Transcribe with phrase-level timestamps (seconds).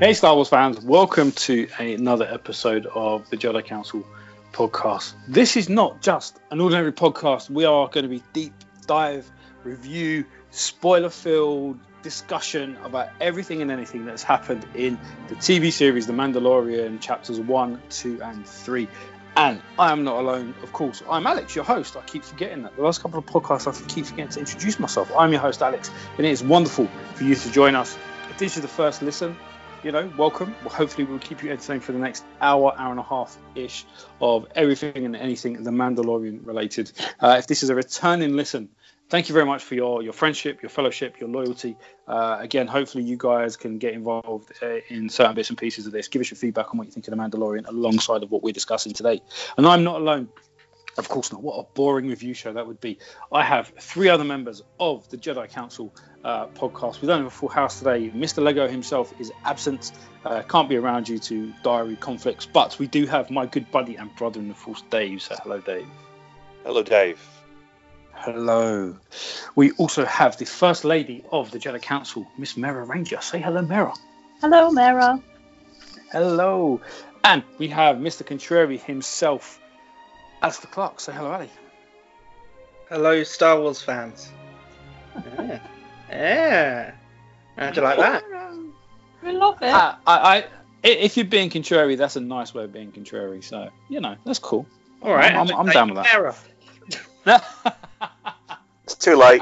[0.00, 4.02] Hey, Star Wars fans, welcome to another episode of the Jedi Council
[4.50, 5.12] podcast.
[5.28, 7.50] This is not just an ordinary podcast.
[7.50, 8.54] We are going to be deep
[8.86, 9.30] dive,
[9.62, 16.14] review, spoiler filled discussion about everything and anything that's happened in the TV series The
[16.14, 18.88] Mandalorian, chapters 1, 2, and 3.
[19.36, 21.02] And I am not alone, of course.
[21.10, 21.98] I'm Alex, your host.
[21.98, 22.74] I keep forgetting that.
[22.74, 25.12] The last couple of podcasts, I keep forgetting to introduce myself.
[25.14, 27.98] I'm your host, Alex, and it is wonderful for you to join us.
[28.30, 29.36] If this is the first listen,
[29.82, 30.52] you know, welcome.
[30.64, 33.86] Hopefully, we'll keep you entertained for the next hour, hour and a half ish
[34.20, 36.92] of everything and anything The Mandalorian related.
[37.18, 38.68] Uh, if this is a returning listen,
[39.08, 41.76] thank you very much for your your friendship, your fellowship, your loyalty.
[42.06, 45.92] Uh, again, hopefully you guys can get involved uh, in certain bits and pieces of
[45.92, 46.08] this.
[46.08, 48.52] Give us your feedback on what you think of the Mandalorian alongside of what we're
[48.52, 49.22] discussing today.
[49.56, 50.28] And I'm not alone.
[51.00, 51.42] Of course not.
[51.42, 52.98] What a boring review show that would be.
[53.32, 57.00] I have three other members of the Jedi Council uh, podcast.
[57.00, 58.10] We don't have a full house today.
[58.10, 58.42] Mr.
[58.42, 59.92] Lego himself is absent,
[60.26, 63.96] uh, can't be around due to diary conflicts, but we do have my good buddy
[63.96, 65.22] and brother in the force, Dave.
[65.22, 65.86] So, hello, Dave.
[66.64, 67.18] Hello, Dave.
[68.12, 68.98] Hello.
[69.54, 73.22] We also have the First Lady of the Jedi Council, Miss Mera Ranger.
[73.22, 73.94] Say hello, Mera.
[74.42, 75.22] Hello, Mera.
[76.12, 76.82] Hello.
[77.24, 78.26] And we have Mr.
[78.26, 79.58] Contrary himself,
[80.42, 81.00] Alistair clock.
[81.00, 81.50] Say hello, Ali.
[82.88, 84.32] Hello, Star Wars fans.
[85.38, 85.60] yeah.
[86.10, 86.92] yeah.
[87.56, 88.24] How'd you like that?
[89.22, 89.68] We love it.
[89.68, 90.46] Uh, I, I,
[90.82, 93.42] if you're being contrary, that's a nice way of being contrary.
[93.42, 94.66] So, you know, that's cool.
[95.02, 95.32] All right.
[95.32, 96.14] I'm, I'm, I'm down with that.
[96.14, 96.34] Error.
[98.90, 99.40] It's too late.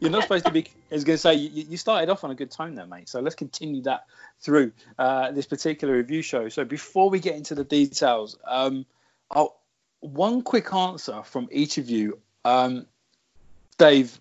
[0.00, 0.66] You're not supposed to be.
[0.90, 3.08] I was going to say you, you started off on a good tone there, mate.
[3.08, 4.06] So let's continue that
[4.40, 6.48] through uh, this particular review show.
[6.48, 8.84] So before we get into the details, um,
[9.30, 9.56] I'll,
[10.02, 12.86] one quick answer from each of you, um,
[13.78, 14.20] Dave,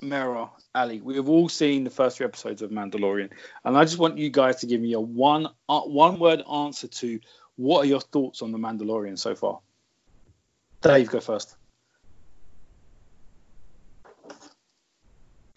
[0.00, 1.00] Mera, Ali.
[1.00, 3.30] We have all seen the first three episodes of Mandalorian,
[3.64, 6.88] and I just want you guys to give me a one uh, one word answer
[6.88, 7.20] to
[7.56, 9.60] what are your thoughts on the Mandalorian so far.
[10.82, 11.56] Dave, go first.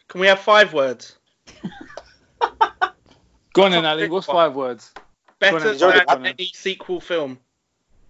[0.07, 1.17] Can we have five words?
[3.53, 4.09] Go on then, Ali.
[4.09, 4.91] What's five words?
[5.39, 7.39] Better on, than any sequel film.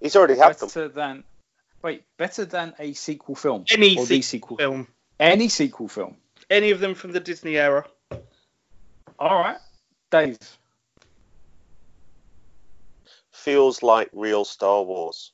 [0.04, 0.68] He's already had them.
[0.68, 1.24] better than
[1.82, 4.88] wait better than a sequel film Any or the sequel Film.
[5.20, 6.18] any sequel film
[6.50, 7.86] Any of them from the Disney era.
[9.18, 9.58] all right
[10.12, 10.38] dave
[13.32, 15.32] Feels like real Star Wars.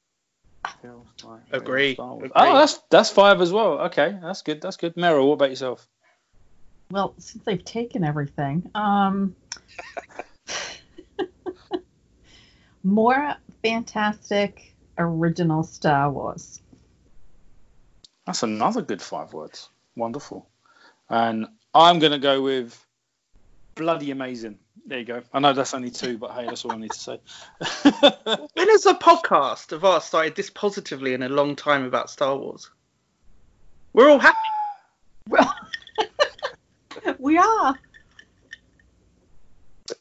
[1.52, 1.94] Agree.
[1.94, 2.24] Star Wars.
[2.26, 2.32] Agree.
[2.36, 5.88] oh that's that's five as well okay that's good that's good Meryl what about yourself
[6.92, 9.36] Well, since they've taken everything, um,
[12.84, 16.60] more fantastic original Star Wars.
[18.26, 20.48] that's another good five words wonderful
[21.10, 22.86] and i'm gonna go with
[23.76, 26.78] bloody amazing there you go i know that's only two but hey that's all i
[26.78, 27.20] need to say
[28.54, 32.38] When has a podcast of ours started this positively in a long time about Star
[32.38, 32.70] Wars?
[33.94, 34.38] We're all happy.
[35.28, 35.56] Well,
[37.20, 37.80] we are.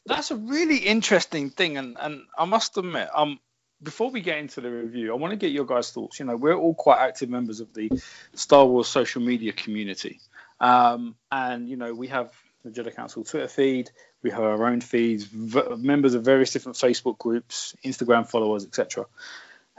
[0.05, 3.39] That's a really interesting thing, and, and I must admit, um,
[3.81, 6.19] before we get into the review, I want to get your guys' thoughts.
[6.19, 7.91] You know, we're all quite active members of the
[8.33, 10.19] Star Wars social media community,
[10.59, 12.31] um, and you know, we have
[12.63, 13.89] the Jedi Council Twitter feed,
[14.21, 19.05] we have our own feeds, v- members of various different Facebook groups, Instagram followers, etc.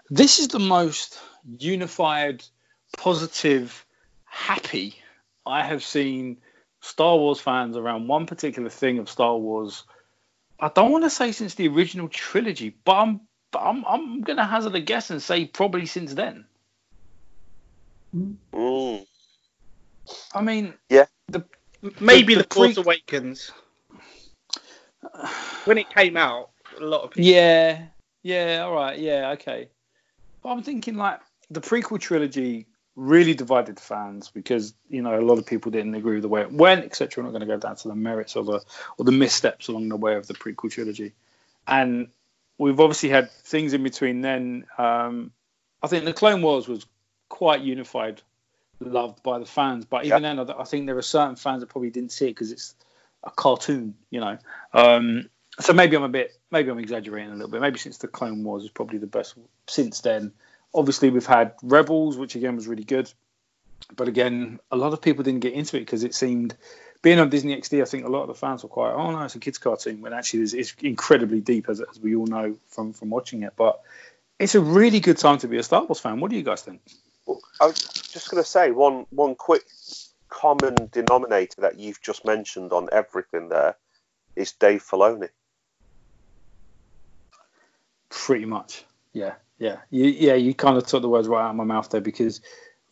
[0.08, 1.20] This is the most
[1.58, 2.42] unified,
[2.96, 3.84] positive,
[4.24, 4.96] happy
[5.44, 6.38] I have seen
[6.80, 9.84] Star Wars fans around one particular thing of Star Wars.
[10.58, 14.46] I don't want to say since the original trilogy, but I'm but I'm I'm gonna
[14.46, 16.44] hazard a guess and say probably since then.
[18.54, 19.06] Mm.
[20.34, 21.06] I mean, yeah,
[22.00, 23.52] Maybe The- The, the Force pre- Awakens.
[25.64, 27.24] When it came out, a lot of people.
[27.24, 27.82] yeah,
[28.22, 29.68] yeah, all right, yeah, okay.
[30.42, 31.20] But I'm thinking like
[31.50, 32.66] the prequel trilogy
[32.96, 36.42] really divided fans because you know a lot of people didn't agree with the way
[36.42, 37.22] it went, etc.
[37.22, 38.60] We're not going to go down to the merits of the
[38.98, 41.12] or the missteps along the way of the prequel trilogy,
[41.66, 42.08] and
[42.60, 44.20] we've obviously had things in between.
[44.20, 45.32] Then um,
[45.82, 46.86] I think the Clone Wars was
[47.28, 48.20] quite unified,
[48.80, 51.68] loved by the fans, but even then, I I think there are certain fans that
[51.68, 52.74] probably didn't see it because it's
[53.24, 54.38] a cartoon, you know.
[54.72, 57.60] Um, so maybe I'm a bit, maybe I'm exaggerating a little bit.
[57.60, 59.34] Maybe since the Clone Wars is probably the best
[59.66, 60.32] since then.
[60.72, 63.12] Obviously, we've had Rebels, which again was really good,
[63.96, 66.56] but again, a lot of people didn't get into it because it seemed
[67.02, 67.82] being on Disney XD.
[67.82, 70.00] I think a lot of the fans were quite, oh no, it's a kids' cartoon.
[70.00, 73.54] When actually, it's, it's incredibly deep, as, as we all know from from watching it.
[73.56, 73.80] But
[74.38, 76.20] it's a really good time to be a Star Wars fan.
[76.20, 76.80] What do you guys think?
[77.26, 79.62] Well, I was just going to say one one quick
[80.28, 83.76] common denominator that you've just mentioned on everything there
[84.36, 85.28] is Dave Filoni.
[88.08, 88.84] Pretty much.
[89.12, 90.34] Yeah, yeah, you, yeah.
[90.34, 92.40] You kind of took the words right out of my mouth there because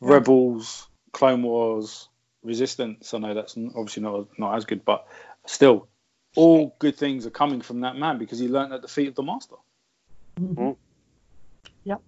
[0.01, 2.09] Rebels, Clone Wars,
[2.49, 3.13] Resistance.
[3.15, 5.07] I know that's obviously not not as good, but
[5.47, 5.87] still,
[6.35, 9.15] all good things are coming from that man because he learned at the feet of
[9.15, 9.57] the master.
[10.41, 10.77] Mhm.
[11.85, 12.01] Yep.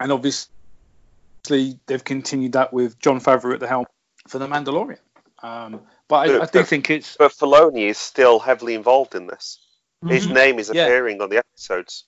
[0.00, 3.86] And obviously, they've continued that with Jon Favreau at the helm
[4.28, 4.98] for the Mandalorian.
[5.42, 9.26] Um, but I, I do But- think it's But Filoni is still heavily involved in
[9.26, 9.58] this.
[10.06, 10.34] His Mhm.
[10.34, 10.84] name is Yeah.
[10.84, 12.04] appearing on the episodes.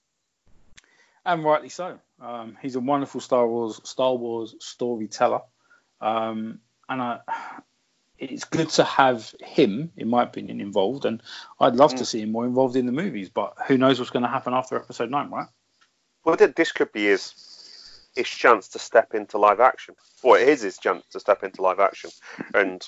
[1.26, 1.98] and rightly so.
[2.18, 5.42] Um, he's a wonderful Star Wars Star Wars storyteller,
[6.00, 7.20] um, and I,
[8.18, 11.04] it's good to have him, in my opinion, involved.
[11.04, 11.22] And
[11.58, 12.06] I'd love to Mm.
[12.06, 13.30] see him more involved in the movies.
[13.30, 15.48] But who knows what's going to happen after Episode Nine, right?
[16.24, 17.34] Well, th- this could be his
[18.14, 19.94] his chance to step into live action.
[20.22, 22.10] Well, it is his chance to step into live action.
[22.54, 22.86] And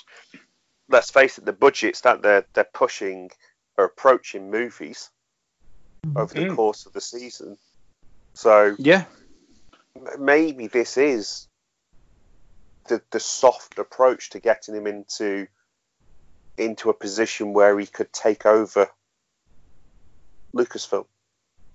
[0.89, 3.31] let's face it, the budgets that they're they're pushing
[3.77, 5.09] are approaching movies
[6.15, 6.55] over the Mm.
[6.55, 7.57] course of the season.
[8.35, 9.05] So Yeah,
[10.19, 11.47] maybe this is
[12.87, 15.47] the the soft approach to getting him into
[16.57, 18.89] into a position where he could take over
[20.55, 21.05] Lucasfilm.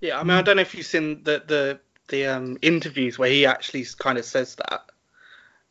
[0.01, 3.29] Yeah, I mean, I don't know if you've seen the the the um, interviews where
[3.29, 4.81] he actually kind of says that.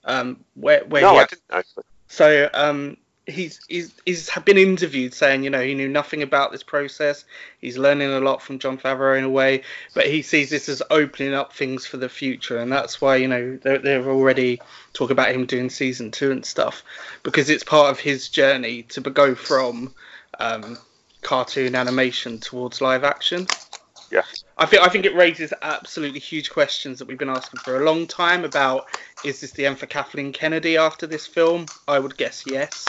[0.04, 1.84] Um, where where no, he I didn't actually.
[2.08, 2.96] so um,
[3.28, 7.24] he's he's he's been interviewed saying you know he knew nothing about this process.
[7.60, 9.62] He's learning a lot from Jon Favreau in a way,
[9.94, 13.28] but he sees this as opening up things for the future, and that's why you
[13.28, 14.60] know they're, they're already
[14.94, 16.82] talking about him doing season two and stuff
[17.22, 19.94] because it's part of his journey to go from
[20.40, 20.78] um,
[21.22, 23.46] cartoon animation towards live action.
[24.10, 24.22] Yeah.
[24.56, 27.84] I think I think it raises absolutely huge questions that we've been asking for a
[27.84, 28.86] long time about
[29.22, 31.66] is this the end for Kathleen Kennedy after this film?
[31.86, 32.86] I would guess yes.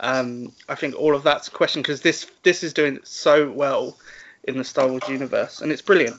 [0.00, 3.98] Um, I think all of that's a question because this this is doing so well
[4.44, 6.16] in the Star Wars universe and it's brilliant.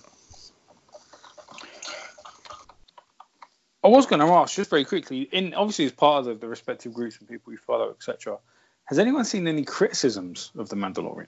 [3.84, 5.22] I was going to ask just very quickly.
[5.32, 8.38] In obviously as part of the, the respective groups and people we follow, etc.
[8.86, 11.28] Has anyone seen any criticisms of the Mandalorian?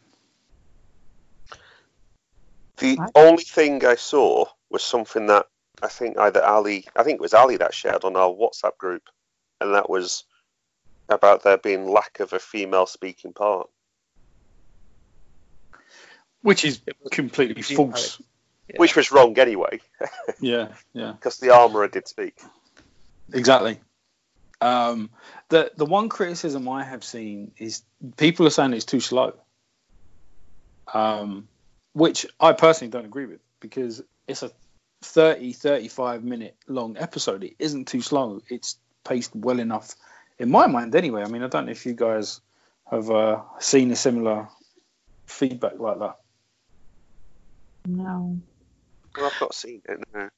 [2.78, 5.46] The only thing I saw was something that
[5.84, 9.04] I think either Ali, I think it was Ali that shared on our WhatsApp group,
[9.62, 10.24] and that was
[11.10, 13.70] about there being lack of a female speaking part.
[16.42, 16.82] Which is
[17.12, 18.20] completely false.
[18.68, 18.78] Yeah.
[18.78, 19.82] Which was wrong anyway,
[20.40, 21.12] Yeah, yeah.
[21.12, 22.40] because the armourer did speak.
[23.34, 23.80] Exactly.
[24.62, 25.10] Um,
[25.50, 27.84] the the one criticism I have seen is
[28.18, 29.34] people are saying it's too slow,
[30.94, 31.48] um,
[31.94, 34.52] which I personally don't agree with because it's a
[35.04, 37.44] 30, 35 minute long episode.
[37.44, 38.42] It isn't too slow.
[38.50, 39.96] It's paced well enough,
[40.42, 41.24] in my mind anyway.
[41.24, 42.42] I mean, I don't know if you guys
[42.90, 44.48] have uh, seen a similar
[45.28, 46.18] feedback like that.
[47.88, 48.38] No.
[49.16, 50.00] Well, I've not seen it.
[50.14, 50.30] No.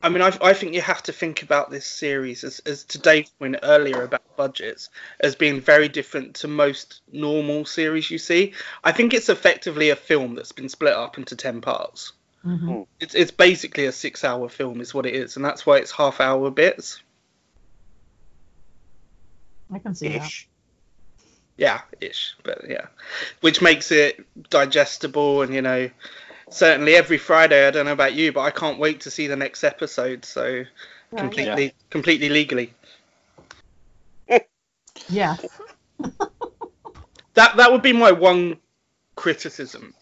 [0.00, 2.98] I mean, I, I think you have to think about this series as, as to
[2.98, 4.90] Dave's point earlier about budgets
[5.20, 8.52] as being very different to most normal series you see.
[8.84, 12.12] I think it's effectively a film that's been split up into ten parts.
[12.42, 15.90] hmm It's it's basically a six-hour film, is what it is, and that's why it's
[15.90, 17.02] half-hour bits.
[19.72, 20.32] I can see that.
[21.56, 22.86] Yeah, ish, but yeah,
[23.40, 25.90] which makes it digestible and you know.
[26.50, 27.66] Certainly, every Friday.
[27.66, 30.24] I don't know about you, but I can't wait to see the next episode.
[30.24, 30.64] So
[31.10, 31.20] Right.
[31.20, 32.72] completely, completely legally.
[35.08, 35.36] Yeah.
[37.34, 38.58] That that would be my one
[39.14, 39.94] criticism.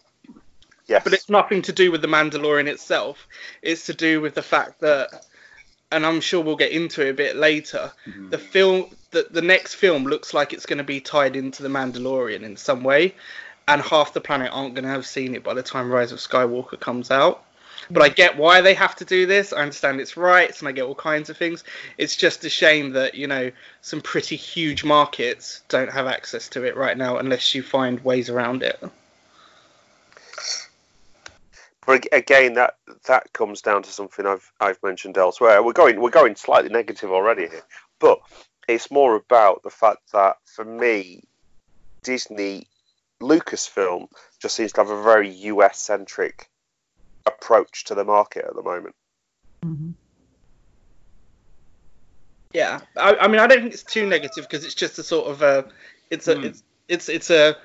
[0.87, 1.03] Yes.
[1.03, 3.27] But it's nothing to do with the Mandalorian itself.
[3.61, 5.25] It's to do with the fact that,
[5.91, 7.91] and I'm sure we'll get into it a bit later.
[8.05, 8.29] Mm-hmm.
[8.29, 11.69] The film, the, the next film looks like it's going to be tied into the
[11.69, 13.15] Mandalorian in some way,
[13.67, 16.19] and half the planet aren't going to have seen it by the time Rise of
[16.19, 17.43] Skywalker comes out.
[17.89, 19.53] But I get why they have to do this.
[19.53, 21.63] I understand its rights, and I get all kinds of things.
[21.97, 23.51] It's just a shame that you know
[23.81, 28.29] some pretty huge markets don't have access to it right now, unless you find ways
[28.29, 28.81] around it.
[31.87, 32.75] But again, that
[33.07, 35.63] that comes down to something I've I've mentioned elsewhere.
[35.63, 37.63] We're going we're going slightly negative already here,
[37.99, 38.19] but
[38.67, 41.23] it's more about the fact that for me,
[42.03, 42.67] Disney,
[43.21, 44.07] Lucasfilm
[44.41, 46.49] just seems to have a very US centric
[47.25, 48.95] approach to the market at the moment.
[49.63, 49.91] hmm
[52.53, 55.27] Yeah, I, I mean, I don't think it's too negative because it's just a sort
[55.27, 55.65] of a,
[56.09, 56.43] it's a, Hmm.
[56.43, 57.55] it's, it's, it's a,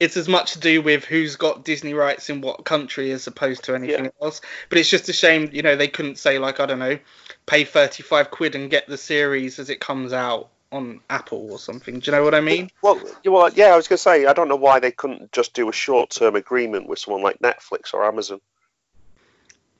[0.00, 3.64] it's as much to do with who's got Disney rights in what country as opposed
[3.64, 4.10] to anything Yeah.
[4.22, 4.40] else.
[4.70, 6.98] But it's just a shame, you know, they couldn't say like I don't know,
[7.46, 11.58] pay thirty five quid and get the series as it comes out on Apple or
[11.58, 11.98] something.
[11.98, 12.70] Do you know what I mean?
[12.80, 15.32] Well, you- well, yeah, I was going to say, I don't know why they couldn't
[15.32, 18.40] just do a short-term agreement with someone like Netflix or Amazon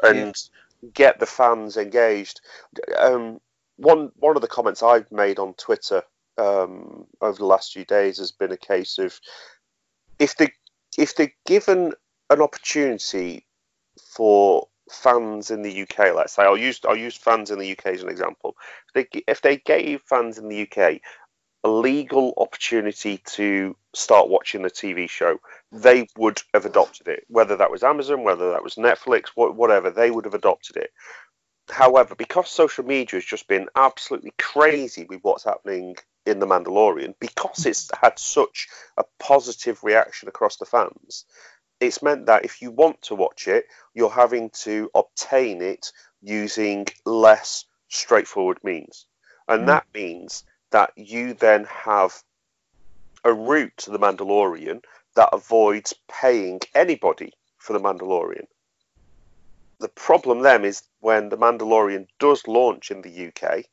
[0.03, 0.35] and
[0.95, 2.41] get the fans engaged.
[2.99, 3.41] Um,
[3.77, 6.03] one one of the comments I've made on Twitter
[6.39, 9.19] um, over the last few days has been a case of
[10.21, 10.53] if they
[10.99, 11.95] if they're given
[12.31, 13.47] an opportunity
[14.15, 17.89] for fans in the UK, let's say I'll use I'll use fans in the UK
[17.89, 18.57] as an example.
[18.95, 21.01] If they, if they gave fans in the UK
[21.65, 25.39] a legal opportunity to start watching the TV show,
[25.73, 27.25] they would have adopted it.
[27.29, 30.91] Whether that was Amazon, whether that was Netflix, wha- whatever, they would have adopted it.
[31.71, 35.97] However, because social media has just been absolutely crazy with what's happening
[36.31, 41.25] in The Mandalorian, because it's had such a positive reaction across the fans,
[41.81, 46.87] it's meant that if you want to watch it, you're having to obtain it using
[47.05, 49.07] less straightforward means.
[49.49, 49.67] And Mm.
[49.67, 52.23] that means that you then have
[53.25, 54.85] a route to the Mandalorian
[55.17, 58.47] that avoids paying anybody for the Mandalorian.
[59.81, 63.65] The problem then is when the Mandalorian does launch in the UK,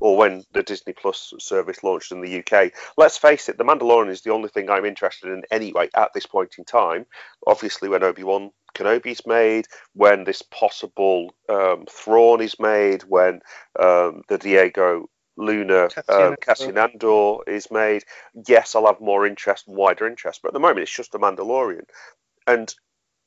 [0.00, 2.72] or when the Disney Plus service launched in the UK.
[2.96, 6.26] Let's face it, the Mandalorian is the only thing I'm interested in anyway at this
[6.26, 7.06] point in time.
[7.46, 13.40] Obviously, when Obi Wan Kenobi's made, when this possible um, Thrawn is made, when
[13.78, 18.04] um, the Diego Luna um, Cassian Andor is made,
[18.46, 20.40] yes, I'll have more interest, and wider interest.
[20.42, 21.84] But at the moment, it's just the Mandalorian,
[22.46, 22.74] and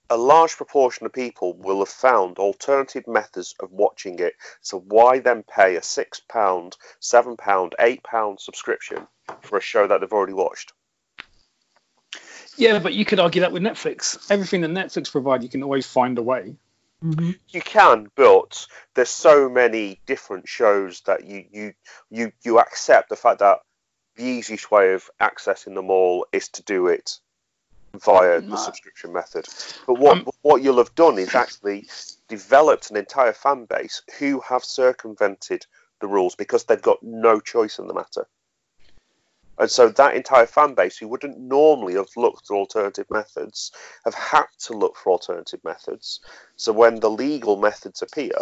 [0.10, 4.34] a large proportion of people will have found alternative methods of watching it.
[4.62, 9.08] So why then pay a six pound, seven pound, eight pound subscription
[9.42, 10.74] for a show that they've already watched?
[12.58, 14.30] Yeah, but you could argue that with Netflix.
[14.30, 16.56] Everything that Netflix provide, you can always find a way.
[17.02, 21.74] hmm You can, but there's so many different shows that you you
[22.10, 23.60] you you accept the fact that
[24.16, 27.20] the easiest way of accessing them all is to do it
[28.02, 29.48] via the subscription method.
[29.86, 31.88] But what Um, what you'll have done is actually
[32.28, 35.66] developed an entire fan base who have circumvented
[36.00, 38.28] the rules because they've got no choice in the matter.
[39.60, 43.72] And so that entire fan base who wouldn't normally have looked for alternative methods
[44.04, 46.20] have had to look for alternative methods.
[46.56, 48.34] So when the legal methods appear,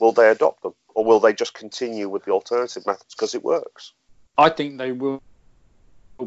[0.00, 0.74] will they adopt them?
[0.94, 3.92] Or will they just continue with the alternative methods because it works?
[4.38, 5.22] I think they will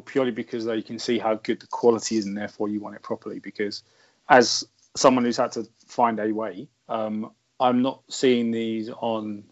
[0.05, 3.01] purely because you can see how good the quality is and therefore you want it
[3.01, 3.39] properly.
[3.39, 3.83] Because
[4.29, 4.65] as
[4.95, 9.43] someone who's had to find a way, um, I'm not seeing these on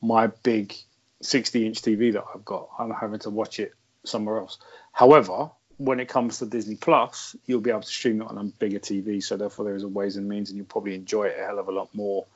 [0.00, 0.74] my big
[1.22, 2.68] 60 inch TV that I've got.
[2.78, 3.72] I'm having to watch it
[4.04, 4.58] somewhere else.
[4.92, 8.44] However, when it comes to Disney Plus, you'll be able to stream it on a
[8.44, 9.22] bigger TV.
[9.22, 11.58] So therefore, there is a ways and means, and you'll probably enjoy it a hell
[11.58, 12.26] of a lot more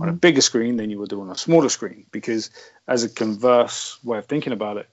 [0.00, 2.06] on a bigger screen than you would do on a smaller screen.
[2.10, 2.50] Because
[2.86, 4.88] as a converse way of thinking about it,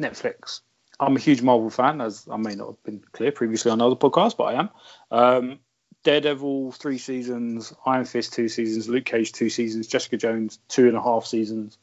[0.00, 0.60] Netflix.
[1.00, 3.96] I'm a huge Marvel fan, as I may not have been clear previously on other
[3.96, 4.70] podcasts, but I am.
[5.10, 5.58] Um,
[6.04, 10.96] Daredevil three seasons, Iron Fist two seasons, Luke Cage two seasons, Jessica Jones two and
[10.96, 11.78] a half seasons,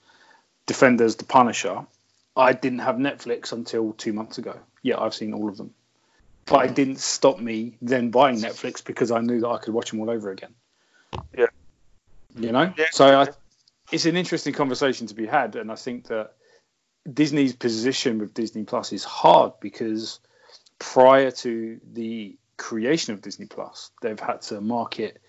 [0.65, 1.86] Defenders, The Punisher.
[2.36, 4.58] I didn't have Netflix until two months ago.
[4.84, 5.74] Yeah, I've seen all of them,
[6.46, 9.91] but it didn't stop me then buying Netflix because I knew that I could watch
[9.91, 10.53] them all over again.
[11.38, 11.48] Yeah.
[12.38, 12.74] you know.
[12.77, 12.86] Yeah.
[12.91, 13.27] So I,
[13.91, 16.34] it's an interesting conversation to be had, and I think that
[17.12, 20.20] Disney's position with Disney Plus is hard because
[20.79, 25.20] prior to the creation of Disney Plus, they've had to market,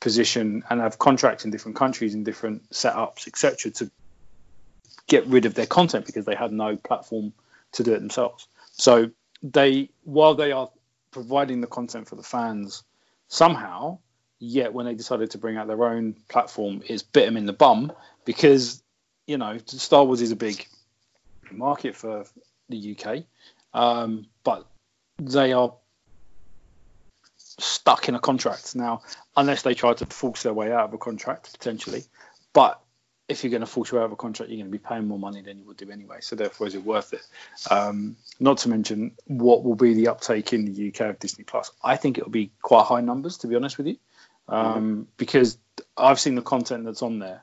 [0.00, 3.90] position, and have contracts in different countries and different setups, etc., to
[5.06, 7.32] get rid of their content because they had no platform
[7.72, 8.48] to do it themselves.
[8.72, 9.10] So
[9.42, 10.70] they, while they are
[11.12, 12.82] providing the content for the fans
[13.28, 13.98] somehow,
[14.38, 17.52] yet when they decided to bring out their own platform, it's bit them in the
[17.52, 17.92] bum
[18.24, 18.82] because
[19.26, 20.66] you know Star Wars is a big
[21.52, 22.24] market for
[22.68, 23.24] the UK,
[23.74, 24.66] um, but
[25.18, 25.74] they are
[27.36, 29.02] stuck in a contract now,
[29.36, 32.04] unless they try to force their way out of a contract potentially.
[32.52, 32.80] But
[33.28, 34.82] if you're going to force your way out of a contract, you're going to be
[34.82, 36.18] paying more money than you would do anyway.
[36.20, 37.22] So therefore, is it worth it?
[37.70, 41.70] Um, not to mention what will be the uptake in the UK of Disney Plus.
[41.82, 43.96] I think it'll be quite high numbers, to be honest with you,
[44.48, 45.56] um, because
[45.96, 47.42] I've seen the content that's on there,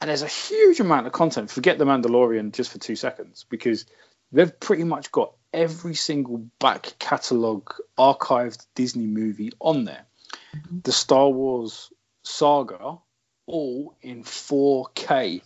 [0.00, 1.50] and there's a huge amount of content.
[1.50, 3.86] Forget the Mandalorian just for two seconds, because
[4.32, 10.06] they've pretty much got every single back catalogue archived Disney movie on there.
[10.54, 10.78] Mm-hmm.
[10.84, 12.98] The Star Wars saga,
[13.46, 15.42] all in 4K.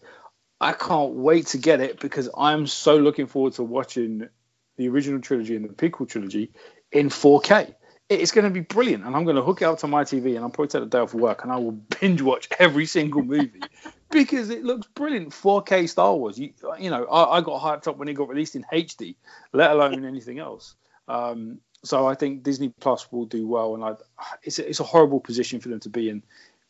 [0.60, 4.28] I can't wait to get it because I'm so looking forward to watching
[4.76, 6.52] the original trilogy and the prequel trilogy
[6.90, 7.74] in 4K.
[8.08, 10.36] It's going to be brilliant, and I'm going to hook it up to my TV,
[10.36, 13.22] and I'll probably take a day off work, and I will binge watch every single
[13.22, 13.62] movie
[14.10, 15.30] because it looks brilliant.
[15.30, 16.38] 4K Star Wars.
[16.38, 19.14] You, you know, I, I, got hyped up when it got released in HD,
[19.52, 20.74] let alone anything else.
[21.08, 23.94] Um, so I think Disney Plus will do well, and I,
[24.42, 26.22] it's a, it's a horrible position for them to be in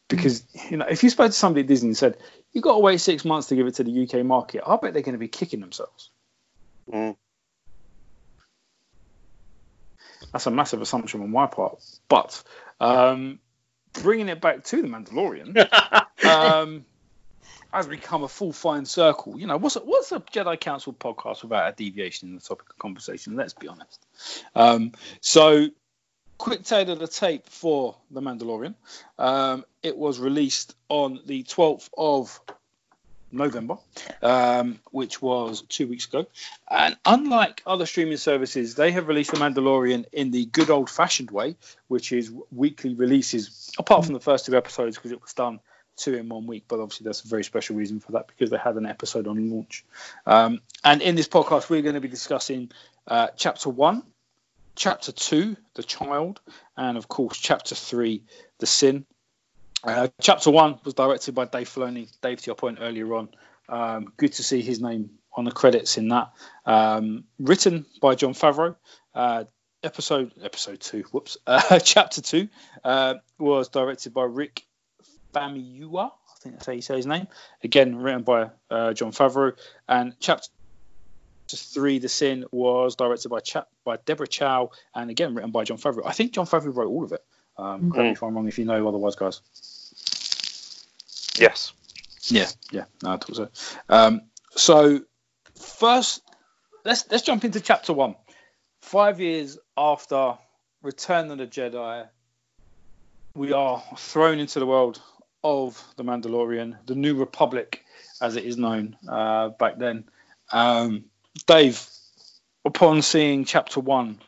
[0.08, 2.18] because you know if you spoke to somebody at Disney and said
[2.52, 4.92] you've got to wait six months to give it to the UK market, I bet
[4.92, 6.10] they're going to be kicking themselves.
[6.90, 7.16] Mm.
[10.32, 12.42] That's a massive assumption on my part, but
[12.80, 13.38] um,
[13.92, 16.24] bringing it back to the Mandalorian.
[16.24, 16.84] um,
[17.72, 19.38] has become a full fine circle.
[19.38, 22.68] You know, what's a, what's a Jedi Council podcast without a deviation in the topic
[22.70, 23.34] of conversation?
[23.34, 24.04] Let's be honest.
[24.54, 25.68] Um, so,
[26.38, 28.74] quick tale of the tape for The Mandalorian.
[29.18, 32.40] Um, it was released on the 12th of
[33.32, 33.78] November,
[34.22, 36.26] um, which was two weeks ago.
[36.70, 41.30] And unlike other streaming services, they have released The Mandalorian in the good old fashioned
[41.30, 41.56] way,
[41.88, 45.60] which is weekly releases, apart from the first two episodes because it was done
[45.96, 48.58] two in one week, but obviously that's a very special reason for that because they
[48.58, 49.84] had an episode on launch.
[50.26, 52.70] Um, and in this podcast, we're going to be discussing
[53.06, 54.02] uh, chapter one,
[54.74, 56.40] chapter two, the child,
[56.76, 58.22] and of course, chapter three,
[58.58, 59.04] the sin.
[59.84, 62.08] Uh, chapter one was directed by Dave Filoni.
[62.20, 63.28] Dave, to your point earlier on,
[63.68, 66.32] um, good to see his name on the credits in that.
[66.66, 68.76] Um, written by Jon Favreau.
[69.14, 69.44] Uh,
[69.82, 72.48] episode episode two, whoops, uh, chapter two
[72.84, 74.62] uh, was directed by Rick
[75.34, 76.10] Famuyiwa.
[76.10, 77.26] I think that's how you say his name.
[77.62, 79.52] Again, written by uh, Jon Favreau.
[79.88, 80.48] And chapter
[81.48, 85.78] three, The Sin, was directed by Cha- by Deborah Chow, and again written by Jon
[85.78, 86.02] Favreau.
[86.04, 87.24] I think Jon Favreau wrote all of it.
[87.56, 87.90] Um, mm-hmm.
[87.90, 88.48] Correct me if I'm wrong.
[88.48, 89.40] If you know otherwise, guys.
[91.38, 91.72] Yes.
[92.24, 92.48] Yeah.
[92.70, 92.84] Yeah.
[93.02, 93.48] No, I thought so.
[93.88, 95.00] Um, so
[95.58, 96.22] first,
[96.84, 98.16] let's let's jump into chapter one.
[98.80, 100.36] Five years after
[100.82, 102.08] Return of the Jedi,
[103.34, 105.00] we are thrown into the world
[105.44, 107.85] of the Mandalorian, the New Republic,
[108.20, 110.04] as it is known uh, back then.
[110.50, 111.04] Um,
[111.46, 111.85] Dave,
[112.64, 114.18] upon seeing chapter one,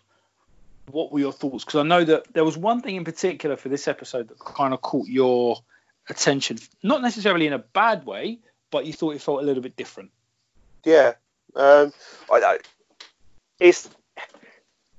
[0.91, 1.65] what were your thoughts?
[1.65, 4.75] Because I know that there was one thing in particular for this episode that kind
[4.75, 5.59] of caught your
[6.09, 8.39] attention, not necessarily in a bad way,
[8.71, 10.11] but you thought it felt a little bit different.
[10.85, 11.15] Yeah,
[11.55, 11.93] um,
[12.31, 12.59] I, I,
[13.59, 13.89] it's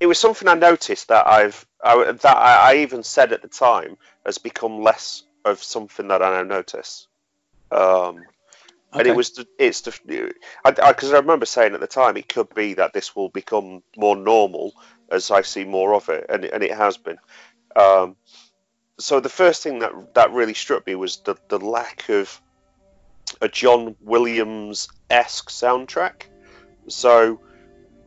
[0.00, 3.48] it was something I noticed that I've I, that I, I even said at the
[3.48, 7.06] time has become less of something that I now notice.
[7.70, 8.24] Um, okay.
[8.92, 9.92] And it was the, it's the
[10.64, 13.28] because I, I, I, remember saying at the time it could be that this will
[13.28, 14.72] become more normal
[15.10, 17.18] as I see more of it, and and it has been.
[17.76, 18.16] Um,
[18.98, 22.40] so the first thing that that really struck me was the the lack of
[23.40, 26.22] a John Williams esque soundtrack.
[26.88, 27.40] So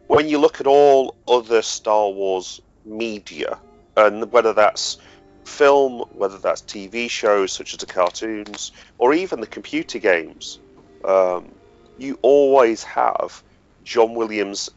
[0.08, 3.60] when you look at all other Star Wars media,
[3.96, 4.98] and whether that's
[5.44, 10.60] film, whether that's TV shows such as the cartoons, or even the computer games,
[11.04, 11.52] um,
[11.98, 13.44] you always have
[13.84, 14.70] John Williams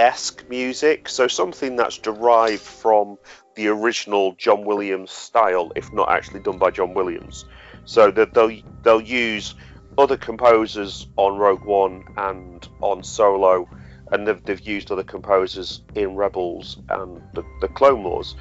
[0.00, 1.08] esque music.
[1.08, 3.18] So something that's derived from
[3.54, 7.44] the original John Williams style, if not actually done by John Williams.
[7.84, 9.54] So that they'll they'll use
[9.98, 13.68] other composers on Rogue One and on Solo,
[14.12, 18.36] and they've, they've used other composers in Rebels and the, the Clone Wars.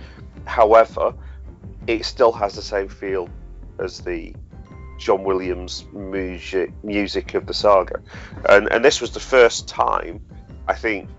[0.46, 1.14] However,
[1.88, 3.28] it still has the same feel
[3.80, 4.34] as the
[4.98, 8.00] John Williams music music of the saga,
[8.48, 10.22] and and this was the first time
[10.68, 11.10] I think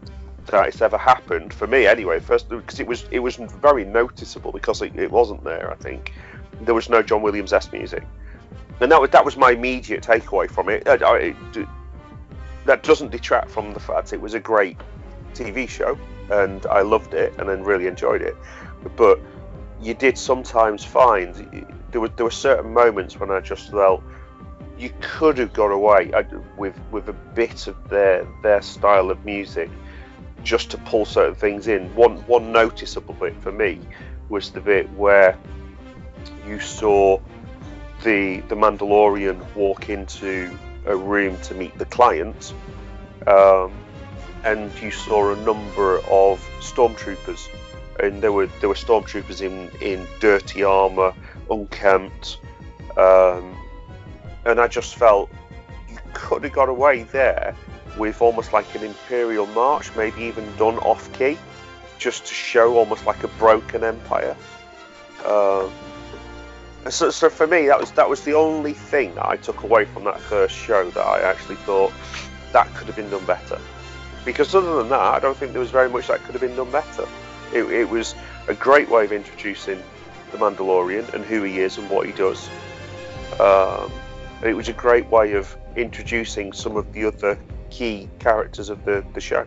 [0.51, 2.21] that it's ever happened for me anyway.
[2.21, 5.71] First because it was it was very noticeable because it, it wasn't there.
[5.71, 6.13] I think
[6.61, 8.05] there was no John Williams s music,
[8.81, 10.87] and that was that was my immediate takeaway from it.
[10.89, 11.69] I, I, it
[12.67, 14.77] that doesn't detract from the fact it was a great
[15.35, 15.99] TV show
[16.31, 18.37] and I loved it and then really enjoyed it,
[18.97, 19.19] but
[19.81, 21.35] you did sometimes find
[21.91, 24.03] there were there were certain moments when I just felt
[24.79, 26.23] you could have got away uh,
[26.57, 29.71] with with a bit of their their style of music
[30.43, 31.95] just to pull certain things in.
[31.95, 33.81] One one noticeable bit for me
[34.29, 35.37] was the bit where
[36.47, 37.19] you saw
[38.03, 42.55] the the Mandalorian walk into a room to meet the client,
[43.27, 43.73] um,
[44.45, 47.49] and you saw a number of stormtroopers
[48.03, 51.13] and there were there were stormtroopers in in dirty armor,
[51.51, 52.39] unkempt,
[52.97, 53.57] um,
[54.45, 55.31] and I just felt
[55.89, 57.55] you could have got away there
[57.97, 61.39] with almost like an imperial march, maybe even done off key,
[61.99, 64.37] just to show almost like a broken empire.
[65.25, 65.71] Um,
[66.89, 69.85] so, so for me, that was that was the only thing that I took away
[69.85, 71.93] from that first show that I actually thought
[72.53, 73.59] that could have been done better.
[74.25, 76.57] Because other than that, I don't think there was very much that could have been
[76.57, 77.07] done better.
[77.53, 78.15] It, it was
[78.49, 79.83] a great way of introducing
[80.33, 82.49] the Mandalorian and who he is and what he does.
[83.39, 83.91] Um,
[84.43, 87.39] it was a great way of introducing some of the other
[87.71, 89.47] key characters of the, the show.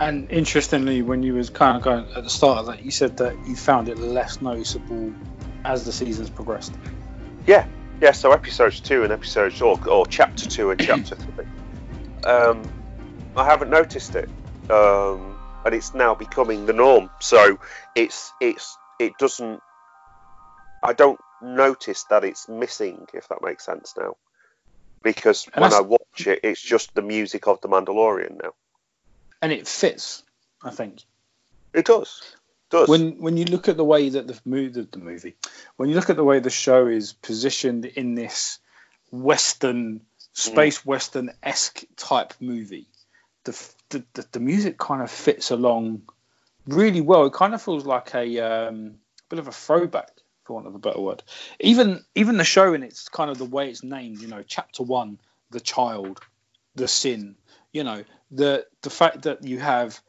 [0.00, 3.18] And interestingly, when you was kind of going at the start of that, you said
[3.18, 5.12] that you found it less noticeable
[5.64, 6.74] as the seasons progressed.
[7.46, 7.66] Yeah,
[8.00, 8.10] yeah.
[8.10, 11.44] So episodes two and episodes or, or chapter two and chapter three,
[12.24, 12.62] um,
[13.36, 14.28] I haven't noticed it,
[14.70, 17.08] um, and it's now becoming the norm.
[17.20, 17.58] So
[17.94, 19.60] it's it's it doesn't.
[20.82, 24.16] I don't notice that it's missing, if that makes sense now,
[25.02, 28.52] because And when I watch it, it's just the music of the Mandalorian now.
[29.40, 30.22] And it fits,
[30.62, 31.02] I think.
[31.74, 32.22] It does,
[32.70, 32.88] does.
[32.88, 35.34] when when you look at the way that the movie, the movie,
[35.76, 38.58] when you look at the way the show is positioned in this
[39.10, 40.00] western
[40.32, 42.86] space western esque type movie,
[43.44, 43.52] the,
[43.90, 46.02] the the the music kind of fits along
[46.66, 47.26] really well.
[47.26, 48.94] It kind of feels like a um,
[49.28, 50.10] bit of a throwback,
[50.44, 51.22] for want of a better word.
[51.60, 54.82] Even even the show in its kind of the way it's named, you know, chapter
[54.82, 55.18] one,
[55.52, 56.20] the child,
[56.74, 57.36] the sin,
[57.72, 60.00] you know, the the fact that you have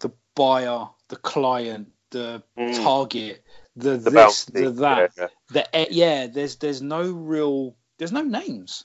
[0.00, 2.84] the buyer, the client, the Mm.
[2.84, 3.42] target,
[3.76, 6.26] the, the this, bounty, the that, yeah, the eh, yeah.
[6.26, 8.84] There's there's no real there's no names.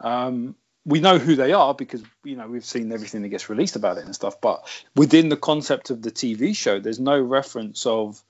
[0.00, 3.76] Um, we know who they are because you know we've seen everything that gets released
[3.76, 4.40] about it and stuff.
[4.40, 8.22] But within the concept of the TV show, there's no reference of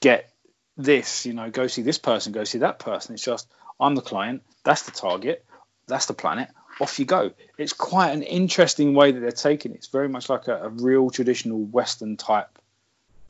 [0.00, 0.30] get
[0.76, 3.14] this, you know, go see this person, go see that person.
[3.14, 3.48] It's just
[3.80, 5.44] I'm the client, that's the target,
[5.86, 6.48] that's the planet.
[6.80, 7.32] Off you go.
[7.56, 9.76] It's quite an interesting way that they're taking it.
[9.76, 12.58] It's very much like a, a real traditional Western type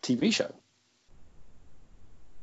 [0.02, 0.52] TV show.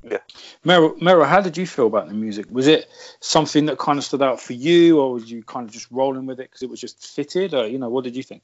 [0.04, 0.20] Yeah.
[0.66, 2.48] Meryl, Meryl, how did you feel about the music?
[2.50, 2.88] Was it
[3.20, 6.26] something that kind of stood out for you, or was you kind of just rolling
[6.26, 8.44] with it because it was just fitted, or you know, what did you think?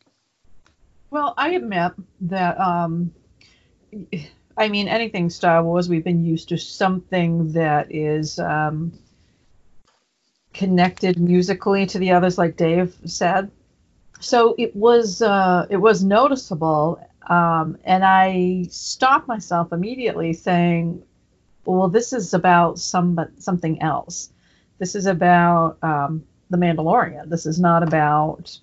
[1.11, 3.13] Well, I admit that, um,
[4.57, 8.93] I mean, anything Star Wars, we've been used to something that is um,
[10.53, 13.51] connected musically to the others, like Dave said.
[14.19, 21.03] So it was uh, it was noticeable, um, and I stopped myself immediately, saying,
[21.65, 24.29] "Well, this is about some something else.
[24.77, 27.29] This is about um, the Mandalorian.
[27.29, 28.57] This is not about."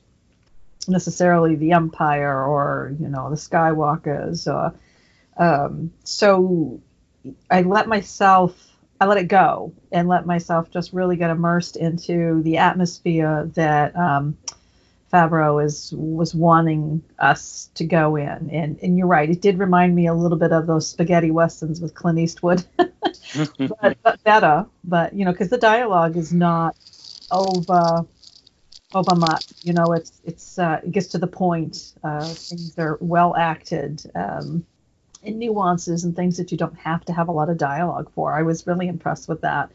[0.88, 4.46] necessarily the Empire or you know the Skywalkers.
[5.36, 6.80] Um, so
[7.50, 12.42] I let myself, I let it go and let myself just really get immersed into
[12.42, 14.38] the atmosphere that um,
[15.12, 18.50] Favreau is was wanting us to go in.
[18.50, 21.80] And and you're right, it did remind me a little bit of those spaghetti westerns
[21.80, 24.66] with Clint Eastwood, but, but better.
[24.84, 26.76] But you know, because the dialogue is not
[27.30, 28.06] over
[28.94, 29.44] over much.
[29.62, 31.94] You know, it's it's uh, it gets to the point.
[32.02, 34.66] Uh, things are well acted, um,
[35.26, 38.34] and nuances and things that you don't have to have a lot of dialogue for.
[38.34, 39.70] I was really impressed with that.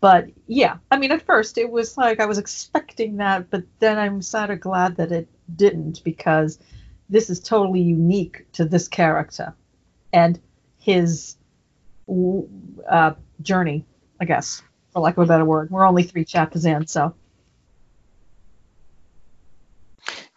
[0.00, 3.98] But yeah, I mean, at first it was like I was expecting that, but then
[3.98, 6.58] I'm sort of glad that it didn't because
[7.08, 9.54] this is totally unique to this character
[10.12, 10.40] and
[10.78, 11.36] his
[12.88, 13.12] uh,
[13.42, 13.84] journey,
[14.20, 14.62] I guess,
[14.92, 15.70] for lack of a better word.
[15.70, 17.14] We're only three chapters in, so.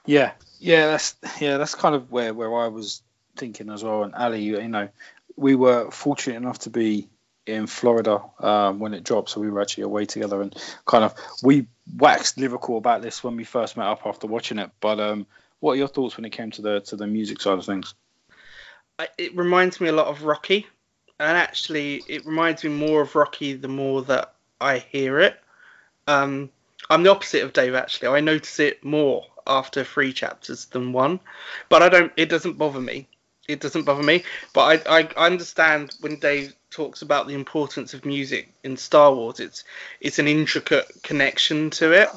[0.06, 3.01] Yeah, yeah, that's yeah, that's kind of where where I was
[3.36, 4.04] thinking as well.
[4.04, 4.89] And Ali, you know,
[5.36, 7.10] we were fortunate enough to be
[7.45, 11.13] in Florida um, when it dropped, so we were actually away together, and kind of
[11.43, 11.67] we
[11.98, 14.71] waxed lyrical about this when we first met up after watching it.
[14.80, 15.28] But um,
[15.60, 17.93] what are your thoughts when it came to the to the music side of things?
[19.17, 20.65] It reminds me a lot of Rocky,
[21.19, 25.39] and actually, it reminds me more of Rocky the more that I hear it.
[26.08, 26.50] Um,
[26.89, 27.76] I'm the opposite of Dave.
[27.76, 31.19] Actually, I notice it more after three chapters than one,
[31.69, 32.12] but I don't.
[32.15, 33.08] It doesn't bother me.
[33.47, 34.23] It doesn't bother me.
[34.53, 39.39] But I, I understand when Dave talks about the importance of music in Star Wars.
[39.39, 39.63] It's
[40.01, 42.10] it's an intricate connection to it.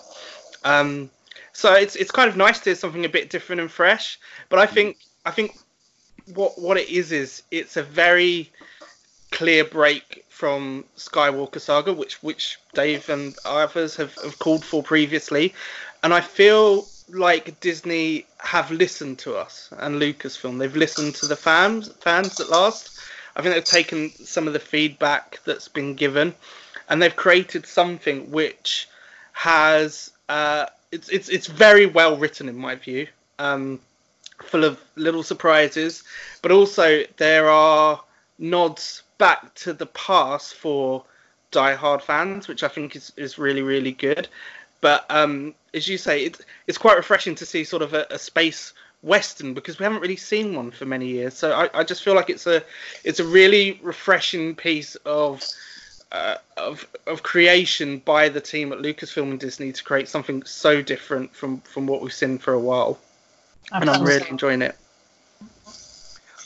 [0.64, 1.11] Um,
[1.53, 4.19] so it's it's kind of nice to hear something a bit different and fresh.
[4.49, 5.57] But I think I think
[6.35, 8.51] what what it is is it's a very
[9.31, 15.55] clear break from Skywalker Saga, which which Dave and others have, have called for previously,
[16.03, 20.59] and I feel like Disney have listened to us and Lucasfilm.
[20.59, 23.01] They've listened to the fans fans at last.
[23.37, 26.35] I think they've taken some of the feedback that's been given,
[26.88, 28.88] and they've created something which
[29.33, 33.07] has uh, it's it's it's very well written in my view.
[33.38, 33.81] Um,
[34.42, 36.05] full of little surprises,
[36.42, 38.03] but also there are
[38.38, 41.05] nods back to the past for
[41.51, 44.29] die-hard fans, which I think is, is really really good.
[44.81, 48.19] But um, as you say, it's it's quite refreshing to see sort of a, a
[48.19, 51.35] space western because we haven't really seen one for many years.
[51.35, 52.62] So I, I just feel like it's a
[53.05, 55.43] it's a really refreshing piece of
[56.12, 60.83] uh, of of creation by the team at Lucasfilm and Disney to create something so
[60.83, 62.99] different from from what we've seen for a while,
[63.73, 64.77] and I'm really enjoying it.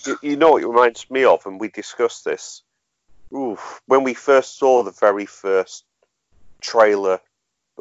[0.06, 2.62] You, you know what it reminds me of, and we discussed this.
[3.34, 5.84] Oof, when we first saw the very first
[6.60, 7.20] trailer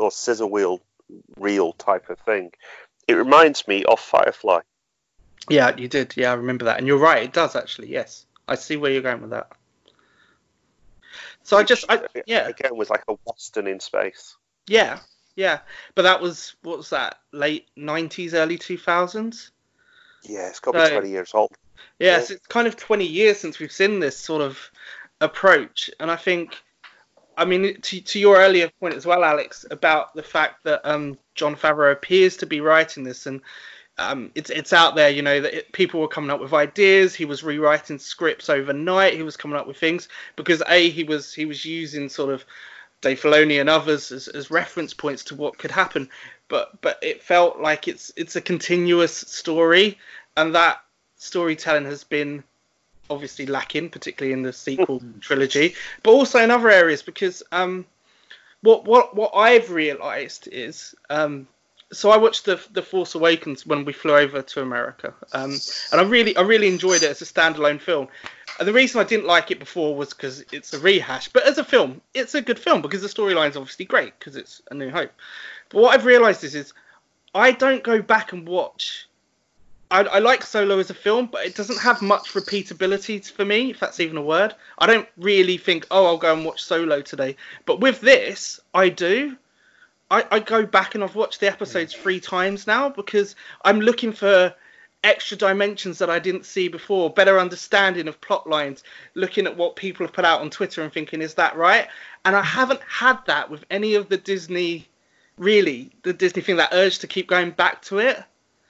[0.01, 0.81] or scissor wheel
[1.37, 2.51] reel type of thing,
[3.07, 4.61] it reminds me of Firefly.
[5.49, 6.13] Yeah, you did.
[6.15, 7.23] Yeah, I remember that, and you're right.
[7.23, 7.89] It does actually.
[7.89, 9.51] Yes, I see where you're going with that.
[11.43, 14.35] So I just, I, uh, yeah, again was like a western in space.
[14.67, 14.99] Yeah,
[15.35, 15.59] yeah,
[15.95, 17.19] but that was what was that?
[17.31, 19.49] Late '90s, early 2000s.
[20.23, 21.51] Yeah, it's got to so, be 20 years old.
[21.99, 22.35] Yes, yeah.
[22.35, 24.71] it's kind of 20 years since we've seen this sort of
[25.19, 26.55] approach, and I think,
[27.37, 31.17] I mean, to, to your earlier point as well, Alex, about the fact that um,
[31.35, 33.41] Jon Favreau appears to be writing this, and
[33.97, 37.15] um, it's it's out there, you know, that it, people were coming up with ideas.
[37.15, 39.13] He was rewriting scripts overnight.
[39.13, 42.45] He was coming up with things because a he was he was using sort of
[43.01, 46.09] Dave Filoni and others as, as reference points to what could happen.
[46.47, 49.97] But but it felt like it's it's a continuous story,
[50.35, 50.81] and that
[51.17, 52.43] storytelling has been
[53.11, 57.85] obviously lacking, particularly in the sequel trilogy, but also in other areas because um,
[58.61, 61.47] what what what I've realised is um,
[61.91, 65.51] so I watched the the Force Awakens when we flew over to America, um,
[65.91, 68.07] and I really I really enjoyed it as a standalone film.
[68.59, 71.57] And the reason I didn't like it before was because it's a rehash, but as
[71.57, 74.89] a film, it's a good film because the storyline's obviously great because it's A New
[74.89, 75.11] Hope.
[75.69, 76.73] But what I've realised is, is
[77.33, 79.07] I don't go back and watch.
[79.91, 83.71] I, I like Solo as a film, but it doesn't have much repeatability for me,
[83.71, 84.55] if that's even a word.
[84.77, 87.35] I don't really think, oh, I'll go and watch Solo today.
[87.65, 89.37] But with this, I do
[90.11, 94.11] I, I go back and I've watched the episodes three times now because I'm looking
[94.11, 94.53] for
[95.05, 98.83] extra dimensions that I didn't see before, better understanding of plot lines,
[99.15, 101.87] looking at what people have put out on Twitter and thinking, is that right?
[102.25, 104.89] And I haven't had that with any of the Disney,
[105.37, 108.21] really, the Disney thing, that urge to keep going back to it.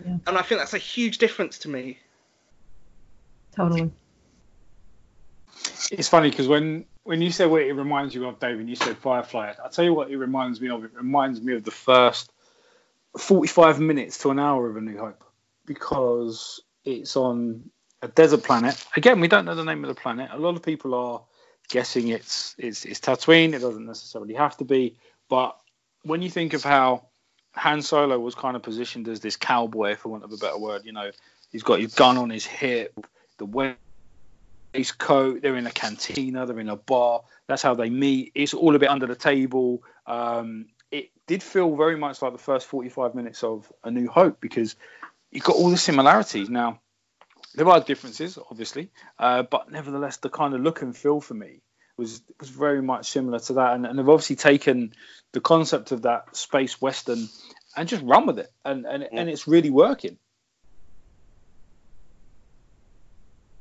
[0.05, 0.17] Yeah.
[0.27, 1.99] And I think that's a huge difference to me.
[3.55, 3.91] Totally.
[5.91, 8.97] It's funny because when when you said what it reminds you of, David, you said
[8.97, 9.53] Firefly.
[9.63, 10.83] I'll tell you what it reminds me of.
[10.83, 12.31] It reminds me of the first
[13.17, 15.23] 45 minutes to an hour of A New Hope
[15.65, 17.69] because it's on
[18.01, 18.83] a desert planet.
[18.95, 20.29] Again, we don't know the name of the planet.
[20.31, 21.21] A lot of people are
[21.69, 23.53] guessing it's it's, it's Tatooine.
[23.53, 24.97] It doesn't necessarily have to be,
[25.29, 25.57] but
[26.03, 27.07] when you think of how
[27.53, 30.85] Han Solo was kind of positioned as this cowboy, for want of a better word,
[30.85, 31.11] you know,
[31.51, 33.05] he's got his gun on his hip,
[33.37, 33.75] the way
[34.97, 35.41] coat.
[35.41, 36.45] They're in a cantina.
[36.45, 37.21] They're in a bar.
[37.47, 38.31] That's how they meet.
[38.35, 39.83] It's all a bit under the table.
[40.07, 44.39] Um, it did feel very much like the first 45 minutes of A New Hope
[44.39, 44.75] because
[45.31, 46.49] you've got all the similarities.
[46.49, 46.79] Now,
[47.55, 51.61] there are differences, obviously, uh, but nevertheless, the kind of look and feel for me
[52.01, 53.75] was was very much similar to that.
[53.75, 54.93] And, and they've obviously taken
[55.31, 57.29] the concept of that space western
[57.77, 60.17] and just run with it, and and, and it's really working.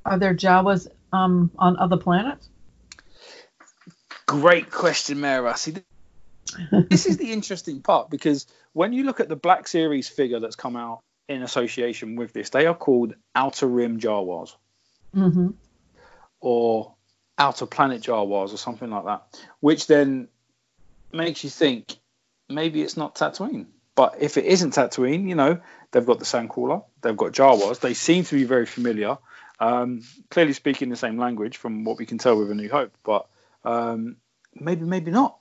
[0.05, 2.49] Are there Jawas um, on other planets?
[4.27, 5.57] Great question, Mara.
[5.57, 5.75] See,
[6.89, 10.57] this is the interesting part because when you look at the Black Series figure that's
[10.57, 14.57] come out in association with this, they are called Outer Rim Jawas.
[15.15, 15.49] Mm-hmm.
[16.41, 16.95] Or
[17.41, 19.23] Outer Planet Jawas or something like that,
[19.61, 20.29] which then
[21.11, 21.97] makes you think
[22.51, 23.67] maybe it's not Tatooine.
[23.95, 25.59] But if it isn't Tatooine, you know,
[25.91, 29.17] they've got the Sandcrawler, they've got Jawas, they seem to be very familiar.
[29.59, 32.93] Um, clearly speaking the same language from what we can tell with A New Hope,
[33.03, 33.27] but
[33.65, 34.17] um,
[34.55, 35.39] maybe maybe not.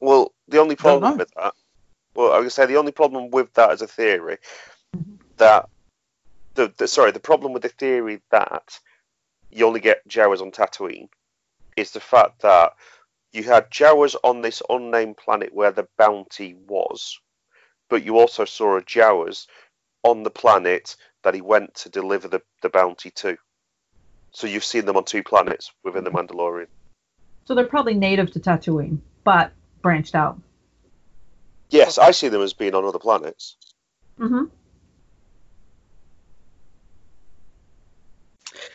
[0.00, 1.54] Well, the only problem with that,
[2.14, 4.36] well, I would say the only problem with that as a theory,
[5.38, 5.70] that
[6.54, 8.78] the, the sorry, the problem with the theory that
[9.50, 11.08] you only get Jawas on Tatooine
[11.76, 12.74] is the fact that
[13.32, 17.18] you had Jawas on this unnamed planet where the bounty was,
[17.88, 19.46] but you also saw a Jawas
[20.02, 23.36] on the planet that he went to deliver the, the bounty to.
[24.32, 26.66] So you've seen them on two planets within the Mandalorian.
[27.44, 30.38] So they're probably native to Tatooine, but branched out.
[31.70, 33.56] Yes, I see them as being on other planets.
[34.18, 34.44] Mm-hmm.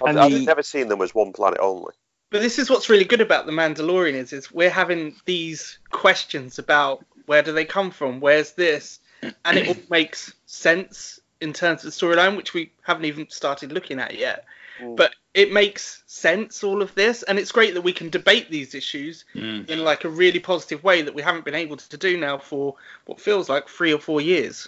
[0.05, 1.93] I've, I've never seen them as one planet only.
[2.29, 6.59] But this is what's really good about the Mandalorian is, is we're having these questions
[6.59, 11.85] about where do they come from, where's this, and it all makes sense in terms
[11.85, 14.45] of the storyline, which we haven't even started looking at yet.
[14.81, 14.97] Mm.
[14.97, 18.75] But it makes sense, all of this, and it's great that we can debate these
[18.75, 19.69] issues mm.
[19.69, 22.75] in like a really positive way that we haven't been able to do now for
[23.05, 24.67] what feels like three or four years.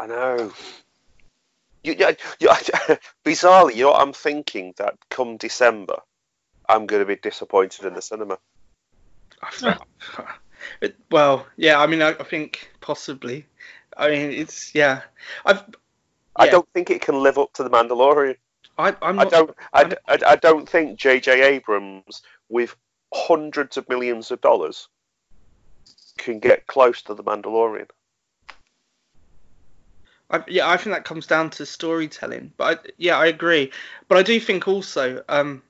[0.00, 0.52] I know.
[1.88, 2.48] You, you, you,
[3.24, 5.96] bizarrely, you know, I'm thinking that come December,
[6.68, 8.38] I'm going to be disappointed in the cinema.
[11.10, 11.80] Well, yeah.
[11.80, 13.46] I mean, I, I think possibly.
[13.96, 15.02] I mean, it's yeah.
[15.46, 15.62] I've.
[16.36, 18.36] I don't think it can live up to the Mandalorian.
[18.76, 19.56] I, I'm I not, don't.
[19.72, 21.42] I, I, I don't think J.J.
[21.42, 22.76] Abrams, with
[23.14, 24.88] hundreds of millions of dollars,
[26.16, 27.88] can get close to the Mandalorian.
[30.30, 32.52] I, yeah, I think that comes down to storytelling.
[32.56, 33.72] But I, yeah, I agree.
[34.08, 35.62] But I do think also, um,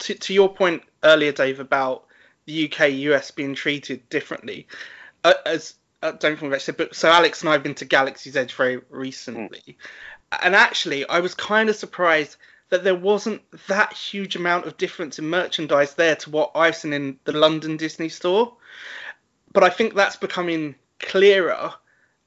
[0.00, 2.06] to, to your point earlier, Dave, about
[2.46, 4.66] the UK US being treated differently.
[5.24, 7.84] Uh, as I don't think I said, but so Alex and I have been to
[7.84, 9.76] Galaxy's Edge very recently,
[10.42, 12.36] and actually I was kind of surprised
[12.70, 16.92] that there wasn't that huge amount of difference in merchandise there to what I've seen
[16.92, 18.56] in the London Disney store.
[19.52, 21.72] But I think that's becoming clearer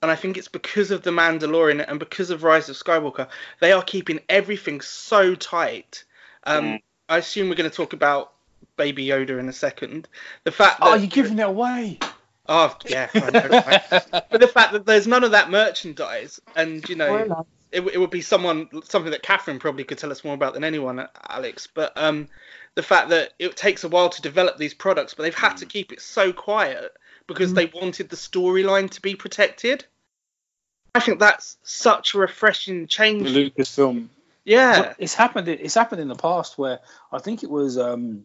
[0.01, 3.27] and I think it's because of the Mandalorian and because of Rise of Skywalker,
[3.59, 6.03] they are keeping everything so tight.
[6.43, 6.81] Um, Mm.
[7.09, 8.31] I assume we're going to talk about
[8.77, 10.07] Baby Yoda in a second.
[10.43, 11.99] The fact that Oh, you're giving it away.
[12.47, 13.81] oh yeah, I know, right?
[14.31, 18.09] but the fact that there's none of that merchandise, and you know, it, it would
[18.11, 21.67] be someone something that Catherine probably could tell us more about than anyone, Alex.
[21.67, 22.27] But um,
[22.75, 25.65] the fact that it takes a while to develop these products, but they've had to
[25.65, 26.93] keep it so quiet
[27.27, 27.55] because Mm.
[27.55, 29.85] they wanted the storyline to be protected.
[30.93, 33.29] I think that's such a refreshing The change.
[33.29, 34.07] Lucasfilm.
[34.43, 35.47] Yeah, It's happened.
[35.47, 36.79] It's happened in the past where
[37.11, 38.23] I think it was um,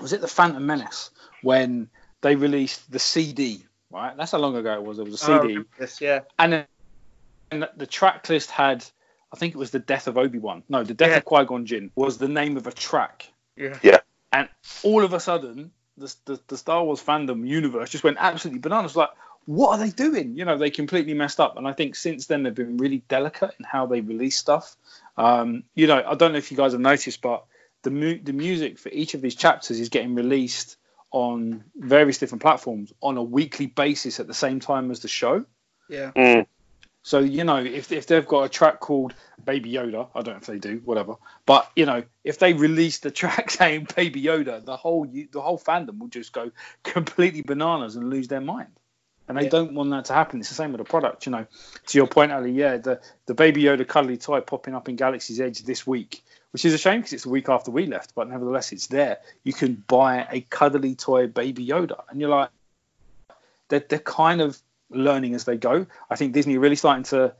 [0.00, 1.10] was it the Phantom Menace
[1.42, 1.88] when
[2.20, 3.64] they released the CD.
[3.90, 4.98] Right, that's how long ago it was.
[4.98, 6.66] It was a Oh, CD, remember this, yeah, and then
[7.50, 8.84] and the track list had.
[9.32, 10.62] I think it was the death of Obi Wan.
[10.68, 11.16] No, the death Yeah.
[11.16, 13.28] of Qui Gon Jinn was the name of a track.
[13.56, 13.78] Yeah.
[13.82, 13.98] Yeah,
[14.32, 14.48] and
[14.82, 18.94] all of a sudden the, the, the Star Wars fandom universe just went absolutely bananas.
[18.96, 19.10] Like,
[19.46, 20.36] what are they doing?
[20.36, 21.56] You know, they completely messed up.
[21.56, 24.76] And I think since then they've been really delicate in how they release stuff.
[25.16, 27.44] Um, you know, I don't know if you guys have noticed, but
[27.82, 30.76] the mu- the music for each of these chapters is getting released
[31.10, 35.44] on various different platforms on a weekly basis at the same time as the show.
[35.88, 36.10] yeah.
[36.16, 36.46] Mm.
[37.02, 39.12] So you know, if if they've got a track called
[39.44, 41.16] Baby Yoda, I don't know if they do, whatever.
[41.44, 45.58] But you know, if they release the track saying Baby Yoda, the whole the whole
[45.58, 46.50] fandom will just go
[46.82, 48.80] completely bananas and lose their mind.
[49.26, 49.48] And they Yeah.
[49.50, 50.40] don't want that to happen.
[50.40, 51.46] It's the same with the product, you know.
[51.86, 55.40] To your point, Ali, yeah, the the Baby Yoda cuddly toy popping up in Galaxy's
[55.40, 58.28] Edge this week, which is a shame because it's a week after we left, but
[58.28, 59.18] nevertheless, it's there.
[59.42, 62.50] You can buy a cuddly toy Baby Yoda, and you're like,
[63.68, 64.58] they're, they're kind of
[64.90, 65.86] learning as they go.
[66.10, 67.34] I think Disney are really starting to.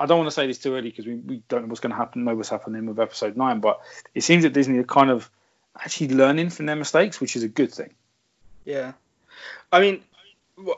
[0.00, 1.90] I don't want to say this too early because we, we don't know what's going
[1.90, 3.80] to happen, know what's happening with episode nine, but
[4.14, 5.30] it seems that Disney are kind of
[5.78, 7.90] actually learning from their mistakes, which is a good thing.
[8.64, 8.92] Yeah.
[9.70, 10.02] I mean,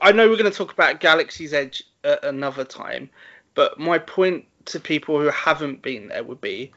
[0.03, 3.11] I know we're going to talk about Galaxy's Edge at another time,
[3.55, 6.73] but my point to people who haven't been there would be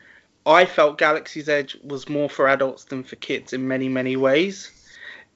[0.45, 4.71] I felt Galaxy's Edge was more for adults than for kids in many, many ways.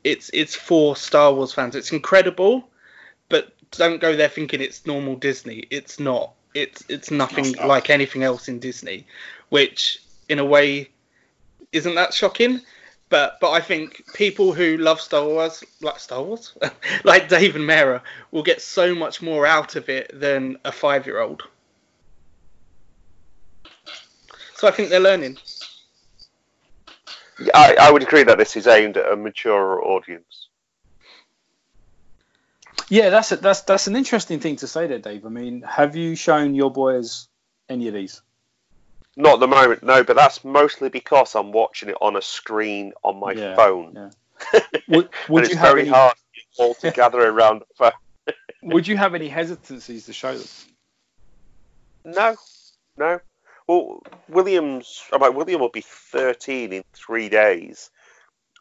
[0.04, 1.76] It's it's for Star Wars fans.
[1.76, 2.70] It's incredible,
[3.30, 5.66] but don't go there thinking it's normal Disney.
[5.70, 6.34] It's not.
[6.54, 9.06] It's it's nothing like anything else in Disney,
[9.50, 10.90] which in a way
[11.72, 12.62] isn't that shocking.
[13.10, 16.58] But but I think people who love Star Wars, like Star Wars,
[17.04, 21.44] like Dave and Mara, will get so much more out of it than a five-year-old.
[24.56, 25.38] So I think they're learning.
[27.40, 30.48] Yeah, I, I would agree that this is aimed at a mature audience.
[32.90, 35.26] Yeah, that's a, that's that's an interesting thing to say there, Dave.
[35.26, 37.28] I mean, have you shown your boys
[37.70, 38.22] any of these?
[39.20, 42.94] Not at the moment, no, but that's mostly because I'm watching it on a screen
[43.04, 43.94] on my Yeah, phone.
[43.96, 44.10] yeah.
[44.90, 46.16] Would, and would it's you have very any, hard
[46.58, 47.92] to all together around the phone.
[48.62, 50.48] Would you have any hesitancies to show them?
[52.06, 52.36] No,
[52.96, 53.20] no.
[53.68, 57.90] Well, Williams, about William will be 13 in three days,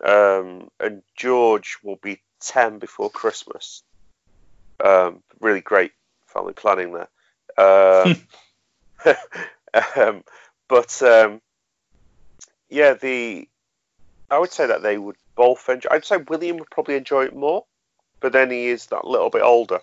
[0.03, 3.83] um, and George will be 10 before Christmas.
[4.83, 5.93] Um, really great
[6.27, 7.09] family planning there.
[7.59, 8.27] Um,
[9.97, 10.25] um,
[10.69, 11.41] but um,
[12.69, 13.49] yeah, the
[14.31, 15.89] I would say that they would both enjoy.
[15.91, 17.65] I'd say William would probably enjoy it more,
[18.21, 19.81] but then he is that little bit older.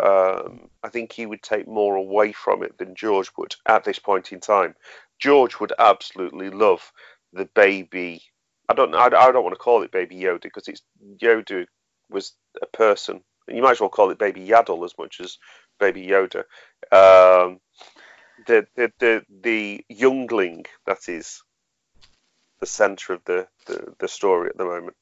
[0.00, 3.98] Um, I think he would take more away from it than George would at this
[3.98, 4.74] point in time.
[5.18, 6.92] George would absolutely love
[7.32, 8.22] the baby.
[8.68, 8.94] I don't.
[8.94, 10.82] I, I don't want to call it Baby Yoda because it's
[11.18, 11.66] Yoda
[12.10, 13.22] was a person.
[13.46, 15.38] You might as well call it Baby Yaddle as much as
[15.78, 16.44] Baby Yoda.
[16.92, 17.60] Um,
[18.48, 21.42] the, the the the youngling that is
[22.60, 24.96] the center of the, the the story at the moment.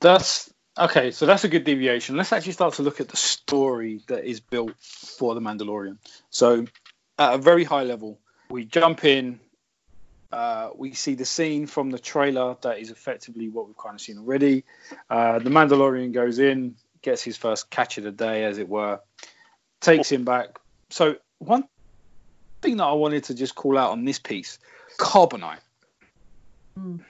[0.00, 1.10] That's okay.
[1.10, 2.16] So that's a good deviation.
[2.16, 5.96] Let's actually start to look at the story that is built for the Mandalorian.
[6.28, 6.66] So,
[7.18, 8.20] at a very high level,
[8.50, 9.40] we jump in.
[10.30, 14.00] Uh, we see the scene from the trailer that is effectively what we've kind of
[14.00, 14.64] seen already.
[15.08, 19.00] Uh, the Mandalorian goes in, gets his first catch of the day, as it were,
[19.80, 20.60] takes him back.
[20.90, 21.64] So one
[22.60, 24.58] thing that I wanted to just call out on this piece,
[24.98, 25.60] carbonite.
[26.78, 27.00] Mm.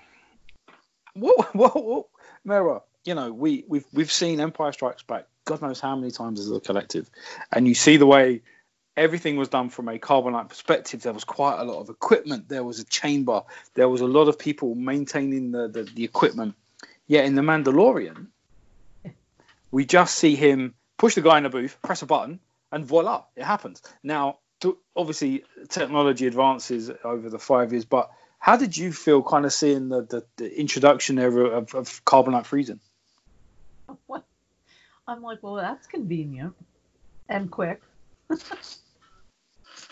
[1.15, 2.07] What, what, what,
[2.45, 6.41] Mera, you know, we, we've, we've seen Empire Strikes Back, God knows how many times
[6.41, 7.11] as a collective,
[7.51, 8.43] and you see the way
[8.97, 11.03] everything was done from a carbonite perspective.
[11.03, 12.49] There was quite a lot of equipment.
[12.49, 13.43] There was a chamber.
[13.75, 16.55] There was a lot of people maintaining the, the, the equipment.
[17.07, 18.27] Yet in The Mandalorian,
[19.71, 22.41] we just see him push the guy in the booth, press a button,
[22.71, 23.83] and voila, it happens.
[24.03, 29.45] Now, to, obviously, technology advances over the five years, but how did you feel kind
[29.45, 32.81] of seeing the, the, the introduction there of, of carbonite freezing?
[34.07, 34.25] What?
[35.09, 36.55] I'm like, well, that's convenient
[37.29, 37.83] and quick.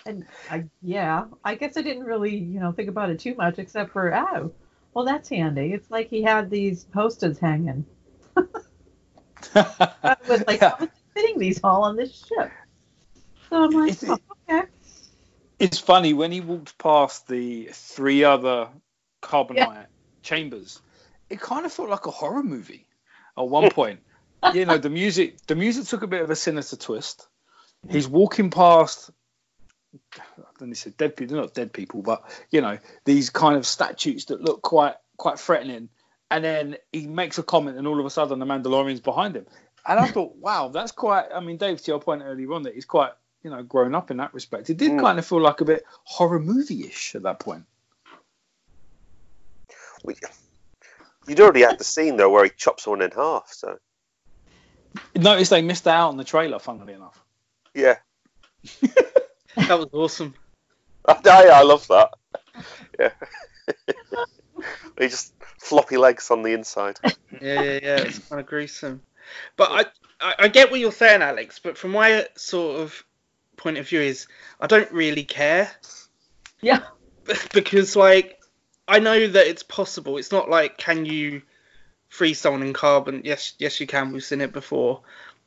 [0.07, 3.59] and I, yeah, I guess I didn't really, you know, think about it too much,
[3.59, 4.53] except for oh,
[4.95, 5.73] well, that's handy.
[5.73, 7.85] It's like he had these posters hanging.
[8.37, 8.47] with
[10.47, 10.63] like, Yeah.
[10.63, 12.51] how is he fitting these all on this ship?
[13.51, 14.67] So I'm like, oh, okay.
[15.59, 18.69] It's funny when he walked past the three other
[19.23, 19.87] carbonite
[20.23, 20.81] chambers.
[21.29, 22.87] It kind of felt like a horror movie
[23.37, 24.01] at one point.
[24.55, 27.27] you know, the music the music took a bit of a sinister twist.
[27.89, 29.11] He's walking past.
[30.59, 33.67] Then he said dead people, they're not dead people, but you know these kind of
[33.67, 35.89] statues that look quite quite threatening.
[36.31, 39.47] And then he makes a comment, and all of a sudden the Mandalorian's behind him.
[39.87, 41.27] And I thought, wow, that's quite.
[41.35, 43.13] I mean, Dave, to your point earlier on, that he's quite
[43.43, 44.71] you know grown up in that respect.
[44.71, 45.01] It did Mm.
[45.01, 47.65] kind of feel like a bit horror movie-ish at that point.
[50.05, 50.15] We,
[51.27, 53.53] you'd already had the scene though where he chops someone in half.
[53.53, 53.79] So
[55.15, 57.21] Notice they missed out on the trailer, funnily enough.
[57.75, 57.97] yeah,
[59.57, 60.35] That was awesome.
[61.07, 62.11] I, I love that.
[62.99, 63.11] Yeah,
[64.99, 66.99] he just floppy legs on the inside.
[67.41, 67.97] Yeah, yeah, yeah.
[67.99, 69.03] It's kind of gruesome.
[69.57, 69.85] But I,
[70.21, 71.59] I, I get what you're saying, Alex.
[71.63, 73.05] But from my sort of
[73.59, 74.27] point of view, is
[74.61, 75.71] I don't really care
[76.61, 76.81] Yeah.
[77.53, 78.41] because like
[78.87, 80.17] I know that it's possible.
[80.17, 81.43] It's not like can you
[82.09, 83.23] freeze someone in carbon?
[83.25, 84.13] Yes, yes, you can.
[84.13, 85.03] We've seen it before.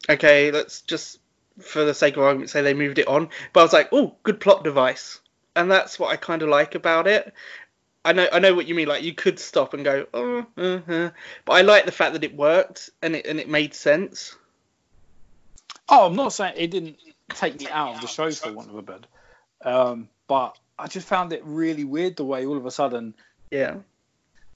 [0.09, 1.19] Okay, let's just
[1.59, 3.29] for the sake of argument say they moved it on.
[3.53, 5.19] But I was like, oh, good plot device,
[5.55, 7.33] and that's what I kind of like about it.
[8.03, 8.87] I know, I know what you mean.
[8.87, 11.09] Like you could stop and go, oh, uh, uh.
[11.45, 14.35] but I like the fact that it worked and it and it made sense.
[15.89, 16.97] Oh, I'm not saying it didn't
[17.35, 19.07] take me out of the show for want of a bed,
[19.63, 23.13] um, but I just found it really weird the way all of a sudden,
[23.51, 23.75] Yeah.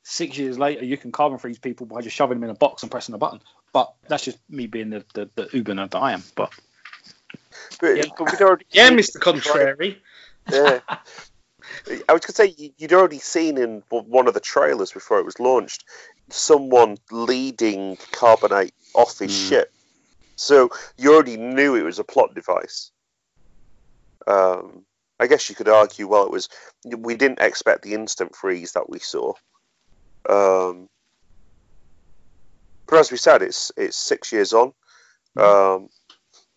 [0.03, 2.82] six years later, you can carbon freeze people by just shoving them in a box
[2.84, 3.41] and pressing a button.
[3.73, 6.23] But that's just me being the the, the Uber nerd that I am.
[6.36, 6.51] But
[7.82, 8.03] But, Yeah.
[8.17, 9.19] but we'd already Yeah, Mr.
[9.19, 10.01] Contrary.
[10.51, 10.80] Yeah.
[10.88, 15.19] I was going to say you- you'd already seen in one of the trailers before
[15.19, 15.84] it was launched
[16.30, 19.49] someone leading carbonite off his Mm.
[19.49, 19.73] ship,
[20.36, 22.91] so you already knew it was a plot device.
[24.27, 24.86] Um,
[25.19, 26.49] I guess you could argue, well, it was
[26.97, 29.33] we didn't expect the instant freeze that we saw.
[30.27, 30.89] Um,
[32.88, 34.73] but as we said, it's it's six years on.
[35.38, 35.89] Um,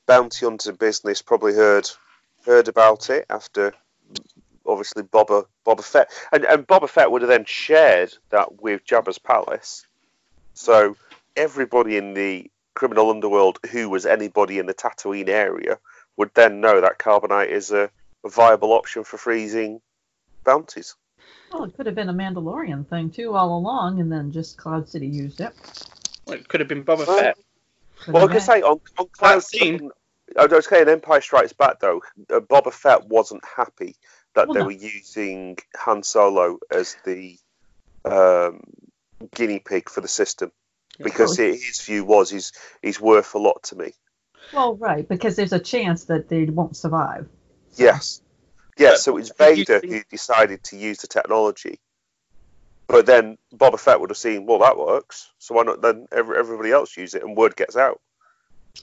[0.06, 1.88] bounty hunter business probably heard
[2.44, 3.74] heard about it after
[4.66, 9.18] obviously Boba Boba Fett, and and Boba Fett would have then shared that with Jabba's
[9.18, 9.86] palace.
[10.54, 10.96] So
[11.36, 15.80] everybody in the criminal underworld who was anybody in the Tatooine area
[16.16, 17.90] would then know that carbonite is a,
[18.24, 19.80] a viable option for freezing
[20.44, 20.94] bounties.
[21.52, 24.88] Well, it could have been a Mandalorian thing too all along, and then just Cloud
[24.88, 25.52] City used it.
[26.24, 27.38] Well, it could have been Boba Well, Fett.
[28.06, 29.90] Well, I have can say on, on Cloud scene.
[30.38, 32.00] I was saying Empire Strikes Back though,
[32.30, 33.96] uh, Boba Fett wasn't happy
[34.36, 34.66] that Well, they no.
[34.66, 37.38] were using Han Solo as the
[38.04, 38.60] um,
[39.34, 40.52] guinea pig for the system
[41.02, 43.92] because Well, his view was he's he's worth a lot to me.
[44.52, 47.28] Well, right, because there's a chance that they won't survive.
[47.76, 48.22] Yes,
[48.78, 48.92] yes.
[48.92, 51.78] But So it was Vader who decided to use the technology,
[52.88, 55.30] but then Boba Fett would have seen, well, that works.
[55.38, 58.00] So why not then every, everybody else use it and word gets out?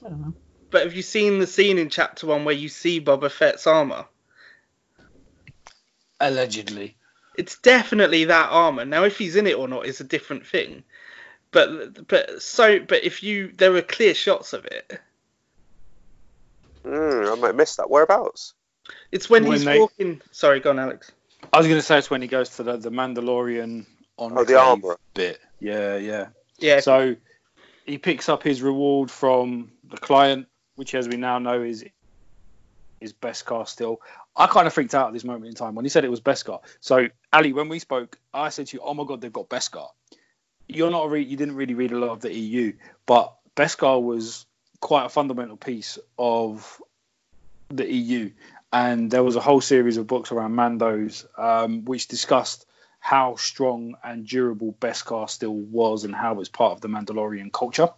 [0.04, 0.34] I don't know.
[0.70, 4.06] But have you seen the scene in Chapter One where you see Boba Fett's armor?
[6.20, 6.96] allegedly,
[7.36, 8.84] It's definitely that armor.
[8.84, 10.84] Now, if he's in it or not is a different thing.
[11.56, 15.00] But but so but if you there were clear shots of it.
[16.84, 17.88] Mm, I might miss that.
[17.88, 18.52] Whereabouts?
[19.10, 20.20] It's when, When he's they- walking.
[20.32, 21.10] Sorry, go on, Alex.
[21.54, 23.86] I was going to say it's when he goes to the, the Mandalorian
[24.18, 24.98] on Oh, the armor.
[25.14, 25.40] bit.
[25.58, 26.26] Yeah, yeah.
[26.58, 26.80] Yeah.
[26.80, 27.16] So
[27.86, 31.84] he picks up his reward from the client, which, as we now know, is
[33.00, 34.00] his Beskar steel.
[34.36, 36.20] I kind of freaked out at this moment in time when he said it was
[36.20, 36.60] Beskar.
[36.80, 39.88] So, Ali, when we spoke, I said to you, "Oh my God, they've got Beskar."
[40.68, 42.72] You're not a re- you didn't really read a lot of the EU,
[43.06, 44.46] but Beskar was
[44.80, 46.80] quite a fundamental piece of
[47.68, 48.30] the EU,
[48.72, 52.66] and there was a whole series of books around Mandos um, which discussed
[53.06, 57.88] how strong and durable Beskar still was and how it's part of the Mandalorian culture.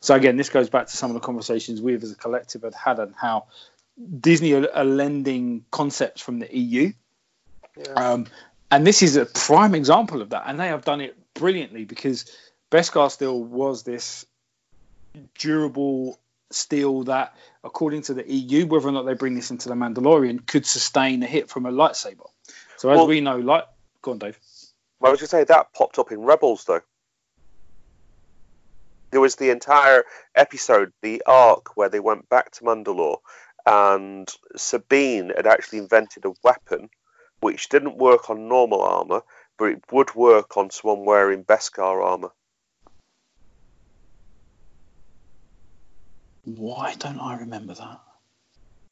[0.00, 2.74] So again, this goes back to some of the conversations we've as a collective had
[2.74, 3.46] had and how
[4.20, 6.92] Disney are, are lending concepts from the EU.
[7.76, 7.92] Yeah.
[7.92, 8.26] Um,
[8.68, 10.44] and this is a prime example of that.
[10.46, 12.24] And they have done it brilliantly because
[12.70, 14.26] Beskar steel was this
[15.38, 16.18] durable
[16.50, 17.34] steel that,
[17.64, 21.22] according to the EU, whether or not they bring this into the Mandalorian, could sustain
[21.22, 22.28] a hit from a lightsaber.
[22.76, 23.66] So as Well- we know, like,
[24.02, 24.38] go on, Dave.
[25.00, 26.80] Well, I was going to say that popped up in Rebels, though.
[29.10, 33.18] There was the entire episode, the arc where they went back to Mandalore,
[33.64, 36.88] and Sabine had actually invented a weapon
[37.40, 39.22] which didn't work on normal armor,
[39.58, 42.30] but it would work on someone wearing Beskar armor.
[46.44, 48.00] Why don't I remember that?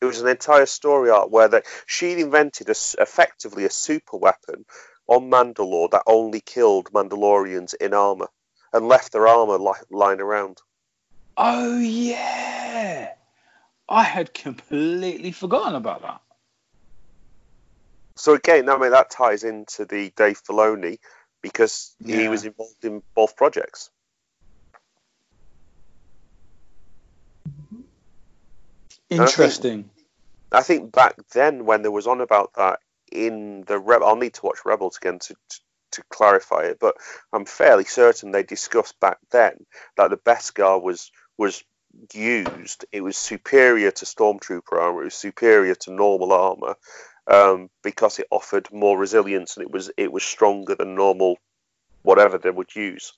[0.01, 4.67] It was an entire story arc where she'd invented a effectively a super weapon
[5.07, 8.29] on Mandalore that only killed Mandalorians in armor
[8.73, 10.59] and left their armor li- lying around.
[11.37, 13.13] Oh, yeah.
[13.89, 16.21] I had completely forgotten about that.
[18.17, 20.99] So again, I mean that ties into the Dave Filoni
[21.43, 23.91] because he was involved in both projects.
[27.49, 27.83] Mm-hmm.
[29.11, 29.91] Interesting.
[30.53, 32.79] I think back then when there was on about that
[33.11, 35.61] in the Rebel, I'll need to watch Rebels again to, to
[35.95, 36.97] to clarify it, but
[37.33, 39.65] I'm fairly certain they discussed back then
[39.97, 41.65] that the Beskar was was
[42.13, 42.85] used.
[42.93, 45.03] It was superior to Stormtrooper armor.
[45.03, 46.75] It was superior to normal armor
[47.27, 51.39] um, because it offered more resilience and it was it was stronger than normal
[52.03, 53.15] whatever they would use,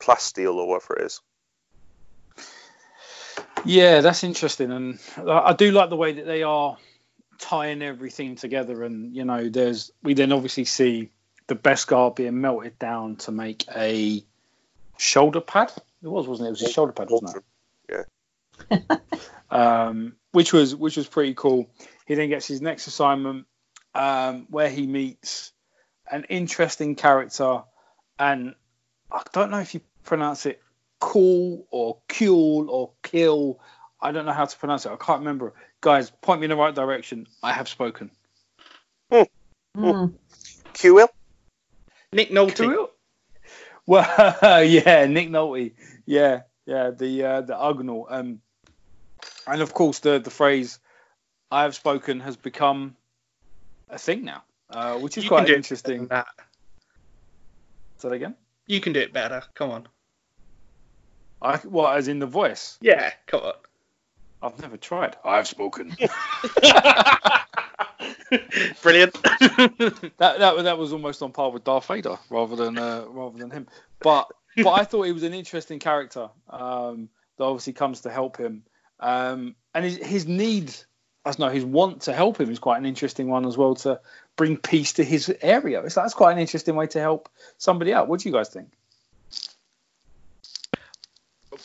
[0.00, 1.20] plasteel or whatever it is.
[3.64, 6.76] Yeah, that's interesting, and I do like the way that they are
[7.38, 8.82] tying everything together.
[8.82, 11.10] And you know, there's we then obviously see
[11.46, 14.24] the best Beskar being melted down to make a
[14.96, 15.72] shoulder pad.
[16.02, 16.48] It was, wasn't it?
[16.48, 17.44] It was a shoulder pad, wasn't
[17.88, 18.06] it?
[18.70, 18.96] Yeah.
[19.50, 21.70] um, which was which was pretty cool.
[22.06, 23.46] He then gets his next assignment
[23.94, 25.52] um, where he meets
[26.10, 27.62] an interesting character,
[28.18, 28.54] and
[29.10, 30.60] I don't know if you pronounce it
[30.98, 33.60] cool or cool or kill.
[34.00, 34.92] I don't know how to pronounce it.
[34.92, 35.54] I can't remember.
[35.80, 37.26] Guys, point me in the right direction.
[37.42, 38.10] I have spoken.
[39.76, 40.14] Mm.
[40.72, 41.08] Q-Will?
[42.12, 42.56] Nick Nolte.
[42.56, 42.88] Cool.
[43.84, 44.06] Well,
[44.64, 45.72] yeah, Nick Nolte.
[46.06, 48.06] Yeah, yeah, the uh, the Ugnaught.
[48.10, 48.40] Um,
[49.46, 50.78] and of course, the the phrase
[51.50, 52.96] "I have spoken" has become
[53.88, 56.06] a thing now, uh, which is You can quite do interesting.
[56.08, 56.26] That.
[57.98, 58.34] Say that again.
[58.66, 59.42] You can do it better.
[59.54, 59.88] Come on.
[61.40, 62.78] I, what, as in the voice?
[62.80, 63.54] Yeah, come on.
[64.42, 65.16] I've never tried.
[65.24, 65.96] I've spoken.
[68.82, 69.14] Brilliant.
[69.22, 73.50] that, that that was almost on par with Darth Vader rather than uh, rather than
[73.50, 73.66] him.
[74.00, 78.36] But but I thought he was an interesting character um, that obviously comes to help
[78.36, 78.64] him,
[79.02, 80.74] um, and his his need,
[81.24, 83.74] I don't know, his want to help him is quite an interesting one as well
[83.76, 84.00] to
[84.36, 85.82] bring peace to his area.
[85.82, 87.28] It's that's quite an interesting way to help
[87.58, 88.08] somebody out.
[88.08, 88.70] What do you guys think?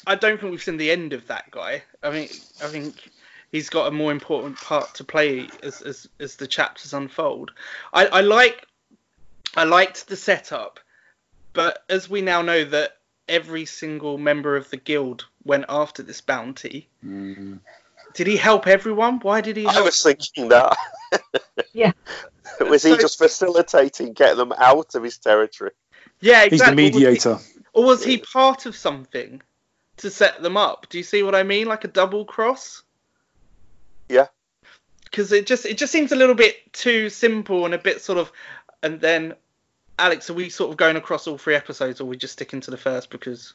[0.06, 1.84] I don't think we've seen the end of that guy.
[2.04, 2.30] I mean,
[2.64, 3.10] I think
[3.52, 7.52] he's got a more important part to play as as, as the chapters unfold.
[7.94, 8.66] I, I like
[9.56, 10.80] I liked the setup,
[11.54, 12.98] but as we now know that
[13.30, 17.60] every single member of the guild went after this bounty, mm.
[18.14, 19.20] did he help everyone?
[19.20, 20.78] Why did he I was thinking that.
[21.74, 21.92] Yeah.
[22.62, 25.72] was he So- just facilitating getting them out of his territory?
[26.20, 26.84] Yeah, He's the exactly.
[26.84, 27.40] Or was he- mediator.
[27.74, 29.42] Or was he part of something
[29.98, 30.88] to set them up?
[30.90, 31.68] Do you see what I mean?
[31.68, 32.82] Like a double cross?
[34.10, 34.28] Yeah.
[35.04, 38.18] Because it just it just seems a little bit too simple and a bit sort
[38.18, 38.32] of.
[38.82, 39.36] And then,
[40.00, 42.62] Alex, are we sort of going across all three episodes, or are we just sticking
[42.62, 43.10] to the first?
[43.10, 43.54] Because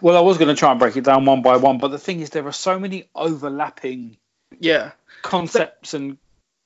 [0.00, 1.98] Well, I was going to try and break it down one by one, but the
[1.98, 4.16] thing is, there are so many overlapping
[4.58, 4.92] yeah.
[5.22, 6.18] concepts and.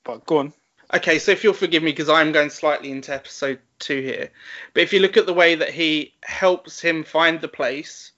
[0.04, 0.52] But go on.
[0.92, 4.30] Okay, so if you'll forgive me because I'm going slightly into episode two here,
[4.74, 8.12] but if you look at the way that he helps him find the place,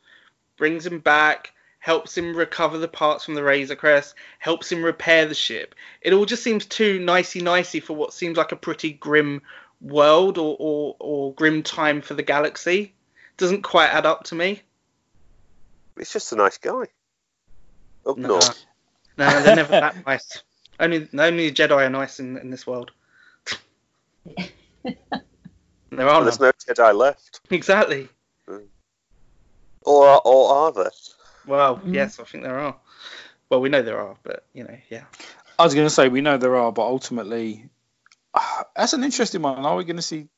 [0.56, 5.26] brings him back, helps him recover the parts from the Razor Crest, helps him repair
[5.26, 8.92] the ship, it all just seems too nicey nicey for what seems like a pretty
[8.92, 9.42] grim
[9.80, 12.94] world or, or, or grim time for the galaxy.
[13.36, 14.62] Doesn't quite add up to me.
[15.98, 16.84] He's just a nice guy.
[18.06, 18.28] Up No.
[18.28, 18.64] north.
[19.18, 20.42] No, they're never that nice.
[20.78, 22.90] Only only Jedi are nice in, in this world.
[25.90, 27.40] there are There's no Jedi left.
[27.50, 28.08] Exactly.
[29.82, 30.90] Or, or are there?
[31.46, 31.94] Well, Mhm.
[31.94, 32.76] yes, I think there are.
[33.48, 35.04] Well, we know there are, but you know, yeah.
[35.58, 37.68] I was going to say we know there are, but ultimately,
[38.76, 39.64] that's an interesting one.
[39.64, 40.28] Are we going to see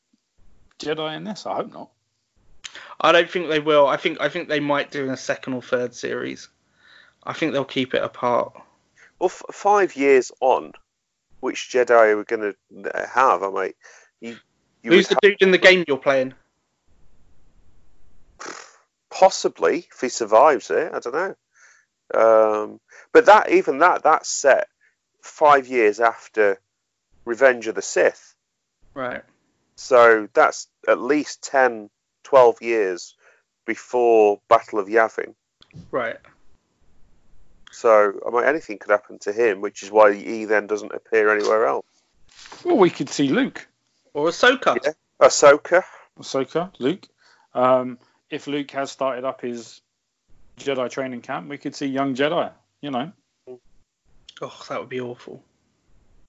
[0.79, 1.47] Jedi in this?
[1.47, 1.91] I hope not.
[3.01, 3.87] I don't think they will.
[3.87, 6.49] I think I think they might do in a second or third series.
[7.25, 8.53] I think they'll keep it apart.
[9.19, 10.73] Well, f- five years on,
[11.41, 13.43] which Jedi are we going to have?
[13.43, 13.73] I mean,
[14.21, 14.37] you,
[14.83, 16.35] you Who's the would dude in the game you're playing?
[19.11, 20.93] possibly if he survives it.
[20.93, 21.35] I don't know.
[22.15, 22.81] Um,
[23.13, 24.69] but that even that that set
[25.21, 26.59] five years after
[27.29, 28.35] Revenge of the Sith.
[28.95, 29.23] Right.
[29.77, 31.91] So that's at least 10,
[32.25, 33.15] 12 years
[33.67, 35.35] before Battle of Yavin.
[35.91, 36.17] Right.
[37.71, 41.33] So I mean, anything could happen to him, which is why he then doesn't appear
[41.33, 41.87] anywhere else.
[42.65, 43.69] Well, we could see Luke,
[44.15, 44.79] Or Ahsoka.
[44.83, 44.93] Yeah.
[45.21, 45.85] Ahsoka.
[46.19, 47.07] Ahsoka, Luke.
[47.55, 47.99] Um,
[48.31, 49.81] if Luke has started up his
[50.59, 52.51] Jedi training camp, we could see young Jedi.
[52.81, 53.13] You know,
[54.41, 55.43] Oh, that would be awful.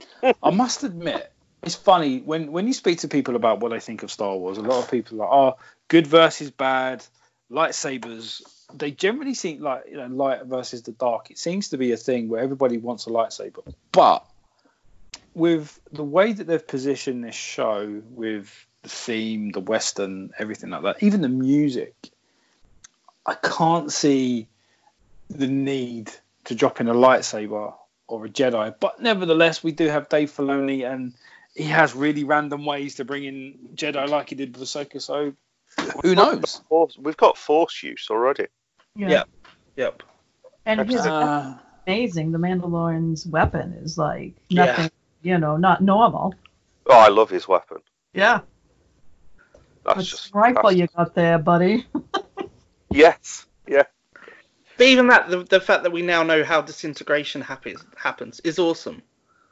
[0.44, 1.32] I must admit,
[1.64, 4.58] it's funny when when you speak to people about what they think of Star Wars.
[4.58, 7.06] A lot of people are like, "Oh, good versus bad,
[7.52, 8.42] lightsabers."
[8.74, 11.32] They generally seem like you know, light versus the dark.
[11.32, 14.26] It seems to be a thing where everybody wants a lightsaber, but
[15.34, 20.84] with the way that they've positioned this show, with the theme, the western, everything like
[20.84, 21.94] that, even the music,
[23.26, 24.48] I can't see
[25.30, 26.12] the need
[26.46, 27.76] to drop in a lightsaber
[28.10, 28.74] or a Jedi.
[28.80, 31.14] But nevertheless, we do have Dave Filoni, and
[31.56, 35.02] he has really random ways to bring in Jedi, like he did with Ahsoka.
[35.02, 35.34] So
[36.02, 36.62] who knows?
[36.98, 38.48] We've got force use already.
[38.96, 39.24] Yeah.
[39.76, 40.04] Yep.
[40.66, 41.58] And his Uh,
[41.88, 42.32] amazing.
[42.32, 44.66] The Mandalorian's weapon is like Yeah.
[44.66, 44.92] nothing,
[45.22, 46.36] you know, not normal.
[46.88, 47.78] Oh, I love his weapon.
[48.14, 48.42] Yeah.
[49.86, 51.86] That's What just rifle you got there, buddy?
[52.92, 53.84] Yes, yeah.
[54.80, 58.58] But even that, the, the fact that we now know how disintegration happens happens is
[58.60, 59.02] awesome.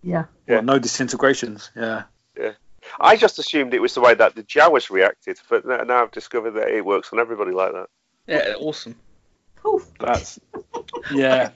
[0.01, 0.23] yeah.
[0.47, 1.69] well, no disintegrations.
[1.75, 2.03] Yeah.
[2.39, 2.53] Yeah.
[3.01, 6.11] I just assumed it was the way that the Jawas reacted, but now now I've
[6.11, 7.87] discovered that it works on everybody like that.
[8.25, 8.95] Yeah, awesome.
[9.57, 9.85] Poof.
[9.99, 10.39] That's
[11.13, 11.49] yeah.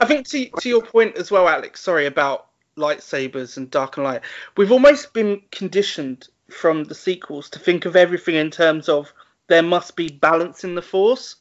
[0.00, 1.82] I think to to your point as well, Alex.
[1.82, 2.46] Sorry about
[2.78, 4.22] lightsabers and dark and light.
[4.56, 9.12] We've almost been conditioned from the sequels to think of everything in terms of
[9.48, 11.36] there must be balance in the force.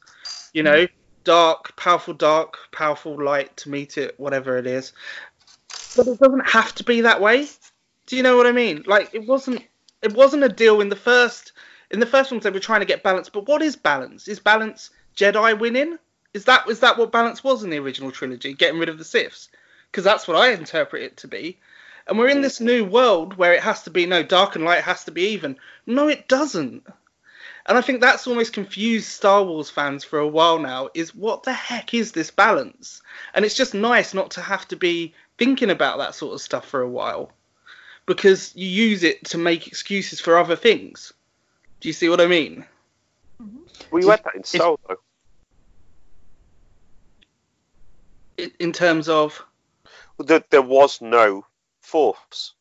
[0.52, 0.88] You know,
[1.28, 4.94] dark, powerful dark, powerful light to meet it, whatever it is.
[5.98, 7.48] But it doesn't have to be that way.
[8.06, 8.86] Do you know what I mean?
[8.88, 9.62] Like it wasn't
[10.02, 11.52] it wasn't a deal in the first
[11.92, 14.30] in the first one they were trying to get balance, but what is balance?
[14.30, 16.00] Is balance Jedi winning?
[16.34, 18.54] Is that is that what balance was in the original trilogy?
[18.54, 19.50] Getting rid of the Siths?
[19.92, 21.60] Because that's what I interpret it to be.
[22.08, 22.44] And we're in mm.
[22.44, 25.24] this new world where it has to be no dark and light has to be
[25.34, 25.58] even.
[25.86, 26.88] No, it doesn't.
[27.68, 30.90] And I think that's almost confused Star Wars fans for a while now.
[30.94, 33.02] Is what the heck is this balance?
[33.34, 36.66] And it's just nice not to have to be thinking about that sort of stuff
[36.66, 37.34] for a while,
[38.06, 41.12] because you use it to make excuses for other things.
[41.82, 42.66] Do you see what I mean?
[43.42, 43.58] Mm-hmm.
[43.92, 44.78] We read that in Solo.
[48.60, 49.44] In terms of
[50.20, 51.46] There, there was no
[51.82, 52.54] force.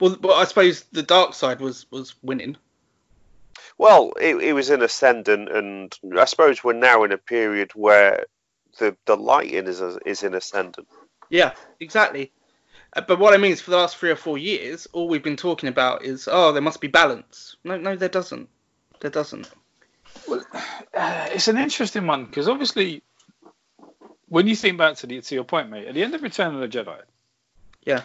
[0.00, 2.56] well, but I suppose the dark side was was winning.
[3.78, 8.26] Well, it, it was in ascendant, and I suppose we're now in a period where
[8.78, 10.88] the the lighting is is in ascendant.
[11.30, 12.32] Yeah, exactly.
[12.92, 15.22] Uh, But what I mean is, for the last three or four years, all we've
[15.22, 17.56] been talking about is, oh, there must be balance.
[17.64, 18.48] No, no, there doesn't.
[19.00, 19.50] There doesn't.
[20.28, 20.44] Well,
[20.94, 23.02] uh, it's an interesting one because obviously,
[24.28, 26.54] when you think back to the to your point, mate, at the end of Return
[26.54, 27.00] of the Jedi,
[27.84, 28.02] Yeah.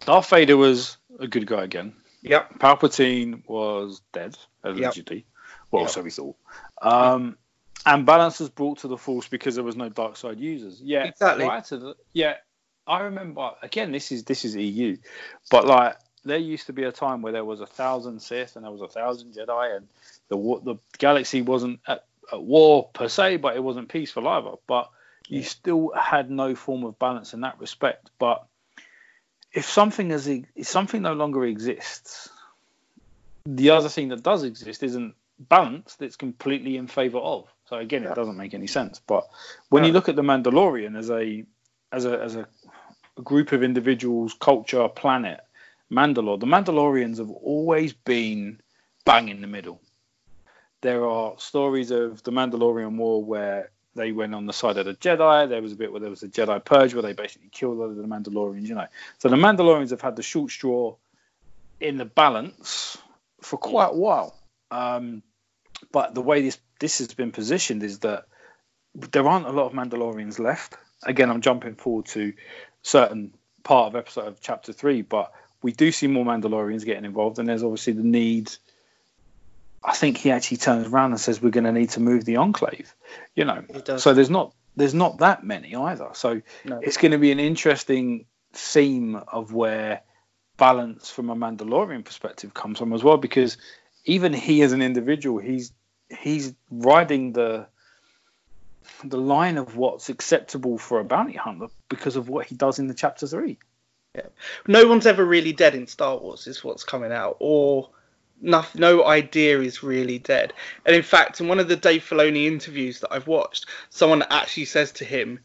[0.00, 1.94] Darth Vader was a good guy again.
[2.26, 2.58] Yep.
[2.58, 5.24] Palpatine was dead, allegedly.
[5.70, 5.90] Well, Yep.
[5.90, 6.36] so we thought.
[6.82, 7.36] Um,
[7.84, 10.80] and balance was brought to the Force because there was no dark side users.
[10.80, 11.44] Yeah, Exactly.
[11.44, 12.34] prior to the, yeah,
[12.86, 13.52] I remember.
[13.62, 14.96] Again, this is this is EU,
[15.50, 18.64] but like there used to be a time where there was a thousand Sith and
[18.64, 19.88] there was a thousand Jedi, and
[20.28, 24.52] the the galaxy wasn't at, at war per se, but it wasn't peaceful either.
[24.66, 24.90] But
[25.28, 28.10] you still had no form of balance in that respect.
[28.18, 28.46] But
[29.56, 32.28] if something is if something no longer exists,
[33.46, 37.48] the other thing that does exist isn't balanced; it's completely in favor of.
[37.64, 38.12] So again, Yeah.
[38.12, 39.00] it doesn't make any sense.
[39.00, 39.26] But
[39.70, 41.44] when you look at the Mandalorian as a
[41.90, 42.46] as a as a,
[43.16, 45.40] a group of individuals, culture, planet,
[45.90, 48.60] Mandalore, the Mandalorians have always been
[49.06, 49.80] bang in the middle.
[50.82, 54.94] There are stories of the Mandalorian War where they went on the side of the
[54.94, 55.48] Jedi.
[55.48, 57.90] There was a bit where there was a Jedi purge where they basically killed all
[57.90, 58.66] of the Mandalorians.
[58.66, 58.86] You know,
[59.18, 60.96] so the Mandalorians have had the short straw
[61.80, 62.98] in the balance
[63.40, 64.36] for quite a while.
[64.70, 65.22] Um,
[65.92, 68.26] but the way this this has been positioned is that
[68.94, 70.76] there aren't a lot of Mandalorians left.
[71.02, 72.32] Again, I'm jumping forward to
[72.82, 75.32] certain part of episode of chapter three, but
[75.62, 78.52] we do see more Mandalorians getting involved, and there's obviously the need.
[79.86, 82.36] I think he actually turns around and says we're going to need to move the
[82.36, 82.92] enclave.
[83.36, 83.64] You know,
[83.98, 86.08] so there's not there's not that many either.
[86.14, 86.80] So no.
[86.82, 90.02] it's going to be an interesting theme of where
[90.56, 93.58] balance from a Mandalorian perspective comes from as well, because
[94.04, 95.72] even he as an individual, he's
[96.10, 97.68] he's riding the
[99.04, 102.88] the line of what's acceptable for a bounty hunter because of what he does in
[102.88, 103.58] the chapter three.
[104.16, 104.26] Yeah.
[104.66, 107.90] No one's ever really dead in Star Wars, is what's coming out, or
[108.40, 110.52] no, no idea is really dead.
[110.84, 114.66] And in fact, in one of the Dave Filoni interviews that I've watched, someone actually
[114.66, 115.40] says to him,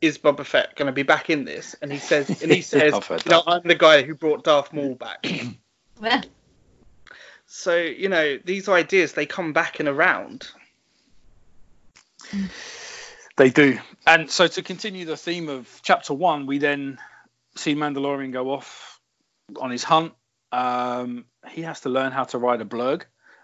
[0.00, 2.94] "Is Boba Fett going to be back in this?" And he says, and he says,
[3.08, 5.26] you know, "I'm the guy who brought Darth Maul back."
[7.46, 10.48] so you know, these ideas they come back and around.
[13.36, 13.78] They do.
[14.06, 16.98] And so to continue the theme of chapter one, we then
[17.56, 19.00] see Mandalorian go off
[19.60, 20.12] on his hunt.
[20.52, 23.02] Um, he has to learn how to ride a blurrg,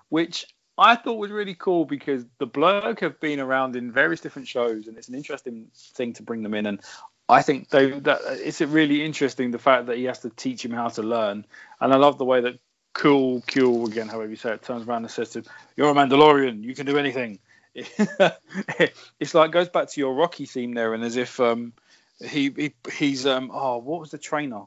[0.08, 0.46] which
[0.76, 4.86] I thought was really cool because the blurrg have been around in various different shows,
[4.86, 6.66] and it's an interesting thing to bring them in.
[6.66, 6.80] And
[7.28, 10.70] I think they that it's really interesting the fact that he has to teach him
[10.70, 11.44] how to learn.
[11.80, 12.60] And I love the way that
[12.92, 15.44] Cool Cool again, however you say it, turns around and says to him,
[15.76, 16.62] "You're a Mandalorian.
[16.62, 17.40] You can do anything."
[17.74, 21.72] it's like goes back to your Rocky theme there, and as if um,
[22.20, 24.64] he, he he's um oh what was the trainer?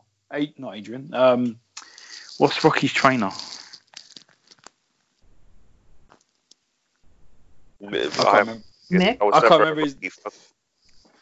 [0.57, 1.13] Not Adrian.
[1.13, 1.59] Um,
[2.41, 3.29] what's Rocky's trainer?
[7.79, 8.63] I can't remember.
[8.91, 9.95] I can't remember his.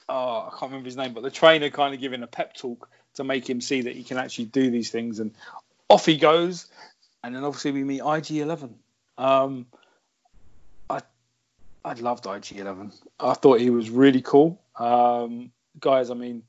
[0.07, 2.89] Oh, I can't remember his name, but the trainer kind of giving a pep talk
[3.15, 5.32] to make him see that he can actually do these things, and
[5.89, 6.67] off he goes.
[7.22, 8.72] And then obviously we meet IG11.
[9.17, 9.65] Um,
[10.89, 11.01] I
[11.84, 12.93] I loved IG11.
[13.20, 14.61] I thought he was really cool.
[14.78, 15.51] Um,
[15.82, 16.43] guys, I mean,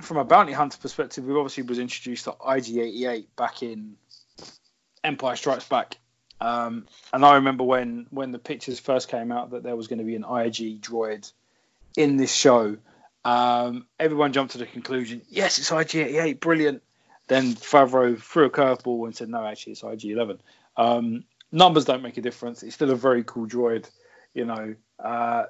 [0.00, 3.96] from a bounty hunter perspective, we obviously was introduced to IG88 back in
[5.04, 5.98] Empire Strikes Back.
[6.40, 9.98] Um, and I remember when when the pictures first came out that there was going
[9.98, 11.30] to be an IG droid
[11.96, 12.76] in this show.
[13.24, 16.82] Um, everyone jumped to the conclusion, yes, it's IG88, brilliant.
[17.26, 20.38] Then Favreau threw a curveball and said, no, actually, it's IG11.
[20.76, 22.62] Um, numbers don't make a difference.
[22.62, 23.90] It's still a very cool droid,
[24.32, 24.74] you know.
[24.98, 25.44] Uh,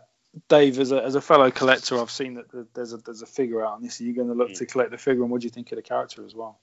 [0.49, 3.65] Dave, as a, as a fellow collector, I've seen that there's a there's a figure
[3.65, 4.01] out on this.
[4.01, 4.59] Are you going to look mm.
[4.59, 6.61] to collect the figure, and what do you think of the character as well?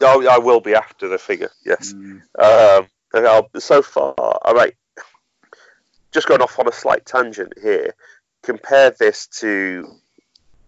[0.00, 1.50] Oh, I will be after the figure.
[1.64, 1.92] Yes.
[1.92, 2.22] Mm.
[2.38, 4.74] Um, so far, all right.
[6.12, 7.94] Just going off on a slight tangent here.
[8.42, 9.86] Compare this to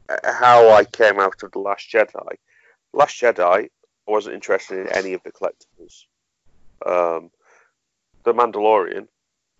[0.08, 2.36] uh, how I came out of the Last Jedi.
[2.92, 3.70] Last Jedi, I
[4.06, 6.06] wasn't interested in any of the collectibles.
[6.84, 7.30] Um,
[8.24, 9.06] the Mandalorian,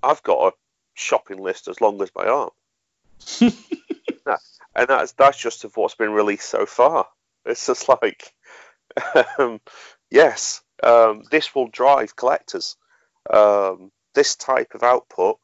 [0.03, 0.53] I've got a
[1.01, 2.51] shopping list as long as my arm.
[3.41, 7.07] and that's that's just of what's been released so far.
[7.45, 8.33] It's just like,
[9.39, 9.61] um,
[10.11, 12.77] yes, um, this will drive collectors.
[13.29, 15.39] Um, this type of output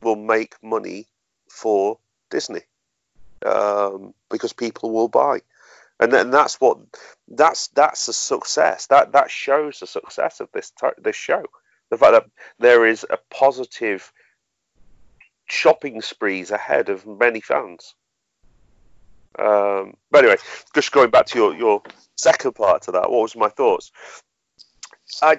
[0.00, 1.06] will make money
[1.48, 1.98] for
[2.30, 2.62] Disney
[3.44, 5.40] um, because people will buy,
[6.00, 6.78] and then that's what
[7.28, 8.86] that's that's a success.
[8.86, 11.44] That that shows the success of this this show.
[11.90, 14.12] The fact that there is a positive
[15.50, 17.94] shopping sprees ahead of many fans.
[19.38, 20.36] Um, but anyway,
[20.74, 21.82] just going back to your, your
[22.16, 23.92] second part to that, what was my thoughts?
[25.22, 25.38] I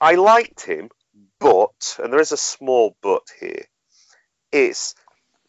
[0.00, 0.90] I liked him,
[1.38, 3.64] but and there is a small but here.
[4.52, 4.94] It's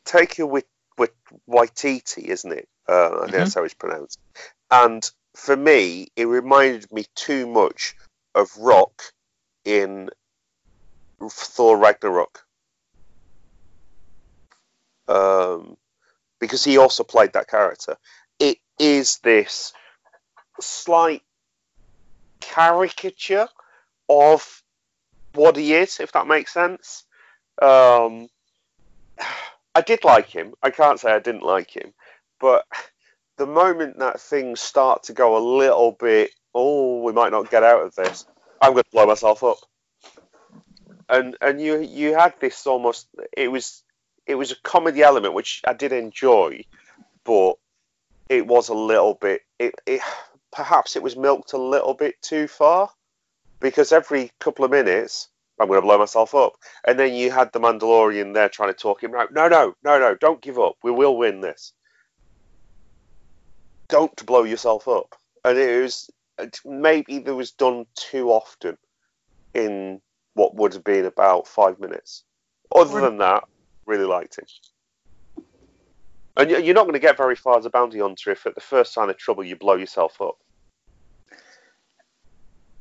[0.06, 0.66] taken with
[0.98, 1.12] with
[1.50, 2.70] Waititi, isn't it?
[2.88, 3.32] Uh, I think mm-hmm.
[3.32, 4.20] that's how it's pronounced.
[4.70, 7.96] And for me, it reminded me too much
[8.36, 9.02] of Rock
[9.66, 10.10] in
[11.30, 12.46] Thor Ragnarok
[15.12, 15.78] um,
[16.40, 17.98] because he also played that character.
[18.40, 19.74] It is this
[20.60, 21.22] slight
[22.40, 23.48] caricature
[24.10, 24.64] of
[25.34, 27.06] what he is, if that makes sense.
[27.62, 28.30] Um,
[29.74, 30.54] I did like him.
[30.62, 31.94] I can't say I didn't like him,
[32.42, 32.66] but
[33.38, 37.64] the moment that things start to go a little bit, oh, we might not get
[37.64, 38.26] out of this,
[38.62, 39.60] I'm going to blow myself up.
[41.08, 43.08] And and you you had this almost.
[43.36, 43.84] It was
[44.26, 46.64] it was a comedy element which I did enjoy,
[47.24, 47.56] but
[48.30, 49.42] it was a little bit.
[49.60, 50.02] It, it
[50.52, 52.90] perhaps it was milked a little bit too far
[53.60, 56.54] because every couple of minutes, I'm going to blow myself up.
[56.86, 59.34] And then you had the Mandalorian there trying to talk him out.
[59.34, 60.76] No, no, no, no, don't give up.
[60.84, 61.74] We will win this.
[63.88, 65.16] Don't blow yourself up.
[65.44, 66.10] And it was
[66.66, 68.78] maybe there was done too often
[69.54, 70.02] in
[70.34, 72.24] what would have been about five minutes.
[72.74, 73.44] Other than that,
[73.86, 74.46] really liked him.
[76.38, 78.62] And you're not going to get very far as a bounty hunter if at the
[78.62, 80.38] first sign of trouble you blow yourself up.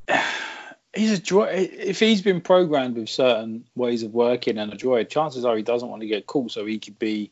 [0.94, 1.72] He's a droid.
[1.72, 5.62] If he's been programmed with certain ways of working and a droid, chances are he
[5.62, 7.30] doesn't want to get caught, so he could be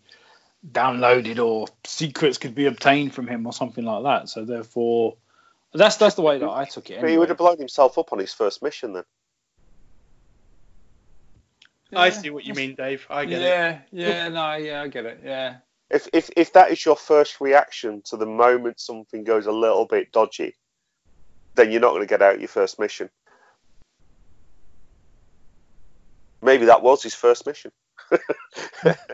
[0.71, 4.29] downloaded or secrets could be obtained from him or something like that.
[4.29, 5.17] So therefore,
[5.75, 6.95] that's that's the way that I took it.
[6.95, 7.11] Anyway.
[7.11, 9.05] He would have blown himself up on his first mission then.
[11.91, 12.01] Yeah.
[12.01, 13.07] I see what you mean, Dave.
[13.09, 13.81] I get yeah, it.
[13.93, 15.21] Yeah, yeah, no, yeah, I get it.
[15.25, 15.57] Yeah.
[15.91, 19.87] If, if if that is your first reaction to the moment something goes a little
[19.87, 20.55] bit dodgy,
[21.55, 23.09] then you're not going to get out your first mission.
[26.43, 27.73] Maybe that was his first mission.
[28.85, 28.95] yeah.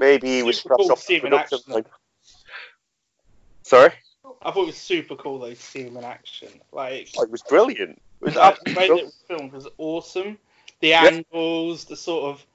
[0.00, 1.84] Maybe he was cool off the production line.
[3.62, 3.90] Sorry.
[4.42, 6.48] I thought it was super cool though to see him in action.
[6.72, 8.00] Like oh, it was brilliant.
[8.20, 10.38] It was like, the way that film was awesome.
[10.80, 11.04] The yeah.
[11.04, 12.46] angles, the sort of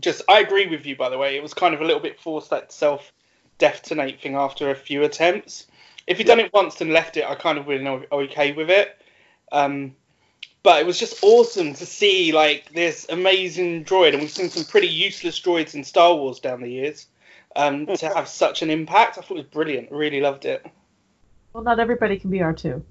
[0.00, 1.36] just I agree with you by the way.
[1.36, 3.12] It was kind of a little bit forced that self
[3.58, 5.66] detonate thing after a few attempts.
[6.06, 6.36] If you'd yeah.
[6.36, 9.00] done it once and left it, I kind of would have been okay with it.
[9.52, 9.94] Um,
[10.62, 14.64] but it was just awesome to see like this amazing droid, and we've seen some
[14.64, 17.06] pretty useless droids in Star Wars down the years.
[17.54, 19.90] Um, to have such an impact, I thought it was brilliant.
[19.90, 20.64] Really loved it.
[21.52, 22.82] Well, not everybody can be R2.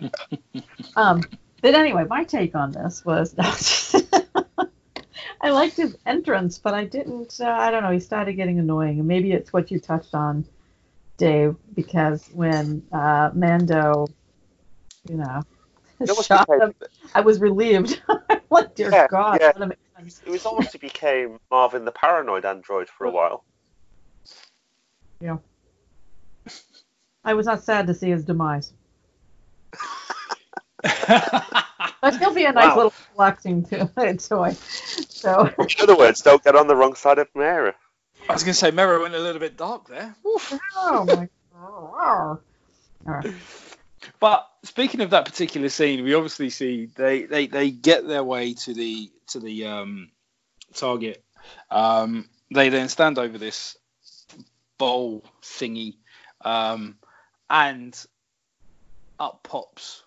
[0.96, 1.22] um,
[1.60, 3.34] but anyway, my take on this was
[5.40, 7.40] I liked his entrance, but I didn't.
[7.40, 7.90] Uh, I don't know.
[7.90, 10.44] He started getting annoying, and maybe it's what you touched on,
[11.16, 14.06] Dave, because when uh, Mando,
[15.08, 15.42] you know,
[16.22, 16.74] shot him,
[17.14, 18.02] I was relieved.
[18.50, 19.52] like, dear yeah, God, yeah.
[19.98, 23.44] it was almost he became Marvin the paranoid android for a while.
[25.20, 25.38] Yeah.
[27.24, 28.72] I was not sad to see his demise.
[32.00, 32.76] but he'll be a nice wow.
[32.76, 33.64] little collecting
[34.18, 34.52] toy.
[35.08, 35.46] So.
[35.58, 37.74] In other words, don't get on the wrong side of Mera.
[38.28, 40.14] I was going to say Mera went a little bit dark there.
[40.26, 40.58] Oof.
[40.76, 42.38] Oh my god.
[43.04, 43.34] Right.
[44.20, 48.54] But speaking of that particular scene, we obviously see they, they, they get their way
[48.54, 50.10] to the to the um,
[50.72, 51.24] target.
[51.68, 53.76] Um, they then stand over this
[54.78, 55.96] bowl thingy,
[56.44, 56.96] um,
[57.50, 58.00] and
[59.18, 60.04] up pops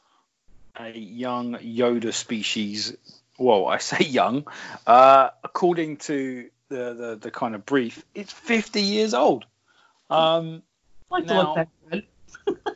[0.78, 2.96] a young Yoda species.
[3.38, 4.48] Well, I say young.
[4.86, 9.46] Uh, according to the, the, the kind of brief, it's 50 years old.
[10.10, 10.64] Um,
[11.10, 12.04] like now, to that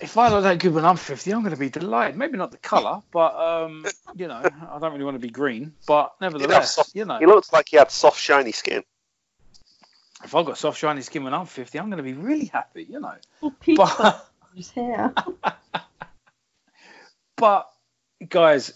[0.00, 2.16] if I look that good when I'm 50, I'm going to be delighted.
[2.16, 5.72] Maybe not the colour, but um, you know, I don't really want to be green.
[5.86, 8.84] But nevertheless, soft, you know, he looks like he had soft, shiny skin.
[10.24, 12.86] If I've got soft, shiny skin when I'm 50, I'm going to be really happy.
[12.88, 13.14] You know.
[13.40, 15.12] Well, but, his hair.
[17.38, 17.70] but
[18.28, 18.72] guys,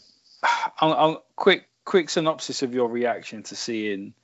[0.81, 4.15] I'm, I'm, quick quick synopsis of your reaction to seeing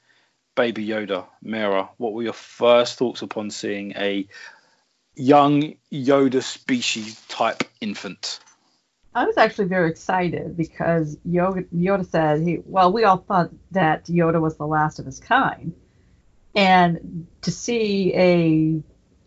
[0.54, 1.90] Baby Yoda, Mara.
[1.98, 4.26] What were your first thoughts upon seeing a
[5.14, 8.38] young Yoda species type infant?
[9.14, 12.60] I was actually very excited because Yoda, Yoda said he.
[12.64, 15.74] Well, we all thought that Yoda was the last of his kind,
[16.54, 18.82] and to see a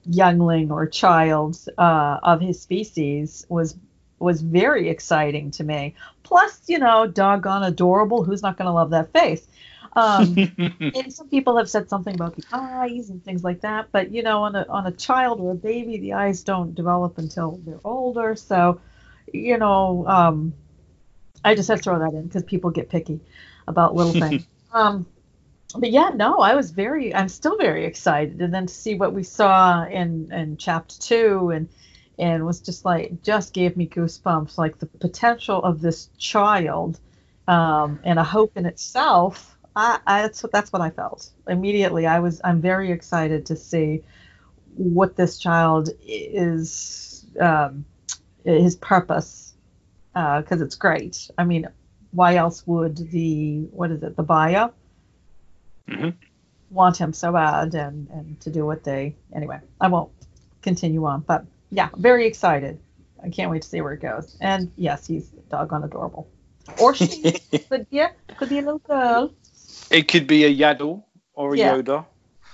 [0.09, 3.76] youngling or child uh, of his species was
[4.22, 5.95] was very exciting to me.
[6.24, 8.24] Plus, you know, doggone adorable.
[8.24, 9.47] Who's not going to love that face?
[9.93, 10.36] Um,
[10.95, 13.89] and some people have said something about the eyes and things like that.
[13.91, 17.17] But you know, on a on a child or a baby, the eyes don't develop
[17.17, 18.36] until they're older.
[18.36, 18.80] So,
[19.34, 20.53] you know, um,
[21.43, 23.19] I just had to throw that in because people get picky
[23.67, 24.47] about little things.
[24.74, 25.05] um,
[25.78, 29.13] but yeah, no, I was very, I'm still very excited, and then to see what
[29.13, 31.69] we saw in in chapter two, and
[32.20, 36.99] and was just like, just gave me goosebumps, like the potential of this child,
[37.47, 39.57] um, and a hope in itself.
[39.76, 42.05] I, I that's what that's what I felt immediately.
[42.05, 44.03] I was, I'm very excited to see
[44.76, 47.86] what this child is, um,
[48.43, 49.53] his purpose,
[50.14, 51.30] because uh, it's great.
[51.38, 51.68] I mean,
[52.12, 54.72] why else would the what is it, the buyer?
[55.91, 56.09] mm-hmm.
[56.70, 60.12] want him so bad and, and to do what they anyway i won't
[60.62, 62.80] continue on but yeah very excited
[63.24, 66.28] i can't wait to see where it goes and yes he's doggone adorable
[66.80, 67.36] or she
[67.69, 69.32] but yeah could be a little girl
[69.89, 71.03] it could be a yaddle
[71.34, 71.74] or a yeah.
[71.74, 72.05] yoda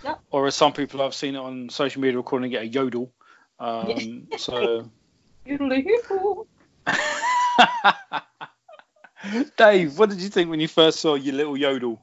[0.03, 0.15] yeah.
[0.31, 3.11] or as some people i've seen it on social media calling it a yodel
[3.59, 4.89] Um, so,
[5.47, 6.45] Yoodly-hoo.
[9.57, 12.01] Dave, what did you think when you first saw your little yodel?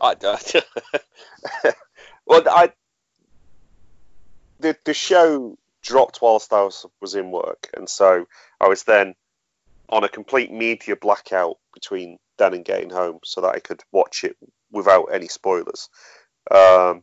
[0.00, 0.14] I,
[2.26, 2.72] well, I
[4.60, 8.26] the the show dropped whilst I was was in work, and so
[8.60, 9.14] I was then
[9.88, 14.24] on a complete media blackout between then and getting home, so that I could watch
[14.24, 14.36] it
[14.70, 15.88] without any spoilers.
[16.50, 17.02] Um,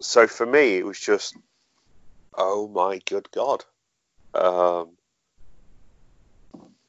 [0.00, 1.36] so for me, it was just,
[2.36, 3.64] oh my good god,
[4.34, 4.96] um,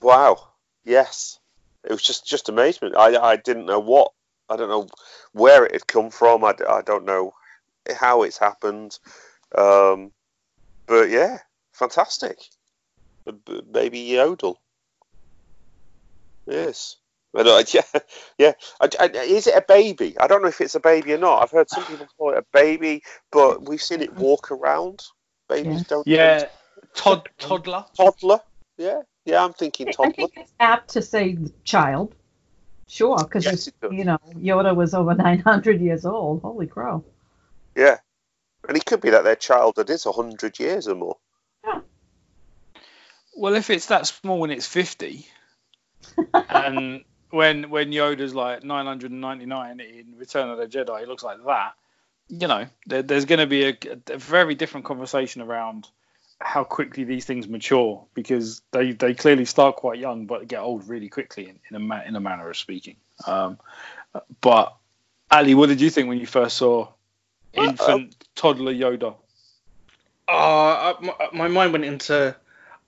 [0.02, 0.38] wow,
[0.84, 1.40] yes,
[1.84, 2.96] it was just just amazement.
[2.98, 4.12] I I didn't know what
[4.50, 4.88] I don't know
[5.34, 6.44] where it had come from.
[6.44, 7.34] I, I don't know
[7.96, 8.98] how it's happened.
[9.58, 10.12] Um,
[10.88, 11.38] but yeah,
[11.74, 12.38] fantastic.
[13.26, 14.56] B- b- Baby Yoda.
[16.46, 16.98] Yes.
[17.34, 18.02] But, uh, yeah,
[18.38, 18.54] yeah.
[18.82, 20.18] I, I, is it a baby?
[20.20, 21.44] I don't know if it's a baby or not.
[21.44, 25.04] I've heard some people call it a baby, but we've seen it walk around.
[25.50, 25.84] Babies Yeah.
[25.88, 26.08] don't.
[26.08, 26.46] Yeah,
[26.96, 27.86] Tod toddler.
[27.96, 28.40] Toddler.
[28.78, 29.02] Yeah.
[29.26, 30.08] Yeah, I'm thinking toddler.
[30.10, 32.16] I think it's apt to say child.
[32.88, 36.42] Sure, because Yes, you know Yoda was over 900 years old.
[36.42, 37.04] Holy crow!
[37.76, 37.98] Yeah.
[38.68, 41.18] And it could be that their childhood is 100 years or more.
[43.38, 45.28] Well, if it's that small when it's fifty,
[46.34, 51.74] and when when Yoda's like 999 in Return of the Jedi, he looks like that.
[52.30, 53.78] You know, there, there's going to be a,
[54.09, 55.88] a very different conversation around
[56.39, 60.88] how quickly these things mature because they, they clearly start quite young but get old
[60.88, 62.95] really quickly in, in a ma- in a manner of speaking.
[63.28, 63.59] Um,
[64.41, 64.76] but
[65.30, 66.88] Ali, what did you think when you first saw
[67.58, 69.16] Uh, infant toddler Yoda?
[70.28, 72.36] Oh, my, uh, my mind went into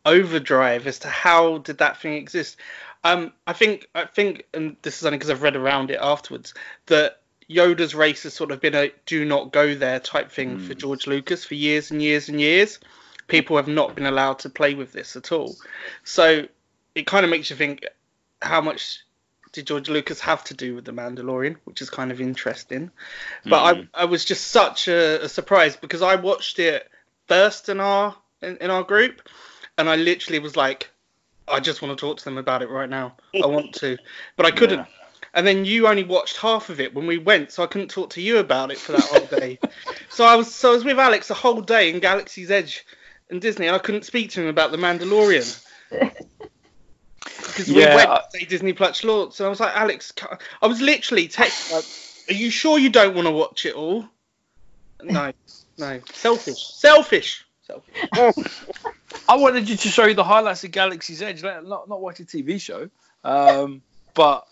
[0.06, 2.58] overdrive as to how did that thing exist.
[3.04, 6.54] Um, I think I think, and this is only because I've read around it afterwards,
[6.88, 10.74] that Yoda's race has sort of been a "do not go there" type thing for
[10.74, 10.80] hmm.
[10.80, 12.80] George Lucas for years and years and years.
[13.28, 15.56] People have not been allowed to play with this at all.
[16.04, 16.48] So
[16.96, 17.86] it kind of makes you think
[18.42, 19.04] how much
[19.52, 22.92] did George Lucas have to do with the Mandalorian, which is kind of interesting.
[23.46, 23.82] But I, hmm.
[23.94, 26.90] I was just such a, a surprise because I watched it
[27.28, 29.28] first in our in, in our group,
[29.78, 30.90] and I literally was like,
[31.48, 33.16] I just want to talk to them about it right now.
[33.36, 33.98] I want to,
[34.36, 34.80] but I couldn't.
[34.80, 34.86] Yeah.
[35.34, 38.12] And then you only watched half of it when we went, so I couldn't talk
[38.12, 39.60] to you about it for that whole day.
[40.10, 42.86] so I was so I was with Alex the whole day in Galaxy's Edge
[43.30, 45.66] and Disney, and I couldn't speak to him about the Mandalorian.
[47.50, 50.14] Because we Yeah, went to say Disney Plus launch, and I was like, Alex,
[50.62, 54.06] I was literally texting, like, "Are you sure you don't want to watch it all?"
[55.02, 55.32] No,
[55.78, 57.96] no, selfish, selfish, selfish.
[59.30, 62.26] I wanted you to show you the highlights of Galaxy's Edge, not not watch a
[62.26, 62.90] TV show.
[63.24, 63.82] Um,
[64.14, 64.46] but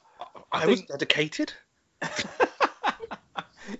[0.51, 1.53] I, I was think- dedicated.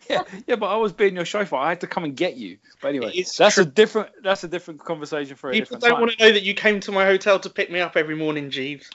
[0.10, 1.56] yeah, yeah, but I was being your chauffeur.
[1.56, 2.58] I had to come and get you.
[2.82, 3.64] But anyway, It's that's true.
[3.64, 6.02] a different that's a different conversation for a People different don't time.
[6.02, 8.50] want to know that you came to my hotel to pick me up every morning,
[8.50, 8.90] Jeeves.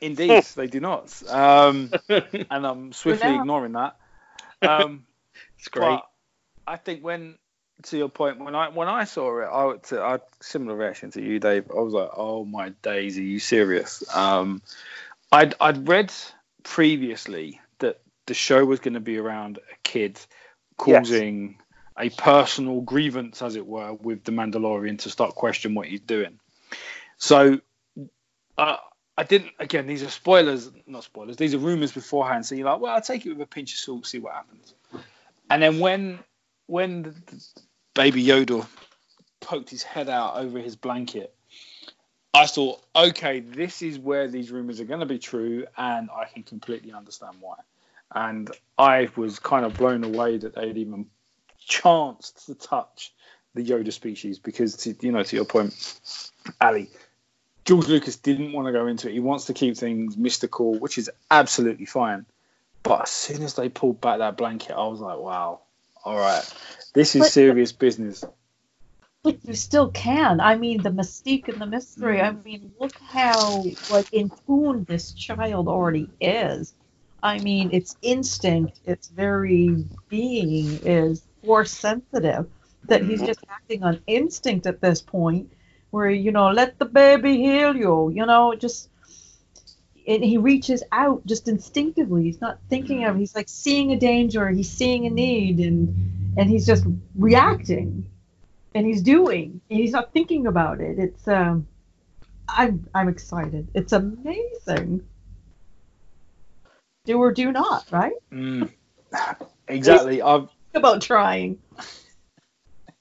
[0.00, 1.22] Indeed, they do not.
[1.28, 3.40] Um, and I'm swiftly now.
[3.40, 3.96] ignoring that.
[4.62, 5.06] Um,
[5.58, 6.00] It's great.
[6.66, 7.36] I think when,
[7.84, 11.10] to your point, when I when I saw it, I, would- to, I similar reaction
[11.12, 11.70] to you, Dave.
[11.70, 14.60] I was like, "Oh my days, are you serious?" Um,
[15.30, 16.12] I'd I'd read
[16.64, 20.18] previously that the show was going to be around a kid
[20.76, 21.58] causing
[21.96, 26.38] a personal grievance, as it were, with the Mandalorian to start questioning what he's doing.
[27.18, 27.60] So,
[28.58, 28.76] uh,
[29.16, 29.52] I didn't.
[29.58, 31.36] Again, these are spoilers, not spoilers.
[31.36, 32.46] These are rumors beforehand.
[32.46, 34.74] So you're like, well, I'll take it with a pinch of salt, see what happens.
[35.50, 36.18] And then when
[36.66, 37.44] when the, the
[37.94, 38.66] baby Yoda
[39.40, 41.34] poked his head out over his blanket,
[42.32, 46.24] I thought, okay, this is where these rumors are going to be true, and I
[46.24, 47.56] can completely understand why.
[48.14, 51.06] And I was kind of blown away that they'd even
[51.58, 53.12] chanced to touch
[53.54, 55.74] the Yoda species because, to, you know, to your point,
[56.60, 56.88] Ali,
[57.64, 59.12] George Lucas didn't want to go into it.
[59.12, 62.26] He wants to keep things mystical, which is absolutely fine.
[62.82, 65.60] But as soon as they pulled back that blanket, I was like, wow,
[66.04, 66.44] all right,
[66.94, 68.24] this is But- serious business.
[69.22, 70.40] But you still can.
[70.40, 72.20] I mean, the mystique and the mystery.
[72.20, 72.44] I mm.
[72.44, 76.74] mean, look how like in tune this child already is.
[77.22, 82.48] I mean, its instinct, its very being is force sensitive.
[82.86, 83.26] That he's mm-hmm.
[83.26, 85.52] just acting on instinct at this point,
[85.92, 88.10] where you know, let the baby heal you.
[88.10, 88.88] You know, just
[90.08, 92.24] and he reaches out just instinctively.
[92.24, 93.16] He's not thinking of.
[93.16, 94.48] He's like seeing a danger.
[94.48, 96.84] He's seeing a need, and and he's just
[97.14, 98.10] reacting
[98.74, 101.66] and he's doing and he's not thinking about it it's um
[102.48, 105.06] i'm i'm excited it's amazing
[107.04, 108.70] do or do not right Mm.
[109.68, 110.20] Exactly.
[110.20, 111.58] I've about trying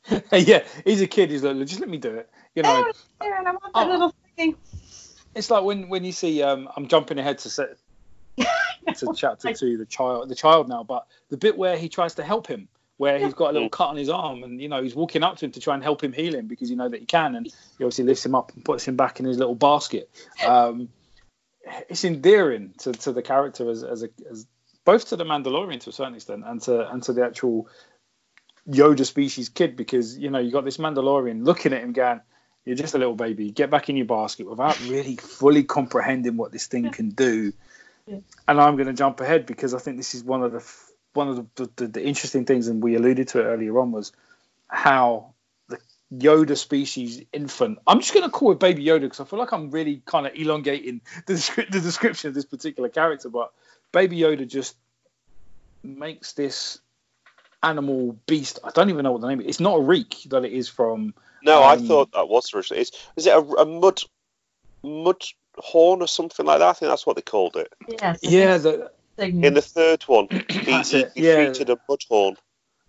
[0.32, 1.30] yeah, he's a kid.
[1.32, 2.30] He's like, just let me do it.
[2.56, 3.90] You know, There, and I want that Oh.
[3.90, 4.14] little
[5.36, 6.42] it's like when when you see.
[6.44, 7.78] Um, I'm jumping ahead to set
[8.38, 12.24] to chapter two, the child, the child now, but the bit where he tries to
[12.24, 14.96] help him, where he's got a little cut on his arm, and you know he's
[14.96, 17.00] walking up to him to try and help him heal him because you know that
[17.00, 19.56] he can, and he obviously lifts him up and puts him back in his little
[19.56, 20.10] basket.
[20.46, 20.90] Um,
[21.90, 24.48] it's endearing to, to the character as as, a, as
[24.84, 27.70] both to the Mandalorian to a certain extent and to and to the actual
[28.68, 32.22] Yoda species kid because you know you got this Mandalorian looking at him going,
[32.66, 33.52] "You're just a little baby.
[33.52, 37.54] Get back in your basket," without really fully comprehending what this thing can do.
[38.08, 38.20] Yeah.
[38.48, 40.64] And I'm going to jump ahead because I think this is one of the
[41.14, 44.12] one of the, the, the interesting things, and we alluded to it earlier on, was
[44.68, 45.34] how
[45.68, 45.80] the
[46.14, 47.80] Yoda species infant.
[47.86, 50.26] I'm just going to call it Baby Yoda because I feel like I'm really kind
[50.28, 51.34] of elongating the,
[51.70, 53.52] the description of this particular character, but
[53.92, 54.76] Baby Yoda just
[55.84, 56.80] makes this
[57.64, 58.60] animal beast.
[58.64, 59.48] I don't even know what the name is.
[59.48, 61.14] It's not a reek that it is from.
[61.44, 62.82] No, I Um, thought that was originally.
[62.82, 64.02] Is, is it a, a mud
[64.84, 65.24] mud
[65.58, 66.68] horn or something like that?
[66.70, 67.74] I think that's what they called it.
[68.02, 68.20] Yes.
[68.24, 68.92] Yeah, the.
[69.18, 71.46] In the third one, he, That's he it, yeah.
[71.46, 72.36] defeated a mud horn.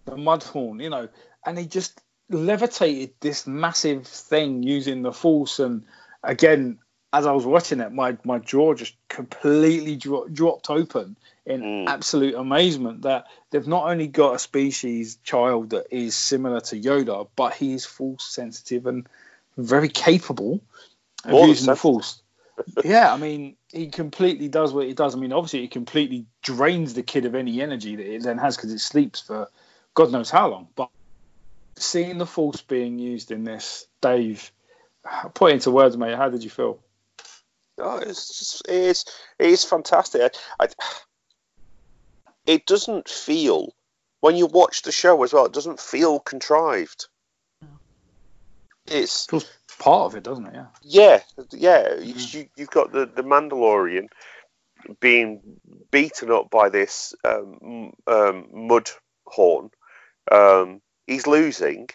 [0.06, 1.08] the mudhorn, you know,
[1.44, 2.00] and he just
[2.30, 5.58] levitated this massive thing using the force.
[5.58, 5.84] And
[6.22, 6.78] again,
[7.12, 11.88] as I was watching it, my my jaw just completely dro- dropped open in Mm.
[11.88, 17.28] absolute amazement that they've not only got a species child that is similar to Yoda,
[17.36, 19.08] but he is force sensitive and
[19.56, 20.60] very capable
[21.24, 22.22] of More using the force.
[22.84, 25.14] yeah, I mean, he completely does what he does.
[25.14, 28.56] I mean, obviously, it completely drains the kid of any energy that it then has
[28.56, 29.48] because it sleeps for
[29.94, 30.68] God knows how long.
[30.74, 30.90] But
[31.76, 34.52] seeing the force being used in this, Dave,
[35.34, 36.16] put it into words, mate.
[36.16, 36.78] How did you feel?
[37.78, 39.04] Oh, it's just it is
[39.38, 40.34] it is fantastic.
[40.60, 40.68] I, I,
[42.46, 43.74] it doesn't feel
[44.20, 45.46] when you watch the show as well.
[45.46, 47.06] It doesn't feel contrived.
[48.86, 49.28] It's
[49.78, 50.54] part of it, doesn't it?
[50.54, 50.66] Yeah.
[50.82, 51.20] yeah,
[51.52, 51.88] yeah.
[51.88, 52.34] Mm.
[52.34, 54.08] You, you've got the the Mandalorian
[55.00, 55.40] being
[55.90, 58.90] beaten up by this um, um, mud
[59.26, 59.70] horn.
[60.30, 61.88] Um, he's losing.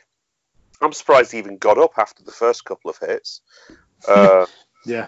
[0.81, 3.41] I'm surprised he even got up after the first couple of hits.
[4.07, 4.45] Uh,
[4.85, 5.07] Yeah.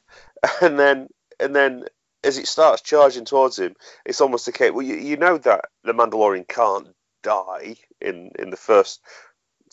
[0.62, 1.84] and then and then
[2.22, 4.72] as it starts charging towards him, it's almost a case.
[4.72, 6.88] Well, you, you know that the Mandalorian can't
[7.22, 9.00] die in in the first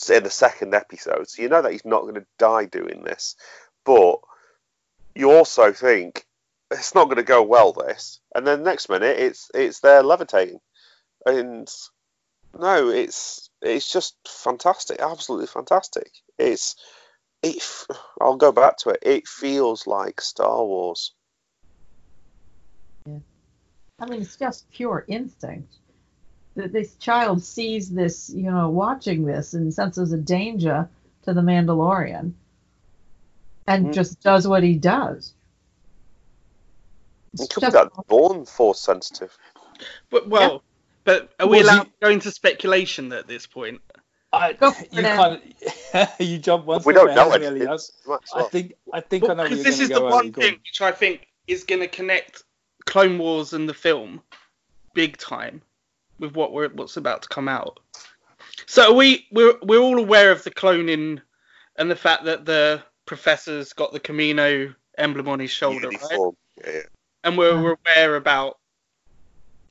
[0.10, 3.36] in the second episode, so you know that he's not going to die doing this.
[3.86, 4.20] But
[5.16, 6.26] you also think
[6.72, 7.74] it's not going to go well.
[7.74, 10.60] This, and then next minute it's it's there levitating,
[11.26, 11.68] and
[12.58, 16.12] no, it's it's just fantastic, absolutely fantastic.
[16.38, 16.76] It's
[17.44, 17.64] it.
[18.22, 19.00] I'll go back to it.
[19.02, 21.14] It feels like Star Wars.
[24.00, 25.74] I mean, it's just pure instinct.
[26.56, 30.88] That this child sees this, you know, watching this and senses a danger
[31.24, 32.34] to the Mandalorian,
[33.68, 33.94] and Mhm.
[33.94, 35.34] just does what he does.
[37.34, 39.38] It It's could be just- that born force sensitive.
[40.10, 40.64] But, well,
[41.04, 43.82] but are we Was allowed he- to go into speculation at this point?
[44.34, 45.42] I, you it, kind
[45.94, 47.68] of you jump one we don't know ahead of me, anything.
[47.68, 47.92] Elias.
[48.06, 50.28] Might as I think I think I know Because this is the one Ali.
[50.28, 50.34] On.
[50.34, 52.44] thing which I think is going to connect
[52.88, 54.22] Clone Wars and the film
[54.94, 55.62] big time
[56.18, 57.80] with what we're what's about to come out.
[58.66, 61.22] So are we we're we're all aware of the cloning
[61.76, 66.02] and the fact that the professor's got the Kamino emblem on his shoulder, right?
[66.02, 66.36] Uniform.
[66.64, 66.82] Yeah, yeah.
[67.24, 68.58] and we're, we're aware about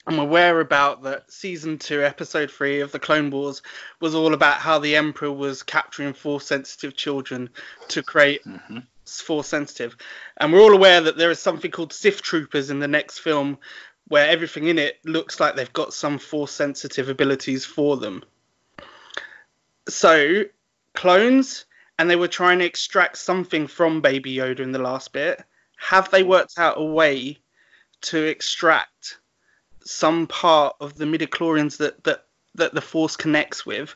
[0.07, 3.61] I'm aware about that season two, episode three of the Clone Wars
[4.01, 7.51] was all about how the Emperor was capturing force sensitive children
[7.89, 8.87] to create Mhm.
[9.07, 9.97] Force sensitive.
[10.37, 13.59] And we're all aware that there is something called Sith Troopers in the next film
[14.09, 18.23] where everything in it looks like they've got some force sensitive abilities for them.
[19.89, 20.43] So,
[20.95, 21.65] clones,
[21.99, 25.43] and they were trying to extract something from Baby Yoda in the last bit.
[25.77, 27.39] Have they worked out a way
[28.03, 29.19] to extract
[29.85, 32.25] some part of the midichlorians that, that,
[32.55, 33.95] that the Force connects with?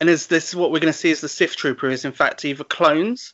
[0.00, 2.44] And is this what we're going to see as the Sith Trooper is in fact
[2.44, 3.32] either clones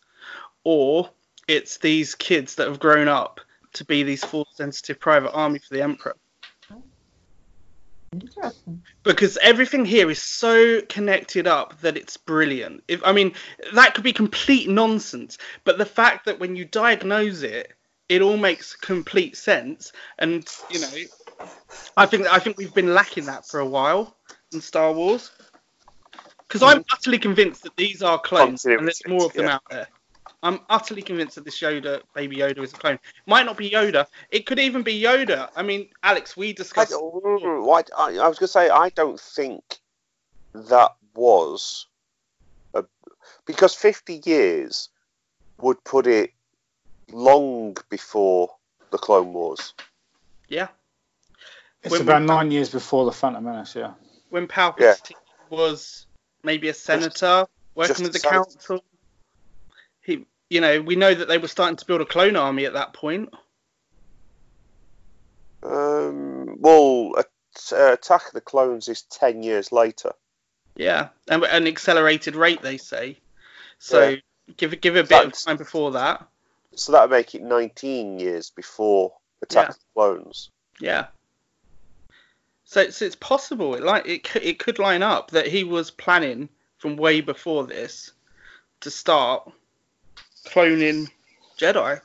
[0.65, 1.11] or
[1.49, 3.41] it's these kids that have grown up
[3.75, 6.17] to be these force sensitive private army for the Emperor?
[8.13, 8.83] Interesting.
[9.05, 12.85] because everything here is so connected up that it's brilliant.
[12.87, 13.33] If I mean
[13.73, 17.73] that could be complete nonsense, but the fact that when you diagnose it,
[18.11, 19.93] it all makes complete sense.
[20.19, 20.89] And you know,
[21.97, 24.15] I think I think we've been lacking that for a while
[24.53, 25.31] in Star Wars.
[26.47, 29.55] Because I'm utterly convinced that these are clones, and there's more of them yeah.
[29.55, 29.89] out there.
[30.43, 32.99] I'm utterly convinced that this Yoda, baby Yoda, is a clone.
[33.27, 34.07] Might not be Yoda.
[34.31, 35.49] It could even be Yoda.
[35.55, 36.91] I mean, Alex, we discussed.
[36.91, 37.65] don't-
[37.97, 39.63] I, I was going to say, I don't think
[40.55, 41.87] that was
[43.47, 44.89] because 50 years
[45.61, 46.33] would put it
[47.11, 48.55] long before
[48.91, 49.75] the Clone Wars.
[50.49, 50.69] Yeah.
[51.83, 53.75] It's When- about nine years before the Phantom Menace.
[53.77, 53.95] Yeah.
[54.31, 55.13] When Palpatine
[55.51, 56.07] was
[56.43, 58.45] maybe a senator working just with the a senator.
[58.45, 58.92] council, he,
[60.53, 62.93] you know, we know that they were starting to build a clone army at that
[62.93, 63.33] point.
[65.63, 67.23] Um, well, uh,
[67.93, 70.13] Attack of the Clones is 10 years later.
[70.77, 73.19] Yeah, and an accelerated rate, they say.
[73.79, 74.17] So Yeah.
[74.57, 76.27] give give a bit That's- of time before that.
[76.75, 79.71] So that would make it 19 years before Attack Yeah.
[79.71, 80.51] of the Clones.
[80.81, 81.07] Yeah.
[82.65, 83.75] So it's it's possible.
[83.75, 86.49] It like it it could line up that he was planning
[86.79, 88.13] from way before this
[88.81, 89.51] to start
[90.47, 91.11] cloning
[91.59, 92.01] Jedi.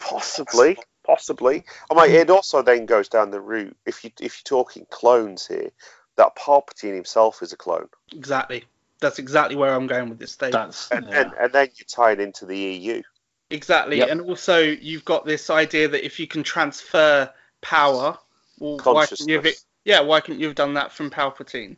[0.00, 1.64] Possibly, possibly.
[1.90, 3.76] I mean, it also then goes down the route.
[3.86, 5.70] If you if you're talking clones here,
[6.16, 8.64] that Palpatine himself is a clone, Exactly.
[9.00, 10.88] That's exactly where I'm going with this statement.
[10.92, 11.20] And yeah.
[11.20, 13.02] and, and then you tie it into the EU.
[13.50, 13.98] Exactly.
[13.98, 14.08] Yep.
[14.10, 17.30] And also you've got this idea that if you can transfer
[17.60, 18.16] power,
[18.58, 21.76] well, why couldn't you have it, yeah, why couldn't you have done that from Palpatine?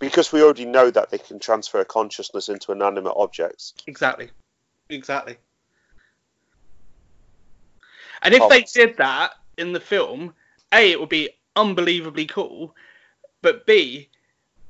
[0.00, 3.74] Because we already know that they can transfer consciousness into inanimate objects.
[3.86, 4.30] Exactly.
[4.88, 5.36] Exactly.
[8.22, 8.48] And if oh.
[8.48, 10.34] they did that in the film,
[10.72, 12.74] A, it would be unbelievably cool,
[13.42, 14.08] but B,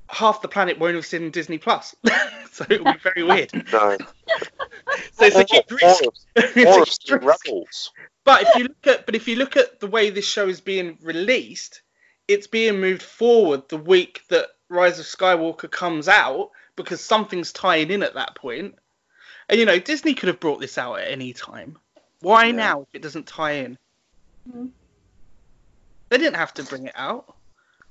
[0.09, 1.95] half the planet won't have seen Disney Plus.
[2.53, 3.53] so it would be very weird.
[3.73, 3.97] No.
[5.13, 6.05] So it's a huge risk.
[6.05, 7.91] or, It's or a huge risk.
[8.25, 10.61] But if you look at but if you look at the way this show is
[10.61, 11.83] being released,
[12.29, 17.91] it's being moved forward the week that Rise of Skywalker comes out because something's tying
[17.91, 18.77] in at that point.
[19.49, 21.77] And you know, Disney could have brought this out at any time.
[22.21, 22.53] Why Yeah.
[22.53, 23.79] now if it doesn't tie in?
[24.49, 24.71] Mhm.
[26.09, 27.35] They didn't have to bring it out.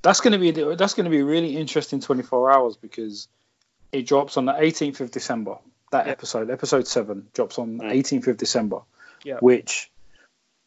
[0.01, 3.27] That's going to be that's going to be a really interesting 24 hours because
[3.91, 5.57] it drops on the 18th of December.
[5.91, 6.13] That Yeah.
[6.13, 7.91] episode, episode seven, drops on the Mm.
[7.91, 8.81] 18th of December,
[9.23, 9.39] Yeah.
[9.39, 9.91] which,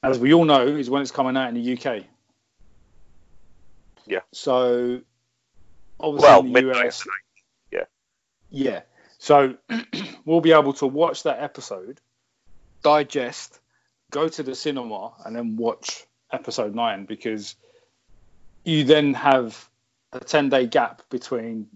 [0.02, 2.06] as we all know, is when it's coming out in the UK.
[4.06, 4.20] Yeah.
[4.32, 5.01] So,
[6.03, 7.87] obviously, Well, in the US, tonight.
[8.51, 8.81] yeah.
[9.19, 9.55] So
[10.24, 12.01] we'll be able to watch that episode,
[12.83, 13.61] digest,
[14.11, 17.55] go to the cinema, and then watch episode nine because
[18.65, 19.69] you then have
[20.12, 21.66] a 10 day gap between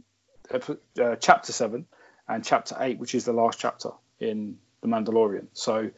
[0.51, 1.87] uh, chapter 7
[2.29, 3.91] and chapter 8 which is the last chapter
[4.21, 5.91] in the mandalorian so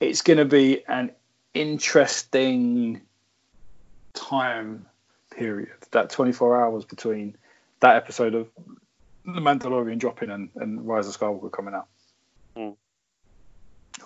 [0.00, 1.10] it's going to be an
[1.54, 3.00] interesting
[4.14, 4.86] time
[5.30, 7.36] period that 24 hours between
[7.82, 8.48] that episode of
[9.24, 11.88] the mandalorian dropping and, and rise of skywalker coming out
[12.56, 12.76] Mm.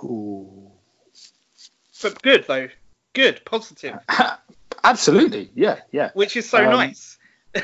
[0.05, 0.71] Ooh.
[2.03, 2.69] But good though.
[3.13, 3.99] Good, positive.
[4.85, 7.19] absolutely yeah yeah Which is so Um, nice.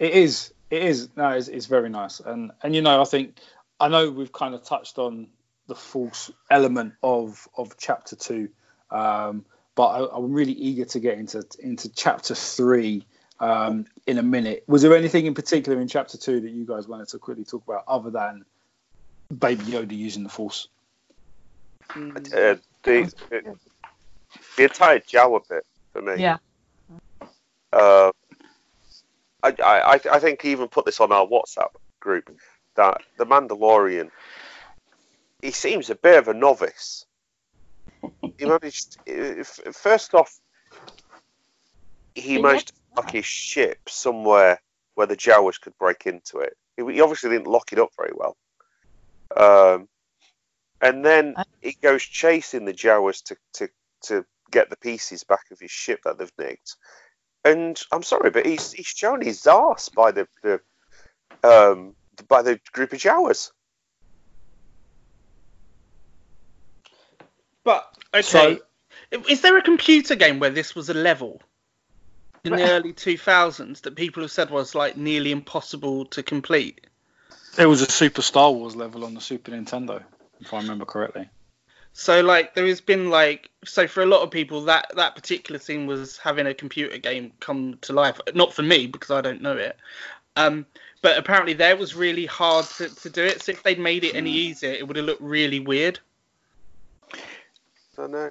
[0.00, 0.52] It is.
[0.70, 1.08] It is.
[1.16, 2.20] No, it's, it's very nice.
[2.20, 3.36] And and you know, I think
[3.78, 5.28] I know we've kind of touched on
[5.66, 8.48] the false element of of chapter two,
[8.90, 9.44] um,
[9.74, 13.04] but I, I'm really eager to get into into chapter three
[13.40, 14.64] um, in a minute.
[14.66, 17.62] Was there anything in particular in chapter two that you guys wanted to quickly talk
[17.66, 18.44] about, other than
[19.36, 20.68] Baby Yoda using the Force?
[21.90, 22.16] Mm.
[22.26, 23.12] Uh, the,
[24.56, 26.22] the entire Jawa bit for me.
[26.22, 26.38] Yeah.
[27.72, 28.12] Uh,
[29.42, 31.70] I, I, I think he even put this on our WhatsApp
[32.00, 32.30] group
[32.74, 34.10] that the Mandalorian,
[35.42, 37.06] he seems a bit of a novice.
[38.36, 38.98] he managed,
[39.72, 40.38] first off,
[42.14, 44.60] he He managed to knows lock his ship somewhere
[44.94, 46.56] where the Jawas could break into it.
[46.76, 48.36] He, he obviously didn't lock it up very well.
[49.36, 49.88] Um,
[50.80, 53.68] and then I- he goes chasing the Jawas to, to,
[54.02, 56.76] to get the pieces back of his ship that they've nicked.
[57.44, 60.60] And I'm sorry, but he's he's shown his arse by the, the
[61.44, 61.94] um
[62.26, 63.52] by the group of Jawas.
[67.64, 68.58] But okay, So-
[69.28, 71.40] is there a computer game where this was a level
[72.52, 76.86] in the early 2000s that people have said was like nearly impossible to complete?
[77.58, 80.02] It was a Super Star Wars level on the Super Nintendo,
[80.40, 81.28] if I remember correctly.
[81.92, 85.58] So like there has been like so for a lot of people that that particular
[85.58, 88.20] scene was having a computer game come to life.
[88.34, 89.76] Not for me because I don't know it.
[90.36, 90.66] Um,
[91.02, 93.42] but apparently there was really hard to, to do it.
[93.42, 95.98] So if they'd made it any easier, it would have looked really weird.
[97.98, 98.30] I know.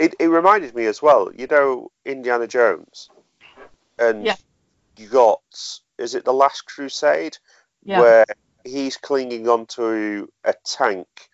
[0.00, 1.30] It it reminded me as well.
[1.32, 3.10] You know Indiana Jones,
[3.98, 4.36] and Yeah.
[4.96, 5.42] you got
[5.98, 7.36] is it the Last Crusade
[7.82, 8.00] Yeah.
[8.00, 8.24] where
[8.64, 11.28] he's clinging onto a tank,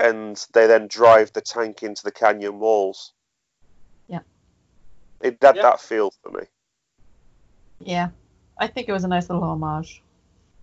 [0.00, 3.12] and they then drive the tank into the canyon walls.
[4.08, 4.20] Yeah.
[5.20, 5.62] It had Yeah.
[5.62, 6.46] that feel for me.
[7.80, 8.08] Yeah.
[8.58, 10.02] I think it was a nice little homage.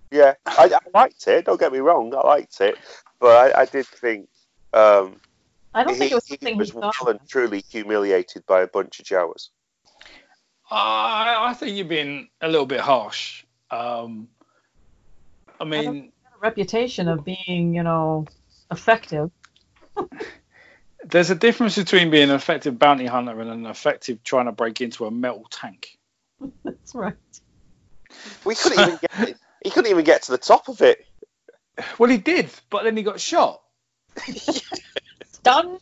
[0.10, 1.46] Yeah, I, I liked it.
[1.46, 2.78] Don't get me wrong, I liked it,
[3.20, 4.30] but I, I did think
[4.74, 5.20] um,
[5.74, 6.96] I don't he, think it was he something was he thought.
[7.02, 9.50] well and truly humiliated by a bunch of Jawas.
[10.70, 13.44] I, I think you've been a little bit harsh.
[13.70, 14.30] Um,
[15.60, 16.12] I mean,
[16.44, 18.26] reputation of being, you know,
[18.70, 19.32] effective.
[21.06, 24.82] there's a difference between being an effective bounty hunter and an effective trying to break
[24.82, 25.98] into a metal tank.
[26.64, 27.16] That's right.
[28.46, 29.38] We couldn't even get it.
[29.64, 31.06] He couldn't even get to the top of it.
[31.98, 33.62] Well, he did, but then he got shot.
[35.42, 35.78] Done.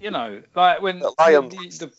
[0.00, 1.90] You know, like when The lion- the,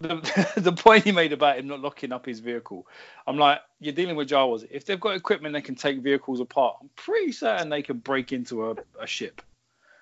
[0.00, 0.08] the,
[0.54, 2.86] the, the point he made about him not locking up his vehicle.
[3.26, 4.66] I'm like, you're dealing with Jawas.
[4.70, 8.32] If they've got equipment that can take vehicles apart, I'm pretty certain they can break
[8.32, 9.42] into a, a ship.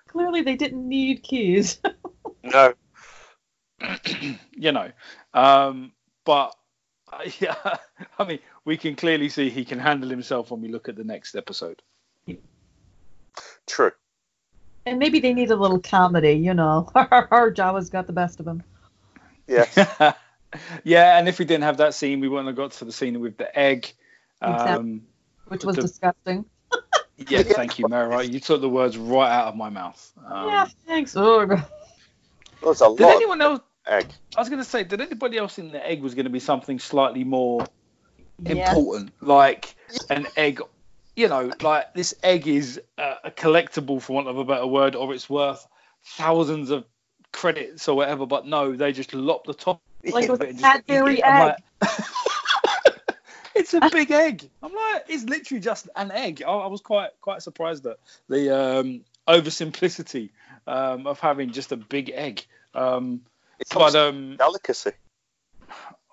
[0.07, 1.79] Clearly, they didn't need keys.
[2.43, 2.75] No,
[4.51, 4.91] you know.
[5.33, 5.93] Um,
[6.25, 6.55] but
[7.11, 7.55] uh, yeah,
[8.19, 11.03] I mean, we can clearly see he can handle himself when we look at the
[11.03, 11.81] next episode.
[13.65, 13.91] true.
[14.85, 16.87] and maybe they need a little comedy, you know.
[16.93, 18.61] Our Jawa's got the best of him.
[19.47, 19.65] Yeah,
[20.83, 23.19] yeah, and if we didn't have that scene, we wouldn't have got to the scene
[23.19, 23.93] with the egg.
[24.41, 24.73] Exactly.
[24.73, 25.01] Um,
[25.47, 26.45] Which was The- disgusting.
[27.17, 28.23] yeah, thank you, Mara.
[28.23, 30.11] You took the words right out of my mouth.
[30.25, 31.15] Um, yeah, thanks.
[31.15, 33.61] Oh, there's a Did lot anyone else?
[33.87, 34.07] egg.
[34.35, 36.39] I was going to say, did anybody else think the egg was going to be
[36.39, 37.65] something slightly more
[38.39, 38.69] yes.
[38.69, 39.75] important, like
[40.09, 40.61] an egg?
[41.15, 44.95] You know, like this egg is a, a collectible, for want of a better word,
[44.95, 45.65] or it's worth
[46.03, 46.85] thousands of
[47.35, 48.25] credits or whatever.
[48.25, 49.81] But no, they just lop the top.
[50.03, 51.23] Like it was a it and Cadbury it.
[51.25, 51.55] Egg.
[51.81, 51.89] like-
[53.55, 54.49] it's a big egg.
[54.63, 56.43] I'm like, it's literally just an egg.
[56.45, 57.97] I, I was quite quite surprised at
[58.29, 60.29] the um, oversimplicity
[60.67, 62.45] um, of having just a big egg.
[62.73, 63.21] Um,
[63.59, 64.91] It's but but, um, delicacy.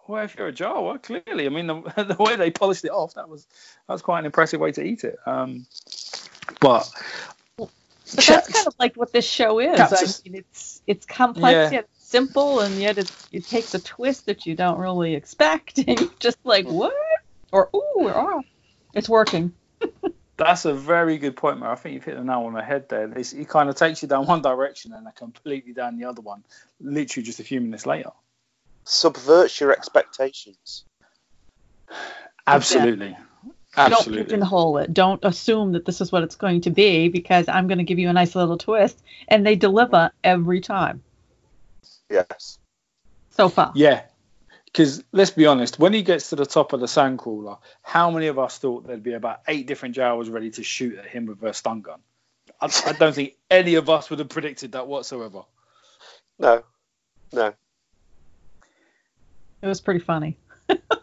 [0.09, 1.81] well, if you're a Jawa, clearly, I mean, the,
[2.17, 3.47] the way they polished it off, that was
[3.87, 5.19] that was quite an impressive way to eat it.
[5.27, 5.67] Um,
[6.61, 6.91] but
[8.15, 9.77] But that's kind of like what this show is.
[9.77, 11.71] Cats I mean, it's it's complex Yeah.
[11.71, 16.01] yet simple, and yet it it takes a twist that you don't really expect, and
[16.01, 16.93] you're just like, what?
[17.53, 18.43] Or ooh, or oh,
[18.95, 19.53] it's working.
[20.37, 21.73] that's a very good point, Mar.
[21.73, 23.11] I think you've hit the nail on the head there.
[23.17, 26.23] It's, it kind of takes you down one direction and then completely down the other
[26.23, 26.45] one,
[26.81, 28.11] literally just a few minutes later.
[28.85, 30.85] Subverts your expectations.
[32.47, 33.11] Absolutely.
[33.11, 33.32] Don't
[33.77, 34.17] Absolutely.
[34.17, 34.93] Don't pigeonhole it.
[34.93, 37.99] Don't assume that this is what it's going to be because I'm going to give
[37.99, 41.03] you a nice little twist, and they deliver every time
[42.11, 42.59] Yes.
[43.31, 43.73] so far.
[43.75, 44.03] Yeah.
[44.67, 48.27] Because let's be honest, when he gets to the top of the sandcrawler, how many
[48.29, 51.43] of us thought there'd be about eight different Jawas ready to shoot at him with
[51.43, 52.01] a stun gun?
[52.61, 55.43] I, I don't think any of us would have predicted that whatsoever.
[56.39, 56.63] No.
[57.33, 57.53] No.
[59.63, 60.37] It was pretty funny.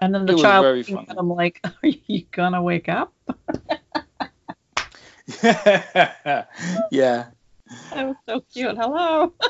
[0.00, 1.08] and then the It child very looking funny.
[1.10, 3.12] at him like, "Are you gonna wake up?"
[5.42, 6.44] yeah.
[6.90, 7.26] Yeah.
[7.92, 8.76] That was so cute.
[8.78, 9.32] Hello.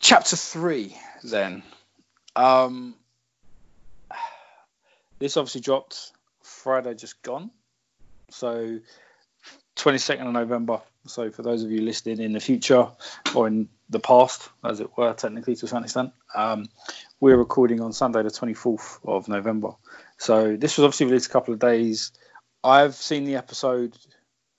[0.00, 1.62] Chapter three, then.
[2.34, 2.96] Um,
[5.20, 6.10] this obviously dropped
[6.42, 7.50] Friday just gone.
[8.30, 8.80] So,
[9.76, 10.80] 22nd of November.
[11.06, 12.88] So, for those of you listening in the future
[13.34, 16.68] or in the past, as it were, technically to some extent, um,
[17.22, 19.70] we're recording on Sunday, the 24th of November.
[20.18, 22.10] So, this was obviously released a couple of days.
[22.64, 23.96] I've seen the episode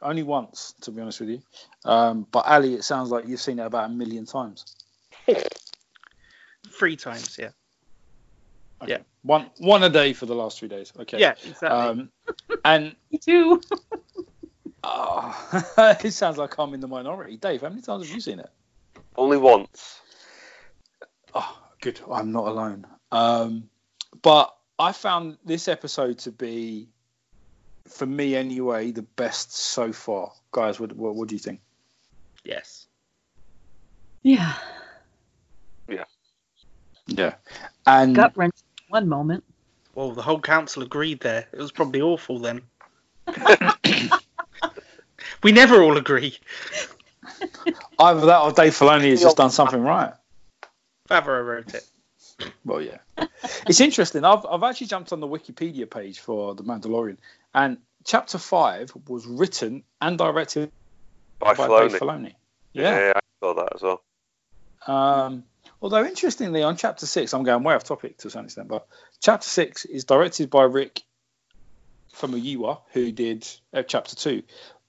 [0.01, 1.41] only once, to be honest with you.
[1.83, 4.77] Um, but Ali, it sounds like you've seen it about a million times.
[6.69, 7.49] Three times, yeah.
[8.87, 8.99] Yeah.
[9.23, 10.91] One one a day for the last three days.
[10.99, 11.19] Okay.
[11.19, 11.67] Yeah, exactly.
[11.69, 12.09] Um,
[12.65, 13.61] and Me too.
[14.83, 15.63] oh,
[16.03, 17.37] it sounds like I'm in the minority.
[17.37, 18.49] Dave, how many times have you seen it?
[19.15, 20.01] Only once.
[21.83, 21.99] Good.
[22.09, 22.87] I'm not alone.
[23.11, 23.69] Um,
[24.21, 26.87] but I found this episode to be,
[27.89, 30.31] for me anyway, the best so far.
[30.53, 31.59] Guys, what what, what do you think?
[32.45, 32.87] yes.
[34.21, 34.53] Yeah.
[35.89, 36.05] Yeah.
[37.07, 37.33] Yeah.
[37.85, 38.55] And Gut wrench.
[38.87, 39.43] One moment.
[39.93, 41.47] Well, the whole council agreed there.
[41.51, 42.61] It was probably awful then.
[45.43, 46.37] we never all agree.
[47.99, 50.13] either that or Dave Filoni has just done something right.
[51.09, 51.85] Favreau wrote it.
[52.65, 52.97] Well, yeah.
[53.67, 54.23] it's interesting.
[54.23, 57.17] I've, I've actually jumped on the Wikipedia page for The Mandalorian,
[57.53, 60.71] and chapter five was written and directed
[61.39, 61.89] By, by Filoni.
[61.89, 62.33] Dave Filoni.
[62.73, 62.99] Yeah.
[62.99, 63.13] Yeah.
[63.15, 64.03] I saw that as well.
[64.87, 65.43] Um,
[65.81, 68.87] although interestingly, on chapter six, I'm going way off topic to some extent, but
[69.21, 71.01] chapter six is directed by Rick
[72.13, 74.43] from Famuyiwa, who did uh, chapter two.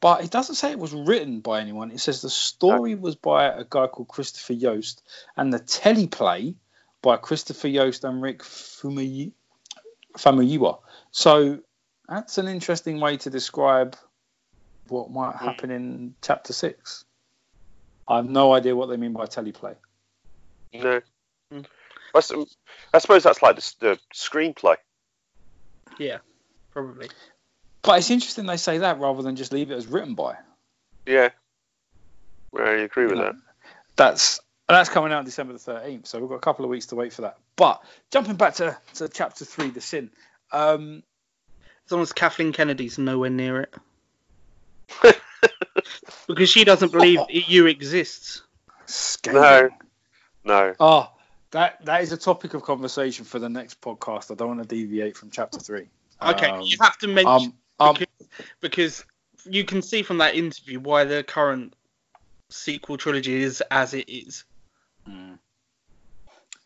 [0.05, 1.91] But it doesn't say it was written by anyone.
[1.91, 5.03] It says the story was by a guy called Christopher Yost,
[5.35, 6.57] and the teleplay
[7.01, 9.33] by Christopher Yost and Rick Famuyiwa.
[10.19, 10.81] Famuyiwa.
[11.11, 11.61] So
[12.07, 13.97] that's an interesting way to describe
[14.89, 17.07] what might happen in chapter six.
[18.07, 19.75] I have no idea what they mean by teleplay.
[20.75, 21.01] No.
[21.51, 21.65] Mm.
[22.15, 22.31] I s-
[22.93, 24.77] I suppose that's like the, the screenplay.
[25.99, 26.19] Yeah,
[26.73, 27.09] probably.
[27.85, 30.37] But it's interesting they say that rather than just leave it as written by.
[31.07, 31.29] Yeah.
[32.53, 33.25] Well, I agree with Yeah.
[33.25, 33.35] that.
[33.97, 36.95] That's that's coming out December the thirteenth, so we've got a couple of weeks to
[36.97, 37.37] wait for that.
[37.57, 40.11] But jumping back to, to chapter three, the sin.
[40.53, 41.03] Um,
[41.85, 43.75] As long as Kathleen Kennedy's nowhere near it.
[46.27, 48.43] because she doesn't believe EU exists.
[48.87, 49.71] scathing.
[50.45, 50.75] No.
[50.81, 51.11] Oh,
[51.51, 54.31] that that is a topic of conversation for the next podcast.
[54.31, 55.89] I don't want to deviate from chapter three.
[56.23, 58.29] Okay, Um, you have to mention um, um, because,
[58.61, 59.05] because
[59.45, 61.75] you can see from that interview why the current
[62.51, 64.45] sequel trilogy is as it is.
[65.09, 65.39] mm.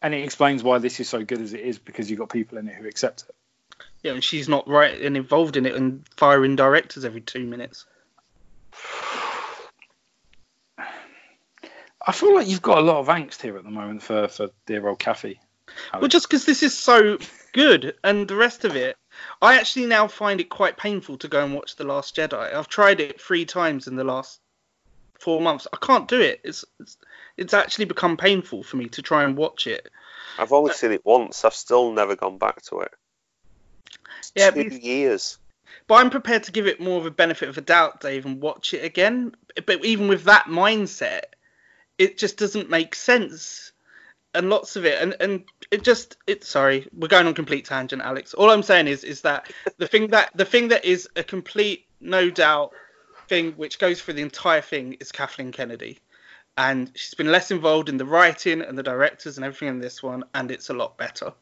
[0.03, 2.59] and it explains why this is so good as it is because you've got people
[2.59, 3.35] in it who accept it.
[4.03, 7.85] Yeah, and she's not right and involved in it and firing directors every two minutes.
[12.09, 14.49] I feel like you've got a lot of angst here at the moment for for
[14.67, 15.41] dear old Kathy.
[15.93, 17.19] Well, just because this is so
[17.53, 18.97] good and the rest of it,
[19.41, 22.55] I actually now find it quite painful to go and watch The Last Jedi.
[22.55, 24.41] I've tried it three times in the last
[25.19, 25.67] four months.
[25.73, 26.41] I can't do it.
[26.45, 26.97] It's it's,
[27.37, 29.89] it's actually become painful for me to try and watch it.
[30.39, 31.45] I've only seen it once.
[31.45, 32.93] I've still never gone back to it.
[34.35, 35.39] Yeah, Two but years.
[35.87, 38.41] But I'm prepared to give it more of a benefit of a doubt, Dave, and
[38.41, 39.35] watch it again.
[39.67, 41.23] But even with that mindset,
[41.97, 43.73] it just doesn't make sense.
[44.39, 45.43] And lots of it, and, and
[45.73, 46.45] it just it.
[46.45, 48.35] Sorry, we're going on complete tangent, Alex.
[48.35, 51.87] All I'm saying is is that the thing that the thing that is a complete
[52.01, 52.71] no doubt
[53.27, 55.99] thing which goes through the entire thing is Kathleen Kennedy,
[56.57, 60.05] and she's been less involved in the writing and the directors and everything in this
[60.05, 61.33] one, and it's a lot better.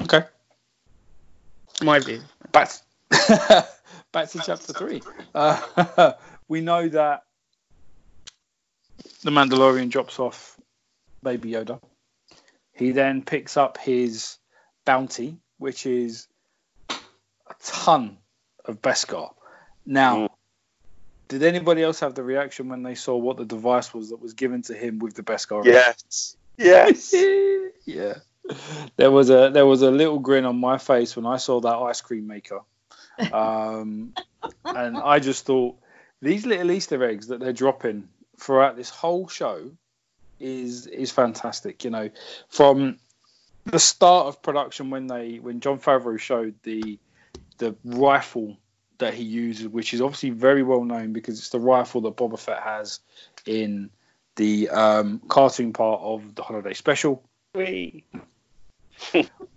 [0.00, 0.24] Okay,
[1.80, 2.22] My view.
[2.50, 2.72] back
[4.12, 5.00] back to chapter three.
[5.32, 6.12] Uh,
[6.50, 7.22] we know that
[9.22, 10.58] the Mandalorian drops off
[11.22, 11.80] Baby Yoda.
[12.72, 14.36] He then picks up his
[14.84, 16.26] bounty, which is
[16.90, 18.18] a ton
[18.64, 19.32] of Beskar.
[19.86, 20.28] Now, Mm.
[21.28, 24.34] did anybody else have the reaction when they saw what the device was that was
[24.34, 25.64] given to him with the Beskar?
[25.64, 26.36] Yes.
[26.58, 27.14] Yes.
[27.84, 28.14] yeah.
[28.96, 31.76] There was a there was a little grin on my face when I saw that
[31.76, 32.62] ice cream maker,
[33.32, 34.14] um,
[34.64, 35.78] and I just thought
[36.22, 39.70] these little Easter eggs that they're dropping throughout this whole show
[40.38, 41.84] is is fantastic.
[41.84, 42.10] You know,
[42.48, 42.98] from
[43.66, 46.98] the start of production when they when Jon Favreau showed the
[47.58, 48.56] the rifle
[48.98, 52.38] that he uses, which is obviously very well known because it's the rifle that Boba
[52.38, 53.00] Fett has
[53.46, 53.90] in
[54.36, 57.22] the um, cartoon part of the holiday special.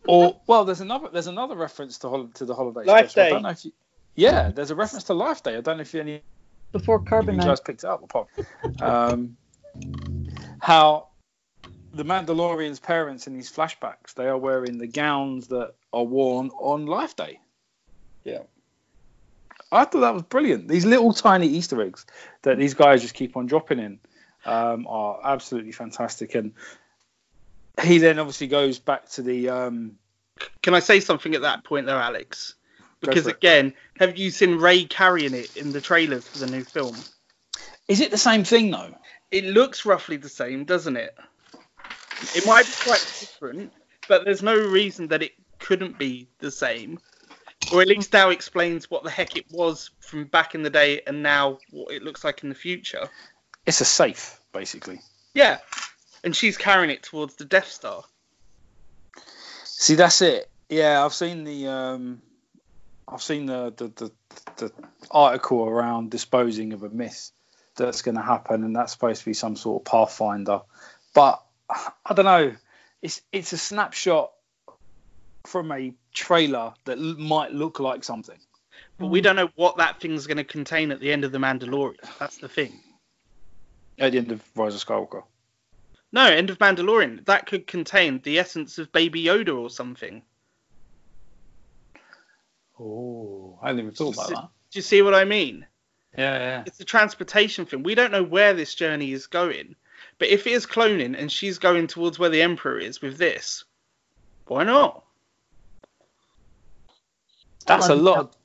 [0.05, 3.21] Or well, there's another there's another reference to hol- to the holiday Life special.
[3.21, 3.29] I Day.
[3.31, 3.71] don't know if you,
[4.15, 5.55] yeah, there's a reference to Life Day.
[5.57, 6.21] I don't know if you any
[6.73, 7.47] Before of Carbon you Night.
[7.47, 8.03] guys picked it up.
[8.03, 8.27] Apart,
[8.81, 9.37] um,
[10.59, 11.07] how
[11.93, 16.87] the Mandalorian's parents in these flashbacks they are wearing the gowns that are worn on
[16.87, 17.39] Life Day.
[18.25, 18.39] Yeah.
[19.71, 20.67] I thought that was brilliant.
[20.67, 22.05] These little tiny Easter eggs
[22.43, 23.99] that these guys just keep on dropping in
[24.45, 26.35] um, are absolutely fantastic.
[26.35, 26.53] And
[27.81, 29.97] he then obviously goes back to the um,
[30.61, 32.55] Can I say something at that point though, Alex?
[33.03, 33.37] Go Because for it.
[33.37, 36.95] again, have you seen Rey carrying it in the trailers for the new film?
[37.87, 38.95] Is it the same thing though?
[39.29, 41.15] It looks roughly the same, doesn't it?
[42.35, 43.73] It might be quite different,
[44.07, 46.99] but there's no reason that it couldn't be the same.
[47.73, 51.01] Or at least now explains what the heck it was from back in the day
[51.07, 53.09] and now what it looks like in the future.
[53.65, 55.01] It's a safe, basically.
[55.33, 55.57] Yeah.
[56.23, 58.03] And she's carrying it towards the Death Star.
[59.65, 60.49] See, that's it.
[60.69, 62.21] Yeah, I've seen the um,
[63.13, 64.11] I've seen the the, the
[64.57, 64.71] the
[65.11, 67.31] article around disposing of a myth
[67.75, 70.61] that's going to happen, and that's supposed to be some sort of pathfinder.
[71.13, 72.55] But I don't know.
[73.01, 74.31] It's it's a snapshot
[75.45, 78.39] from a trailer that l- might look like something.
[78.97, 81.37] But we don't know what that thing's going to contain at the end of The
[81.37, 81.97] Mandalorian.
[82.19, 82.79] That's the thing.
[83.99, 85.23] At the end of Rise of Skywalker.
[86.11, 87.25] No, end of Mandalorian.
[87.25, 90.21] That could contain the essence of Baby Yoda or something.
[92.83, 94.49] Oh, I hadn't even thought about that.
[94.71, 95.65] Do you see what I mean?
[96.17, 96.63] Yeah, yeah.
[96.65, 97.83] It's a transportation thing.
[97.83, 99.75] We don't know where this journey is going.
[100.19, 103.63] But if it is cloning and she's going towards where the Emperor is with this,
[104.47, 105.03] why not?
[107.65, 108.19] That's a lot.
[108.19, 108.35] Of,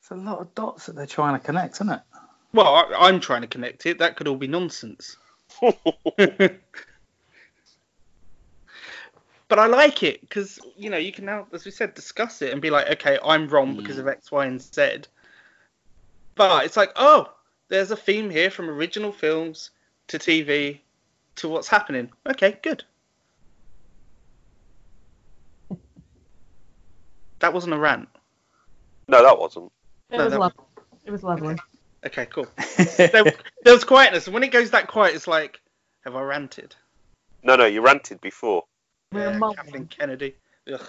[0.00, 2.00] It's a lot of dots that they're trying to connect, isn't it?
[2.52, 3.98] Well, I, I'm trying to connect it.
[3.98, 5.16] That could all be nonsense.
[9.48, 12.52] but I like it because you know you can now, as we said, discuss it
[12.52, 13.78] and be like, okay, I'm wrong mm.
[13.78, 15.02] because of X, Y, and Z.
[16.34, 17.32] But it's like, oh,
[17.68, 19.70] there's a theme here from original films
[20.08, 20.80] to TV
[21.36, 22.10] to what's happening.
[22.26, 22.84] Okay, good.
[27.40, 28.08] That wasn't a rant.
[29.06, 29.70] No, that wasn't.
[30.10, 30.64] It No, was that- lovely.
[31.04, 31.56] It was lovely.
[32.06, 32.46] Okay, cool.
[32.96, 33.10] There,
[33.64, 35.60] there was quietness, and when it goes that quiet, it's like,
[36.04, 36.74] have I ranted?
[37.42, 38.64] No, no, you ranted before.
[39.14, 39.56] We're Yeah, mulling.
[39.56, 40.34] Kathleen Kennedy.
[40.72, 40.88] Ugh.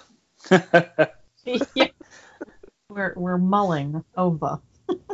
[1.74, 1.86] Yeah.
[2.88, 4.60] We're we're mulling over.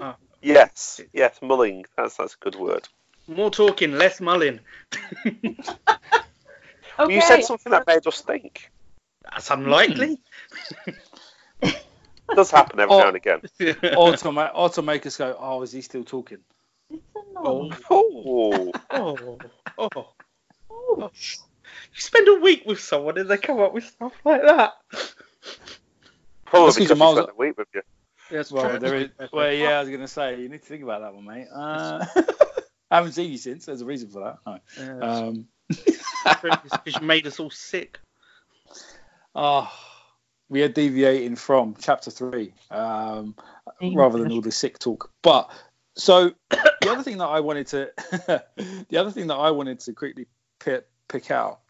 [0.00, 0.16] Ah.
[0.44, 1.84] Yes, yes, mulling.
[1.96, 2.88] That's that's a good word.
[3.28, 4.58] More talking, less mulling.
[5.26, 5.56] Okay.
[7.14, 8.70] You said something that made us think.
[9.30, 10.18] That's unlikely.
[11.62, 11.76] It
[12.34, 12.98] does happen every Oh.
[13.00, 13.40] now and again.
[13.60, 16.38] Automa- automakers go, oh, is he still talking?
[16.90, 17.68] It's a Oh.
[17.68, 17.76] no.
[17.90, 19.38] Oh, oh,
[19.78, 20.08] oh.
[20.70, 21.10] Oh.
[21.94, 24.72] You spend a week with someone and they come up with stuff like that.
[26.44, 27.82] probably That's 'cause because you're he miles spent a week with you.
[28.30, 29.10] Yes, Well, there is.
[29.32, 31.48] Well, yeah, I was gonna say you need to think about that one, mate.
[31.54, 32.04] Uh,
[32.90, 33.66] I haven't seen you since.
[33.66, 34.60] There's a reason for that.
[34.78, 35.06] No.
[35.06, 36.60] Um, because
[37.00, 37.98] you made us all sick.
[39.34, 39.72] oh,
[40.48, 43.34] we are deviating from chapter three, um,
[43.80, 45.10] rather than all the sick talk.
[45.22, 45.50] But
[45.96, 47.90] so the other thing that I wanted to,
[48.88, 50.26] the other thing that I wanted to quickly
[50.60, 51.60] pick, pick out,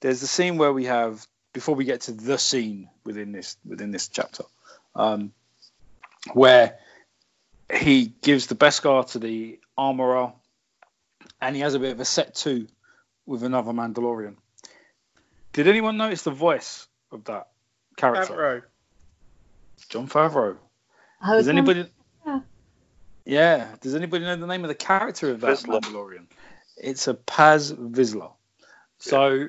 [0.00, 3.90] there's the scene where we have before we get to the scene within this within
[3.90, 4.44] this chapter,
[4.94, 5.32] um,
[6.32, 6.78] where
[7.72, 10.32] he gives the Beskar to the armorer,
[11.40, 12.66] and he has a bit of a set two
[13.26, 14.36] with another Mandalorian.
[15.52, 17.48] Did anyone notice the voice of that
[17.96, 18.34] character?
[18.34, 18.62] Favreau.
[19.88, 20.56] Jon Favreau.
[21.20, 21.86] I was Does anybody?
[22.26, 22.40] Yeah.
[23.24, 23.68] Yeah.
[23.80, 25.80] Does anybody know the name of the character of that Vizsla.
[25.80, 26.26] Mandalorian?
[26.76, 28.32] It's a Paz Vizsla.
[28.98, 29.48] So,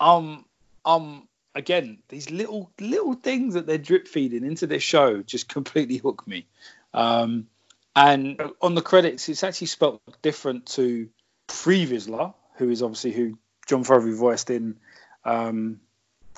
[0.00, 0.44] um,
[0.84, 5.96] um, again, these little little things that they're drip feeding into this show just completely
[5.96, 6.46] hook me.
[6.92, 7.48] Um,
[7.96, 11.08] and on the credits, it's actually spelt different to
[11.46, 14.76] Pre Vizsla, who is obviously who Jon Favreau voiced in
[15.24, 15.80] um,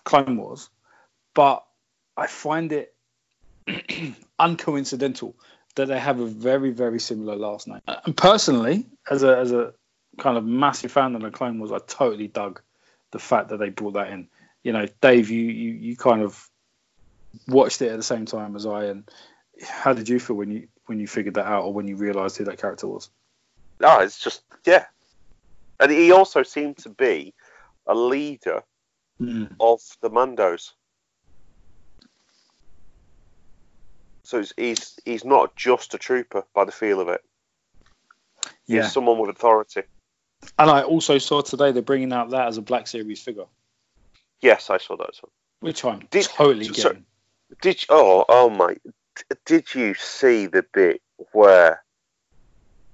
[0.05, 0.69] Clone Wars.
[1.35, 1.65] But
[2.17, 2.95] I find it
[4.39, 5.35] uncoincidental
[5.77, 7.81] that they have a very, very similar last name.
[7.87, 9.75] And personally, as a as a
[10.19, 12.61] kind of massive fan of the Clone Wars, I totally dug
[13.13, 14.29] the fact that they brought that in.
[14.63, 16.49] You know, Dave, you you, you kind of
[17.47, 19.09] watched it at the same time as I, and
[19.63, 22.37] how did you feel when you when you figured that out, or when you realised
[22.37, 23.11] who that character was?
[23.81, 24.87] No, it's just yeah.
[25.79, 27.35] And he also seemed to be
[27.87, 28.63] a leader
[29.21, 29.51] mm.
[29.61, 30.73] of the Mandos.
[34.23, 37.23] So he's, he's he's not just a trooper by the feel of it.
[38.67, 39.83] Yeah, He's someone with authority.
[40.59, 43.47] And I also saw today they're bringing out that as a Black Series figure,
[44.43, 45.09] Yes, I saw that.
[45.11, 45.33] as well.
[45.61, 47.07] which I'm Did- totally so- getting.
[47.63, 48.77] Did you, oh oh my!
[49.47, 51.01] Did you see the bit
[51.33, 51.83] where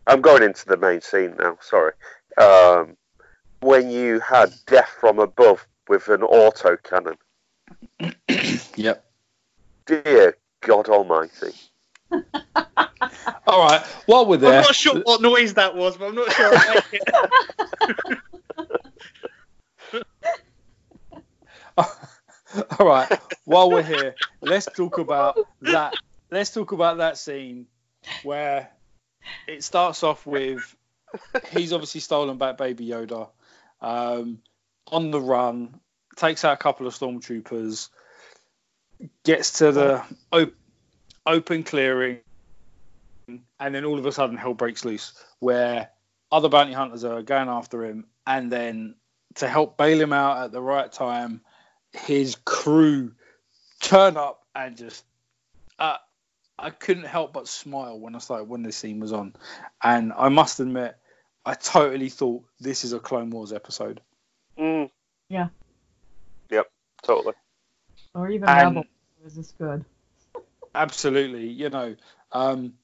[0.06, 1.56] I'm going into the main scene now?
[1.62, 1.92] Sorry.
[2.36, 2.96] Um,
[3.60, 7.16] when you had death from above with an auto cannon.
[8.76, 9.04] Yep.
[9.86, 11.52] Dear God Almighty!
[13.46, 13.80] All right.
[14.06, 16.74] While we're there, I'm not sure what noise that was, but I'm not sure I
[16.74, 18.18] like it.
[22.78, 23.20] All right.
[23.44, 25.94] While we're here, let's talk about that.
[26.30, 27.66] Let's talk about that scene
[28.22, 28.70] where
[29.46, 30.76] it starts off with
[31.50, 33.30] he's obviously stolen back Baby Yoda,
[33.80, 34.38] um,
[34.90, 35.80] on the run,
[36.16, 37.88] takes out a couple of stormtroopers,
[39.24, 40.54] gets to the op-
[41.26, 42.18] open clearing,
[43.60, 45.90] and then all of a sudden hell breaks loose where
[46.30, 48.94] other bounty hunters are going after him, and then
[49.36, 51.40] to help bail him out at the right time,
[51.92, 53.12] his crew
[53.80, 55.04] turn up and just
[55.78, 55.96] uh,
[56.58, 59.34] I couldn't help but smile when I started when this scene was on,
[59.82, 60.96] and I must admit
[61.44, 64.00] I totally thought this is a Clone Wars episode.
[64.58, 64.90] Mm.
[65.28, 65.48] Yeah.
[66.50, 66.70] Yep.
[67.02, 67.34] Totally.
[68.14, 68.84] Or even And- Rebel.
[69.24, 69.84] Was this good?
[70.74, 71.96] Absolutely, you know,
[72.32, 72.74] um,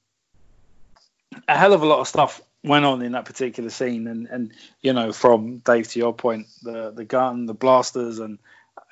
[1.47, 4.52] a hell of a lot of stuff went on in that particular scene, and and
[4.81, 8.39] you know, from Dave to your point, the the gun, the blasters, and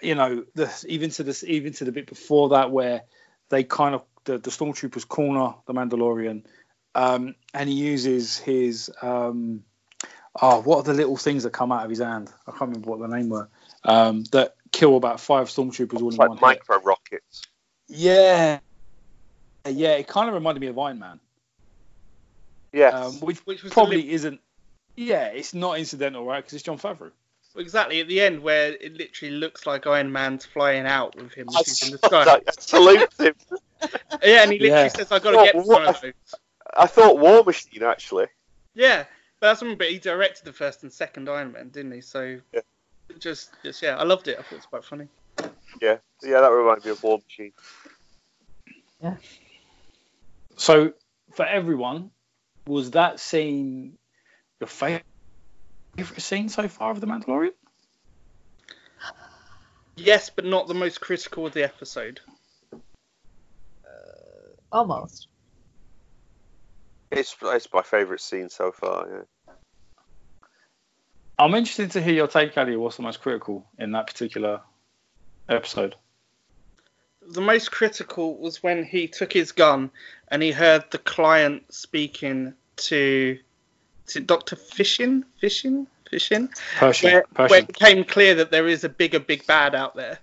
[0.01, 3.03] you know, the even to this even to the bit before that where
[3.49, 6.45] they kind of the, the stormtroopers corner the Mandalorian,
[6.95, 9.63] um, and he uses his um,
[10.41, 12.31] oh, what are the little things that come out of his hand?
[12.47, 13.49] I can't remember what the name were.
[13.85, 16.43] Um, that kill about five stormtroopers all in like one hit.
[16.43, 17.43] micro rockets.
[17.89, 18.61] Yeah.
[19.69, 21.21] Yeah, it kind of reminded me of Iron Man,
[22.73, 22.95] Yes.
[22.95, 24.15] um, which Which was probably deliberate.
[24.15, 24.41] isn't.
[24.97, 26.39] Yeah, it's not incidental, right?
[26.39, 27.11] Because it's Jon Favreau.
[27.57, 31.49] exactly at the end where it literally looks like Iron Man's flying out with him
[31.55, 32.25] I in the sky.
[32.25, 32.43] that.
[32.47, 33.35] I salute him.
[34.23, 34.89] Yeah, and he literally Yeah.
[34.89, 36.13] says, "I got to get one of those."
[36.75, 38.27] I thought War Machine actually.
[38.75, 39.05] Yeah,
[39.41, 39.77] but that's something.
[39.77, 42.01] But he directed the first and second Iron Man, didn't he?
[42.01, 42.61] So Yeah.
[43.19, 44.39] just, just yeah, I loved it.
[44.39, 45.09] I thought it was quite funny.
[45.83, 47.53] Yeah, yeah, that reminded me of War Machine.
[50.57, 50.93] So
[51.33, 52.11] for everyone,
[52.67, 53.99] was that scene
[54.61, 55.05] your favorite
[56.19, 57.53] scene so far of The Mandalorian?
[59.97, 62.21] Yes, but not the most critical of the episode.
[62.73, 62.79] Uh,
[64.73, 65.29] almost.
[67.11, 69.07] It's it's my favourite scene so far.
[69.09, 69.55] Yeah.
[71.39, 72.77] I'm interested to hear your take, Ali.
[72.77, 74.63] What's the most critical in that particular
[75.49, 75.95] episode?
[77.29, 79.91] The most critical was when he took his gun
[80.29, 83.39] and he heard the client speaking to,
[84.09, 87.11] to Doctor Fishin, Fishin, Fishin, Pershing.
[87.11, 90.19] where, where it became clear that there is a bigger big bad out there,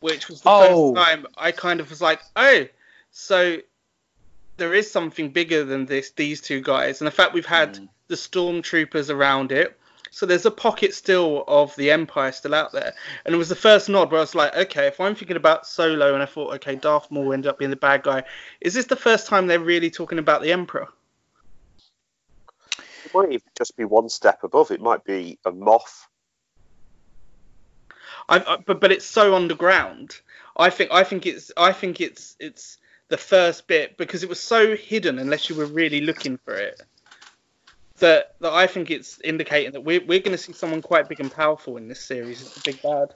[0.00, 0.94] which was the Oh.
[0.94, 2.66] first time I kind of was like, oh,
[3.10, 3.56] so
[4.58, 6.10] there is something bigger than this.
[6.12, 7.88] These two guys, and the fact we've had Mm.
[8.08, 9.76] the stormtroopers around it.
[10.12, 12.92] So there's a pocket still of the Empire still out there,
[13.24, 15.66] and it was the first nod where I was like, okay, if I'm thinking about
[15.66, 18.22] Solo, and I thought, okay, Darth Maul ended up being the bad guy,
[18.60, 20.86] is this the first time they're really talking about the Emperor?
[22.78, 24.70] It might even just be one step above.
[24.70, 26.06] It might be a Moff.
[28.28, 30.20] I, I, but but it's so underground.
[30.58, 32.76] I think I think it's I think it's it's
[33.08, 36.82] the first bit because it was so hidden unless you were really looking for it.
[38.02, 41.20] That that I think it's indicating that we're we're going to see someone quite big
[41.20, 42.42] and powerful in this series.
[42.42, 43.14] It's the big bad.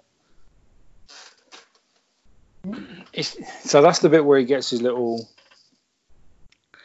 [3.12, 3.36] It's,
[3.68, 5.28] so that's the bit where he gets his little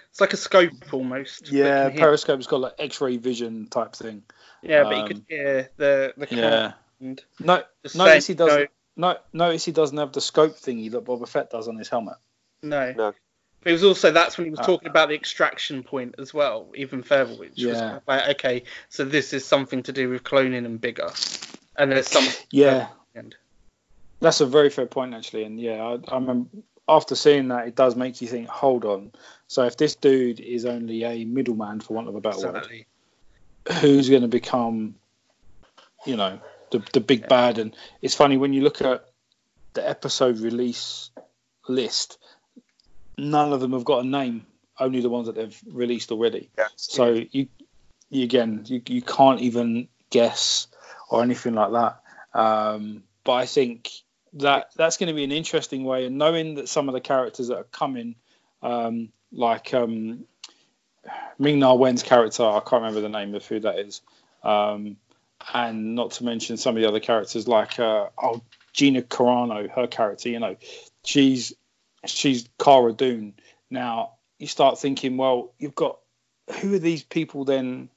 [0.10, 1.52] It's like a scope almost.
[1.52, 4.23] yeah periscope's got like X-ray vision type thing.
[4.64, 6.73] yeah, but you um, could hear the the Yeah.
[7.40, 7.64] No,
[7.94, 8.72] notice he doesn't.
[8.95, 12.18] No, notice he doesn't have the scope thingy that Boba Fett does on his helmet.
[12.64, 12.94] No.
[12.94, 13.14] No.
[13.64, 16.72] It was also that's when he was Uh, talking about the extraction point as well,
[16.76, 17.80] even further, which was Yeah.
[17.80, 21.12] kind of like okay, so this is something to do with cloning and bigger,
[21.76, 22.26] and there's some.
[22.52, 23.36] Yeah, And
[24.20, 25.44] that's a very fair point actually.
[25.44, 26.50] And yeah, I, I remember
[26.88, 28.48] after seeing that, it does make you think.
[28.48, 29.12] Hold on.
[29.48, 32.86] So if this dude is only a middleman, for want of a better word,
[33.80, 34.96] who's going to become,
[36.06, 36.40] you know,
[36.72, 37.60] the the big bad?
[37.60, 39.06] And it's funny when you look at
[39.74, 41.12] the episode release
[41.68, 42.18] list,
[43.22, 44.45] none of them have got a name.
[44.80, 46.49] Only the ones that they've released already.
[46.57, 46.68] Yeah.
[46.76, 47.48] So you,
[48.10, 50.68] you again, you, you can't even guess
[51.10, 52.02] or anything like that.
[52.34, 53.91] Um, but I think
[54.34, 57.49] that that's going to be an interesting way, and knowing that some of the characters
[57.49, 58.15] that are coming,
[58.64, 60.26] um, like um,
[61.38, 64.02] Ming Na Wen's character, I can't remember the name of who that is,
[64.41, 64.95] um,
[65.53, 68.41] and not to mention some of the other characters like uh, oh
[68.73, 70.56] Gina Carano, her character, you know,
[71.03, 71.53] she's
[72.06, 73.34] she's Cara Dune.
[73.69, 75.99] Now you start thinking, well, you've got
[76.60, 77.90] who are these people then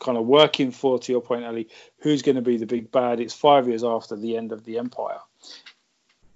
[0.00, 3.20] kind of working for, to your point, Ellie, who's going to be the big bad?
[3.20, 5.18] It's five years after the end of the Empire.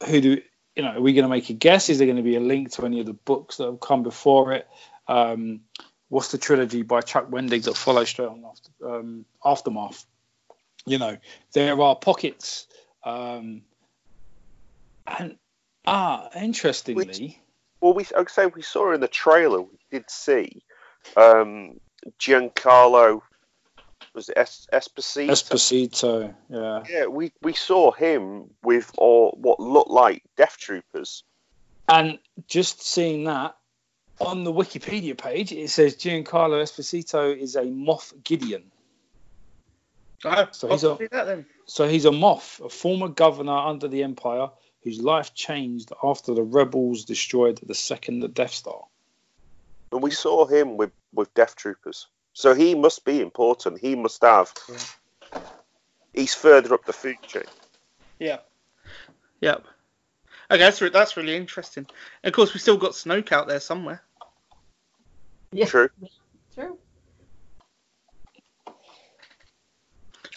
[0.07, 0.43] Who do
[0.77, 0.97] you know?
[0.97, 1.89] Are we going to make a guess?
[1.89, 4.03] Is there going to be a link to any of the books that have come
[4.03, 4.69] before it?
[5.07, 5.61] Um,
[6.09, 10.07] what's the trilogy by Chuck Wendig that follows straight on after um, Aftermath?
[10.87, 11.19] You know,
[11.53, 12.67] there are pockets.
[13.05, 13.63] Um,
[15.07, 15.37] and
[15.89, 17.41] ah, interestingly,
[17.81, 19.63] Well, we like I say we saw in the trailer.
[19.63, 20.63] We did see
[21.17, 21.81] um,
[22.19, 23.23] Giancarlo.
[24.15, 25.31] Was it es- Esposito?
[25.31, 26.83] Esposito, yeah.
[26.91, 31.23] yeah, we, we saw him with all what looked like Death Troopers.
[31.89, 33.57] And just seeing that
[34.21, 38.65] on the Wikipedia page, it says Giancarlo Esposito is a Moff Gideon.
[40.25, 41.47] Oh, So I'll he's a- do that then.
[41.67, 44.49] So he's a Moff, a former governor under the Empire
[44.83, 48.85] whose life changed after the rebels destroyed the second Death Star.
[49.93, 52.07] And we saw him with, with Death Troopers.
[52.33, 53.81] So he must be important.
[53.81, 54.53] He must have.
[56.15, 57.45] He's further up the food chain.
[58.19, 58.39] Yeah.
[59.41, 59.65] Yep.
[60.51, 61.87] Okay, that's re- that's really interesting.
[62.23, 64.03] And of course, we still got Snoke out there somewhere.
[65.53, 65.67] Yeah.
[65.67, 65.89] True.
[65.99, 66.09] True.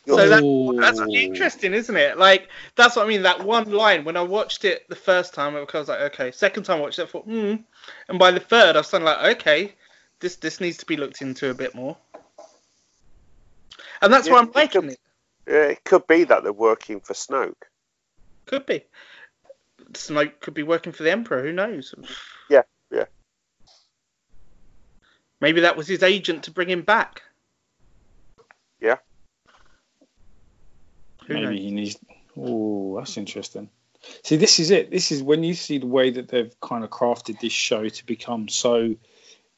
[0.08, 2.18] So that, that's really interesting, isn't it?
[2.18, 3.22] Like that's what I mean.
[3.22, 6.32] That one line when I watched it the first time, I was like, okay.
[6.32, 7.56] Second time I watched it, I thought, hmm.
[8.10, 9.76] And by the third, I was suddenly like, okay,
[10.20, 11.96] this this needs to be looked into a bit more.
[14.02, 15.00] And that's Yeah, why I'm it liking could- it.
[15.48, 17.54] Yeah, it could be that they're working for Snoke.
[18.46, 18.84] Could be.
[19.94, 21.42] Snoke could be working for the Emperor.
[21.44, 21.94] Who knows?
[22.50, 22.62] Yeah,
[22.92, 23.06] yeah,
[25.40, 27.24] Maybe that was his agent to bring him back.
[31.34, 31.60] Who Maybe knows?
[31.60, 31.98] he needs.
[32.38, 33.70] Oh, that's interesting.
[34.24, 34.90] See, this is it.
[34.90, 38.06] This is when you see the way that they've kind of crafted this show to
[38.06, 38.96] become so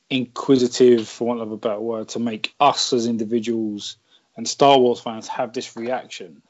[0.10, 3.98] inquisitive, for want of a better word, to make us as individuals
[4.36, 6.42] and Star Wars fans have this reaction.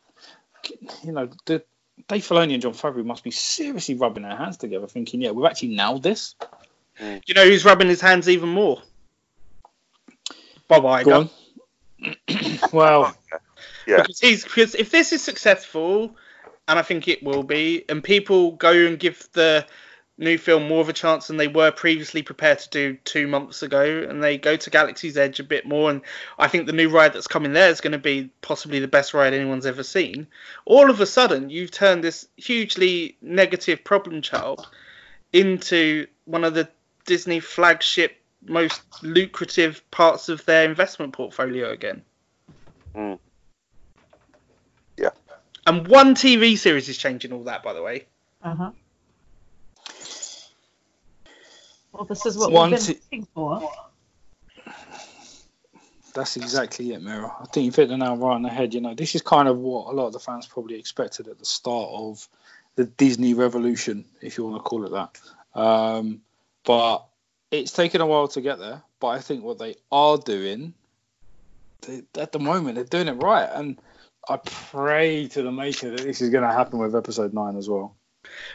[1.03, 1.63] You know, the,
[2.07, 5.45] Dave Filoni and Jon Favreau must be seriously rubbing their hands together, thinking, "Yeah, we've
[5.45, 6.35] actually nailed this."
[6.99, 7.21] Mm.
[7.25, 8.81] You know who's rubbing his hands even more?
[10.67, 11.29] Bob Go
[12.27, 12.73] Iger.
[12.73, 13.15] well,
[13.85, 14.01] Yeah.
[14.01, 16.15] Because he's because if this is successful,
[16.67, 19.65] and I think it will be, and people go and give the
[20.17, 23.63] new film more of a chance than they were previously prepared to do two months
[23.63, 26.01] ago, and they go to Galaxy's Edge a bit more, and
[26.37, 29.13] I think the new ride that's coming there is going to be possibly the best
[29.13, 30.27] ride anyone's ever seen.
[30.65, 34.67] All of a sudden, you've turned this hugely negative problem child
[35.33, 36.69] into one of the
[37.05, 38.15] Disney flagship
[38.45, 42.03] most lucrative parts of their investment portfolio again.
[42.95, 43.19] Mm.
[45.65, 45.73] Yeah.
[45.73, 48.05] And one TV series is changing all that, by the way.
[48.43, 48.71] Uh huh.
[51.93, 53.71] Well, this is what One we've been t- waiting for.
[56.13, 57.31] That's exactly it, Mira.
[57.39, 58.73] I think you've hit the nail right on the head.
[58.73, 61.39] You know, this is kind of what a lot of the fans probably expected at
[61.39, 62.27] the start of
[62.75, 65.59] the Disney revolution, if you want to call it that.
[65.59, 66.21] Um,
[66.63, 67.05] but
[67.51, 68.81] it's taken a while to get there.
[68.99, 70.73] But I think what they are doing,
[71.81, 73.49] they, at the moment, they're doing it right.
[73.51, 73.77] And
[74.29, 77.69] I pray to the maker that this is going to happen with episode nine as
[77.69, 77.95] well.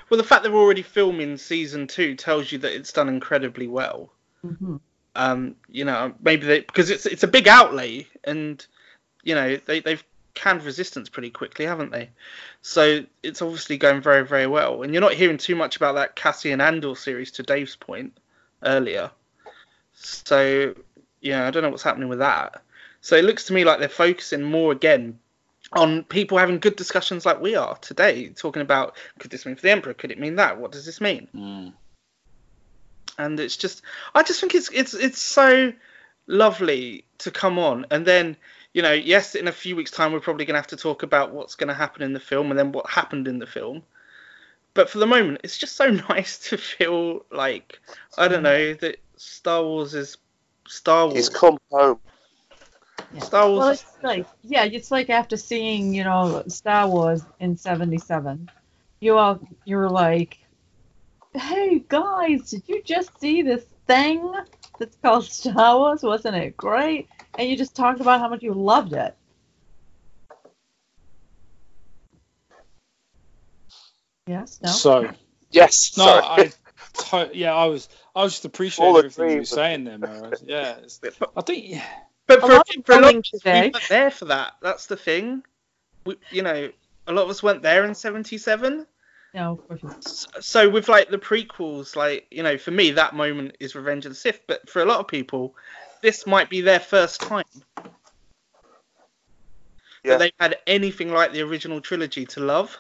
[0.09, 4.11] Well, the fact they're already filming season two tells you that it's done incredibly well.
[4.43, 4.77] hmm
[5.15, 8.65] Um, you know, maybe they because it's it's a big outlay, and
[9.23, 10.03] you know they they've
[10.35, 12.11] canned resistance pretty quickly, haven't they?
[12.63, 16.17] So it's obviously going very very well, and you're not hearing too much about that
[16.17, 17.33] Cassian Andor series.
[17.33, 18.17] To Dave's point
[18.63, 19.11] earlier,
[19.93, 20.75] so
[21.21, 22.63] yeah, I don't know what's happening with that.
[23.01, 25.19] So it looks to me like they're focusing more again
[25.73, 29.63] on people having good discussions like we are today, talking about could this mean for
[29.63, 29.95] the Emperor?
[29.95, 30.59] Could it mean that?
[30.59, 31.29] What does this mean?
[31.33, 31.69] Hmm.
[33.19, 33.83] and it's just
[34.15, 35.73] I just think it's it's it's so
[36.27, 38.37] lovely to come on and then
[38.73, 41.03] you know yes in a few weeks time we're probably going to have to talk
[41.03, 43.83] about what's going to happen in the film and then what happened in the film
[44.75, 47.81] but for the moment it's just so nice to feel like
[48.17, 48.45] I don't hmm.
[48.45, 50.17] know that Star Wars is
[50.69, 51.99] Star Wars He's come home.
[53.21, 57.57] Star Wars Well, it's like yeah, it's like after seeing you know Star Wars in
[57.57, 58.51] '77,
[59.01, 60.39] you all you were like,
[61.35, 64.33] "Hey guys, did you just see this thing
[64.79, 66.03] that's called Star Wars?
[66.03, 67.09] Wasn't it great?"
[67.39, 69.17] And you just talked about how much you loved it.
[74.27, 74.61] Yes.
[74.63, 74.69] No.
[74.69, 75.11] So,
[75.51, 75.97] Yes.
[75.97, 76.23] no, sorry.
[76.23, 76.53] I,
[77.27, 80.35] to- yeah, I was, I was just appreciating All everything you were saying there, Mira.
[80.45, 80.77] Yeah,
[81.37, 81.85] I think, yeah.
[82.29, 84.27] But A for, lot of for a lot going of us, we weren't there for
[84.27, 84.53] that.
[84.63, 85.43] That's the thing.
[86.05, 86.71] We, you know
[87.07, 88.87] a lot of us weren't there in 77
[89.35, 89.53] No.
[89.53, 89.97] of course not.
[90.07, 94.07] S- so with like the prequels like you know for me that moment is revenge
[94.07, 94.43] of the sith.
[94.47, 95.57] But for a lot of people
[96.03, 97.45] this might be their first time.
[100.05, 100.13] Yeah.
[100.13, 102.77] that they've had anything like the original trilogy to love.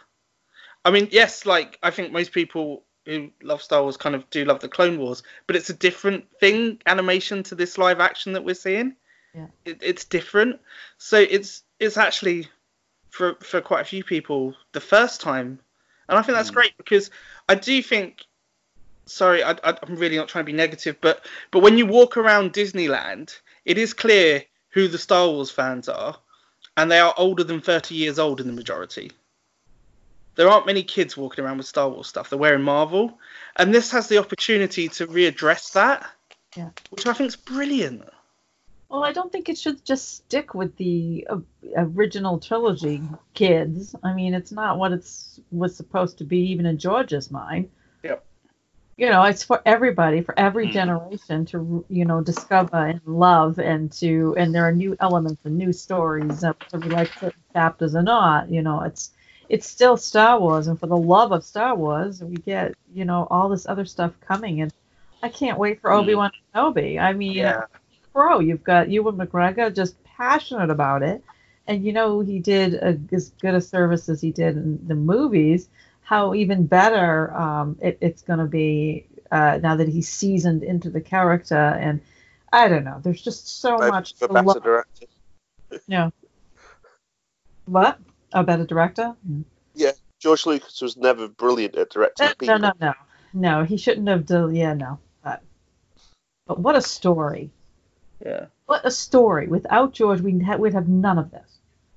[0.85, 4.45] I mean yes like i think most people who love star wars kind of do
[4.45, 5.23] love the clone wars.
[5.47, 8.95] But it's a different thing animation to this live action that we're seeing
[9.35, 9.47] Yeah.
[9.65, 10.61] it, it's different
[10.97, 12.49] so it's it's actually
[13.11, 15.61] for for quite a few people the first time
[16.09, 16.55] and I think that's Mm.
[16.55, 17.11] great because
[17.49, 18.25] I do think.
[19.05, 22.17] Sorry, I, I, I'm really not trying to be negative, but but when you walk
[22.19, 26.15] around Disneyland, it is clear who the Star Wars fans are,
[26.77, 29.11] and they are older than 30 years old in the majority.
[30.35, 32.29] There aren't many kids walking around with Star Wars stuff.
[32.29, 33.19] They're wearing Marvel,
[33.57, 36.07] and this has the opportunity to readdress that,
[36.55, 36.69] Yeah.
[36.91, 38.03] which I think is brilliant.
[38.89, 41.40] Well, I don't think it should just stick with the uh,
[41.77, 43.02] original trilogy
[43.35, 43.94] kids.
[44.02, 47.69] I mean, it's not what it's was supposed to be, even in George's mind.
[48.02, 48.24] Yep.
[48.97, 50.73] You know, it's for everybody, for every Mhm.
[50.73, 55.56] generation to you know discover and love, and to and there are new elements and
[55.59, 58.51] new stories, whether we like certain chapters or not.
[58.51, 59.12] You know, it's
[59.51, 63.27] it's still Star Wars, and for the love of Star Wars, we get you know
[63.31, 64.73] all this other stuff coming, and
[65.23, 65.98] I can't wait for Mhm.
[66.01, 66.98] Obi Wan Kenobi.
[66.98, 67.55] I mean
[68.19, 68.40] pro.
[68.40, 71.23] You've got Ewan McGregor just passionate about it,
[71.69, 74.97] and you know he did a, as good a service as he did in the
[74.97, 75.69] movies.
[76.03, 80.90] How even better um, it, it's going to be uh, now that he's seasoned into
[80.90, 82.01] the character, and
[82.53, 82.99] I don't know.
[83.03, 84.62] There's just so Maybe much for better love.
[84.65, 85.07] director.
[85.86, 86.11] Yeah.
[87.66, 87.99] What?
[88.32, 89.15] A better director?
[89.74, 89.93] Yeah.
[90.19, 92.59] George Lucas was never brilliant at directing Uh, people.
[92.59, 92.93] No, no, no,
[93.35, 93.65] no.
[93.65, 94.57] He shouldn't have done.
[94.57, 94.99] Yeah, no.
[95.23, 95.43] But,
[96.47, 97.51] but what a story!
[98.24, 98.47] Yeah.
[98.66, 99.47] What a story!
[99.47, 101.49] Without George, we'd, ha- we'd have none of this,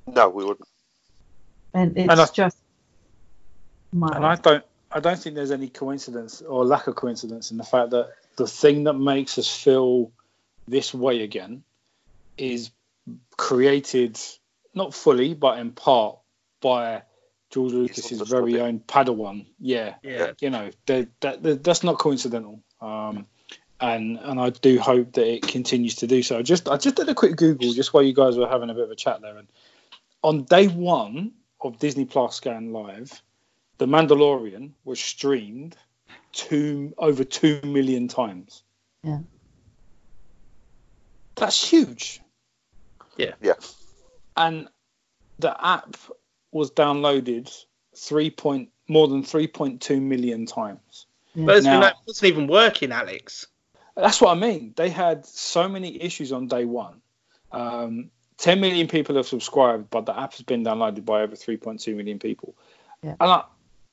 [0.07, 0.67] No, we wouldn't.
[1.73, 2.57] and it's And I- just.
[3.93, 7.63] And I don't I don't think there's any coincidence or lack of coincidence in the
[7.63, 10.11] fact that the thing that makes us feel
[10.67, 11.63] this way again
[12.37, 12.71] is
[13.37, 14.17] created
[14.73, 16.19] not fully but in part
[16.61, 17.01] by
[17.49, 19.45] George Lucas's very own Padawan.
[19.59, 20.31] Yeah, Yeah.
[20.39, 22.61] you know that, that, that that's not coincidental.
[22.79, 23.25] Um,
[23.81, 26.37] and and I do hope that it continues to do so.
[26.37, 28.73] I just I just did a quick Google just while you guys were having a
[28.73, 29.47] bit of a chat there, and
[30.23, 31.31] on day one
[31.61, 33.21] of Disney Plus Scan Live,
[33.79, 35.75] The Mandalorian was streamed
[36.31, 38.63] two over two million times.
[39.03, 39.19] Yeah.
[41.35, 42.21] That's huge.
[43.17, 43.33] Yeah.
[43.41, 43.53] Yeah.
[44.37, 44.67] And
[45.39, 45.97] the app
[46.51, 47.51] was downloaded
[47.95, 51.07] three point more than three point two million times.
[51.35, 53.47] But as we Now- know, it wasn't even working, Alex.
[53.95, 54.73] That's what I mean.
[54.75, 57.01] They had so many issues on day one.
[57.51, 61.95] Um, 10 million people have subscribed, but the app has been downloaded by over 3.2
[61.95, 62.55] million people.
[63.03, 63.15] Yeah.
[63.19, 63.43] And I,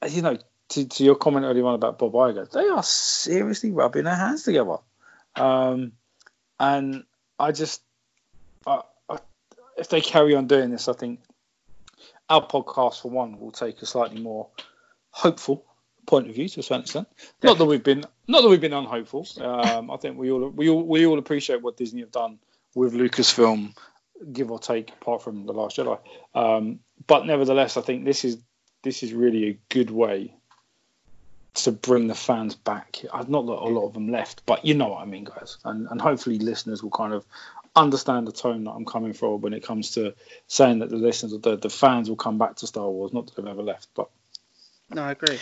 [0.08, 0.38] you know,
[0.70, 4.44] to, to your comment earlier on about Bob Iger, they are seriously rubbing their hands
[4.44, 4.76] together.
[5.36, 5.92] Um,
[6.58, 7.04] and
[7.38, 7.82] I just,
[8.66, 9.18] I, I,
[9.76, 11.20] if they carry on doing this, I think
[12.28, 14.48] our podcast, for one, will take a slightly more
[15.10, 15.64] hopeful
[16.08, 17.08] point of view to a certain extent.
[17.42, 19.26] Not that we've been, not that we've been unhopeful.
[19.40, 22.38] Um, I think we all, we all, we all appreciate what Disney have done
[22.74, 23.76] with Lucasfilm,
[24.32, 25.98] give or take, apart from the Last Jedi.
[26.34, 28.38] Um, but nevertheless, I think this is
[28.82, 30.34] this is really a good way
[31.54, 32.98] to bring the fans back.
[33.12, 35.58] Uh, Not that a lot of them left, but you know what I mean, guys.
[35.64, 37.24] And and hopefully listeners will kind of
[37.76, 40.14] understand the tone that I'm coming from when it comes to
[40.46, 43.36] saying that the listeners the, the fans will come back to Star Wars, not that
[43.36, 43.88] they've ever left.
[43.94, 44.08] But
[44.90, 45.38] No, I agree.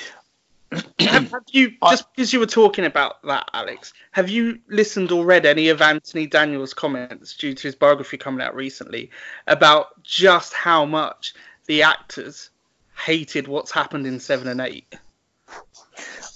[0.72, 3.93] Have, have you I- just because you were talking about that, Alex?
[4.12, 8.40] Have you listened or read any of Anthony Daniels' comments due to his biography coming
[8.44, 9.10] out recently
[9.47, 11.34] about just how much
[11.66, 12.51] the actors
[12.97, 14.94] hated what's happened in seven and eight?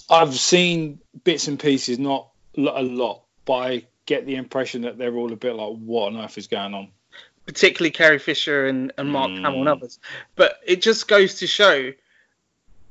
[0.09, 5.15] I've seen bits and pieces, not a lot, but I get the impression that they're
[5.15, 6.89] all a bit like, what on earth is going on?
[7.47, 9.41] particularly Carrie Fisher and, and Mark Mm.
[9.41, 9.99] Hamill and others.
[10.35, 11.91] But it just goes to show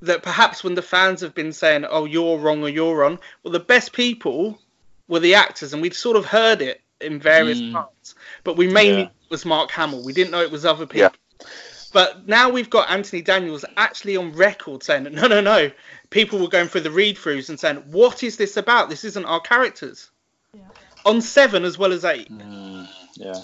[0.03, 3.53] that perhaps when the fans have been saying, "Oh, you're wrong" or "You're wrong," well,
[3.53, 4.59] the best people
[5.09, 7.73] were the actors, and we'd sort of heard it in various Mm.
[7.73, 8.15] parts,
[8.45, 9.07] but we mainly Yeah.
[9.07, 10.03] it was Mark Hamill.
[10.03, 11.11] We didn't know it was other people.
[11.93, 15.71] But now we've got Anthony Daniels actually on record saying, "No, no, no."
[16.11, 18.91] People were going through the read-throughs and saying, "What is this about?
[18.91, 20.11] This isn't our characters."
[20.55, 20.61] Yeah.
[21.05, 22.29] On seven as well as eight.
[23.15, 23.35] Yeah.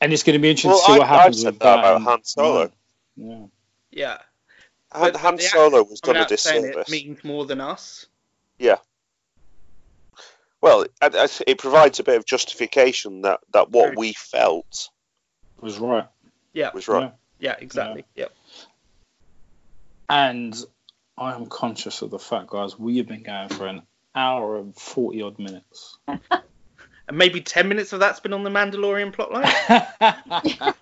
[0.00, 1.60] And it's going to be interesting Well, to see I, what I've happens said with
[1.60, 2.70] that about Han Solo.
[3.16, 3.46] Yeah.
[3.90, 4.18] Yeah.
[4.92, 6.88] Han, But Han the Solo was done coming a disservice.
[6.88, 8.06] It means more than us.
[8.58, 8.76] Yeah.
[10.60, 14.88] Well, it, it it provides a bit of justification that, that what Very- we felt
[15.60, 16.06] Was right.
[16.52, 16.70] Yeah.
[16.72, 17.12] was right.
[17.40, 18.04] Yeah, exactly.
[18.14, 18.32] Yep.
[20.08, 20.64] And
[21.18, 23.82] I am conscious of the fact, guys, we have been going for an
[24.14, 25.98] hour and 40 odd minutes.
[27.08, 30.74] And maybe ten minutes of that's been on the Mandalorian plotline.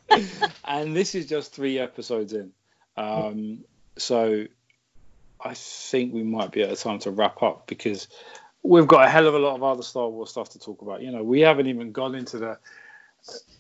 [0.65, 2.53] and this is just three episodes in.
[2.97, 3.65] Um,
[4.01, 4.47] so
[5.41, 8.09] I think we might be at a time to wrap up because
[8.63, 11.03] we've got a hell of a lot of other Star Wars stuff to talk about.
[11.03, 12.59] You know, we haven't even gone into the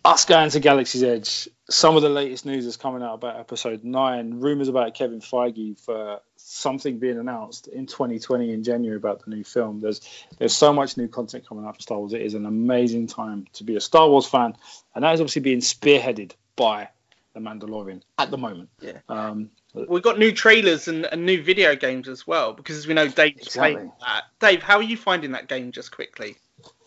[0.04, 1.48] us going to Galaxy's Edge.
[1.68, 4.40] Some of the latest news is coming out about Episode Nine.
[4.40, 9.44] Rumors about Kevin Feige for something being announced in 2020 in January about the new
[9.44, 9.80] film.
[9.80, 10.00] There's
[10.38, 12.14] there's so much new content coming out for Star Wars.
[12.14, 14.56] It is an amazing time to be a Star Wars fan,
[14.94, 16.88] and that is obviously being spearheaded by
[17.34, 18.70] the Mandalorian at the moment.
[18.80, 18.98] Yeah.
[19.08, 22.94] Um, We've got new trailers and, and new video games as well because as we
[22.94, 23.74] know Dave's Exactly.
[23.74, 24.24] playing that.
[24.40, 26.36] Dave, how are you finding that game just quickly?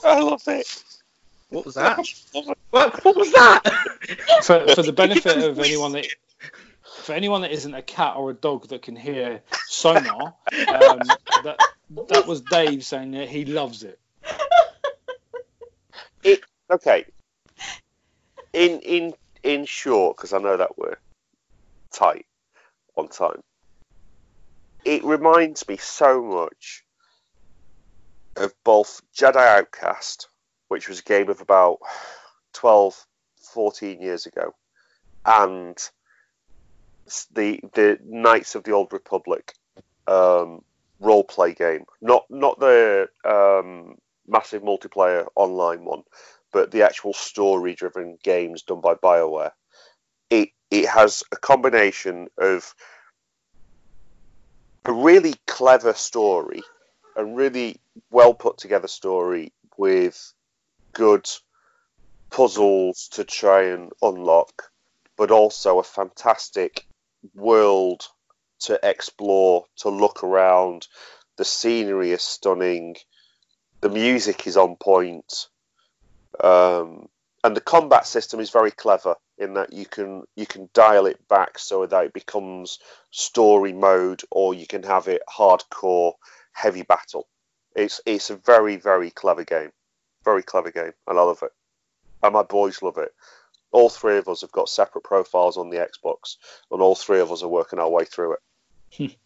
[0.03, 0.83] I love it.
[1.49, 1.97] What was that?
[2.71, 3.61] what, what was that?
[4.43, 6.07] for, for the benefit of anyone that
[7.03, 10.33] for anyone that isn't a cat or a dog that can hear sonar,
[10.67, 11.01] um,
[11.43, 11.57] that
[12.09, 13.99] that was Dave saying that he loves it.
[16.69, 17.05] Okay.
[18.53, 20.97] In in in short, because I know that we're
[21.91, 22.25] tight
[22.95, 23.41] on time.
[24.85, 26.83] It reminds me so much
[28.35, 30.27] of both Jedi Outcast,
[30.67, 31.79] which was a game of about
[32.53, 33.05] 12,
[33.53, 34.53] 14 years ago,
[35.25, 35.77] and
[37.33, 39.53] the the Knights of the Old Republic
[40.07, 40.63] um,
[40.99, 41.85] role play game.
[42.01, 43.95] Not not the um,
[44.27, 46.03] massive multiplayer online one,
[46.51, 49.51] but the actual story driven games done by BioWare.
[50.29, 52.73] It it has a combination of
[54.85, 56.63] a really clever story,
[57.15, 57.79] a really
[58.09, 60.33] well put together story with
[60.91, 61.29] good
[62.31, 64.71] puzzles to try and unlock,
[65.15, 66.87] but also a fantastic
[67.35, 68.07] world
[68.61, 70.87] to explore, to look around.
[71.37, 72.95] The scenery is stunning.
[73.81, 75.49] The music is on point.
[76.43, 77.09] Um,
[77.43, 81.27] and the combat system is very clever in that you can you can dial it
[81.27, 82.79] back so that it becomes
[83.11, 86.13] story mode or you can have it hardcore
[86.51, 87.27] heavy battle.
[87.75, 89.71] It's it's a very very clever game,
[90.23, 91.51] very clever game, and I love it.
[92.21, 93.13] And my boys love it.
[93.71, 96.37] All three of us have got separate profiles on the Xbox,
[96.69, 99.17] and all three of us are working our way through it.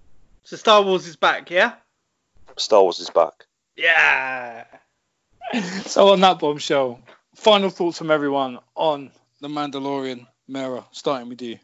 [0.42, 1.72] so Star Wars is back, yeah?
[2.58, 3.46] Star Wars is back.
[3.76, 4.64] Yeah.
[5.86, 7.00] so on that bombshell,
[7.36, 9.10] final thoughts from everyone on
[9.40, 10.26] the Mandalorian.
[10.48, 11.58] Mera, starting with you.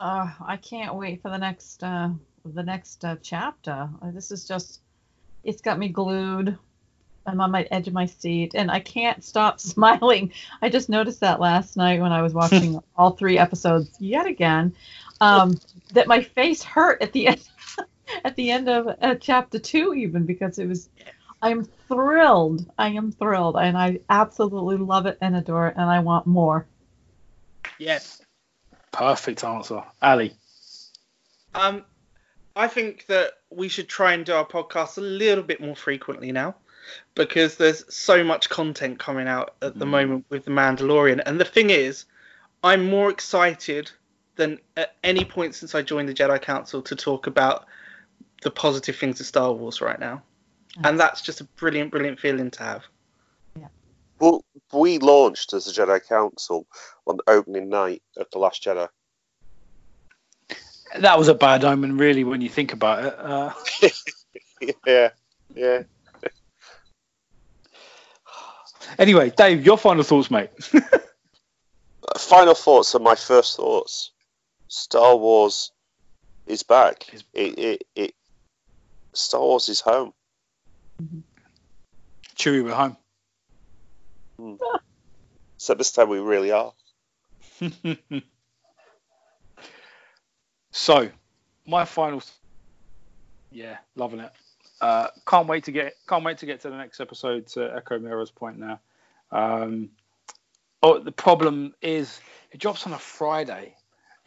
[0.00, 2.10] Uh, I can't wait for the next uh,
[2.44, 3.88] the next uh, chapter.
[4.02, 4.80] Uh, this is just
[5.44, 6.58] it's got me glued.
[7.26, 10.32] I'm on my edge of my seat, and I can't stop smiling.
[10.60, 14.74] I just noticed that last night when I was watching all three episodes yet again.
[15.20, 15.58] Um,
[15.92, 17.48] that my face hurt at the end
[18.24, 20.88] at the end of uh, chapter two, even because it was
[21.44, 22.72] I'm thrilled.
[22.78, 26.66] I am thrilled, and I absolutely love it and adore it, and I want more.
[27.78, 28.22] Yes.
[28.92, 30.32] Perfect answer, Ali.
[31.54, 31.84] Um,
[32.56, 36.32] I think that we should try and do our podcast a little bit more frequently
[36.32, 36.54] now,
[37.14, 39.90] because there's so much content coming out at the mm.
[39.90, 42.06] moment with the Mandalorian, and the thing is,
[42.62, 43.90] I'm more excited
[44.36, 47.66] than at any point since I joined the Jedi Council to talk about
[48.40, 50.22] the positive things of Star Wars right now
[50.82, 52.84] and that's just a brilliant, brilliant feeling to have.
[53.58, 53.68] Yeah.
[54.18, 56.66] Well, we launched as a Jedi Council
[57.06, 58.88] on the opening night of the Last Jedi.
[60.98, 63.18] That was a bad omen, really, when you think about it.
[63.18, 63.52] Uh...
[64.86, 65.10] yeah,
[65.54, 65.82] yeah.
[68.98, 70.50] anyway, Dave, your final thoughts, mate.
[72.18, 74.12] final thoughts are my first thoughts.
[74.68, 75.72] Star Wars
[76.46, 77.06] is back.
[77.32, 78.14] It, it, it,
[79.12, 80.12] Star Wars is home.
[81.02, 81.20] Mm-hmm.
[82.36, 82.96] Chewie, we're home.
[84.38, 84.58] Mm.
[85.56, 86.72] so this time we really are.
[90.72, 91.08] so,
[91.66, 92.22] my final.
[93.50, 94.32] Yeah, loving it.
[94.80, 97.46] Uh, can't wait to get can't wait to get to the next episode.
[97.48, 98.80] To echo Mera's point now.
[99.30, 99.90] Um,
[100.82, 103.74] oh, the problem is it drops on a Friday,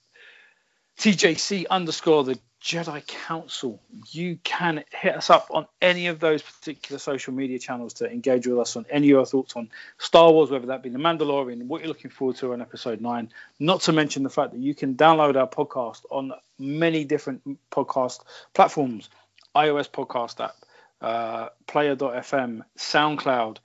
[0.97, 3.81] TJC underscore the Jedi Council.
[4.11, 8.47] You can hit us up on any of those particular social media channels to engage
[8.47, 11.63] with us on any of your thoughts on Star Wars, whether that be The Mandalorian,
[11.67, 13.31] what you're looking forward to on episode 9.
[13.59, 17.41] Not to mention the fact that you can download our podcast on many different
[17.71, 18.21] podcast
[18.53, 19.09] platforms
[19.55, 20.55] iOS podcast app,
[21.01, 23.57] uh, player.fm, SoundCloud.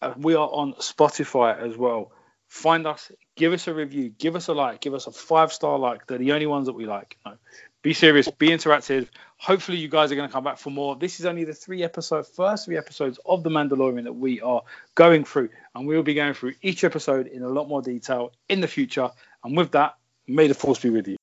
[0.00, 2.12] Uh, we are on Spotify as well.
[2.48, 5.78] Find us, give us a review, give us a like, give us a five star
[5.78, 6.06] like.
[6.06, 7.16] They're the only ones that we like.
[7.26, 7.36] Know
[7.84, 9.08] be serious, be interactive.
[9.36, 10.96] Hopefully, you guys are going to come back for more.
[10.96, 14.62] This is only the three episode, first three episodes of The Mandalorian that we are
[14.94, 18.32] going through, and we will be going through each episode in a lot more detail
[18.48, 19.10] in the future.
[19.44, 19.96] And with that,
[20.26, 21.16] may the force be with you.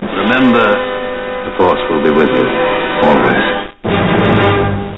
[0.00, 2.85] Remember, the force will be with you.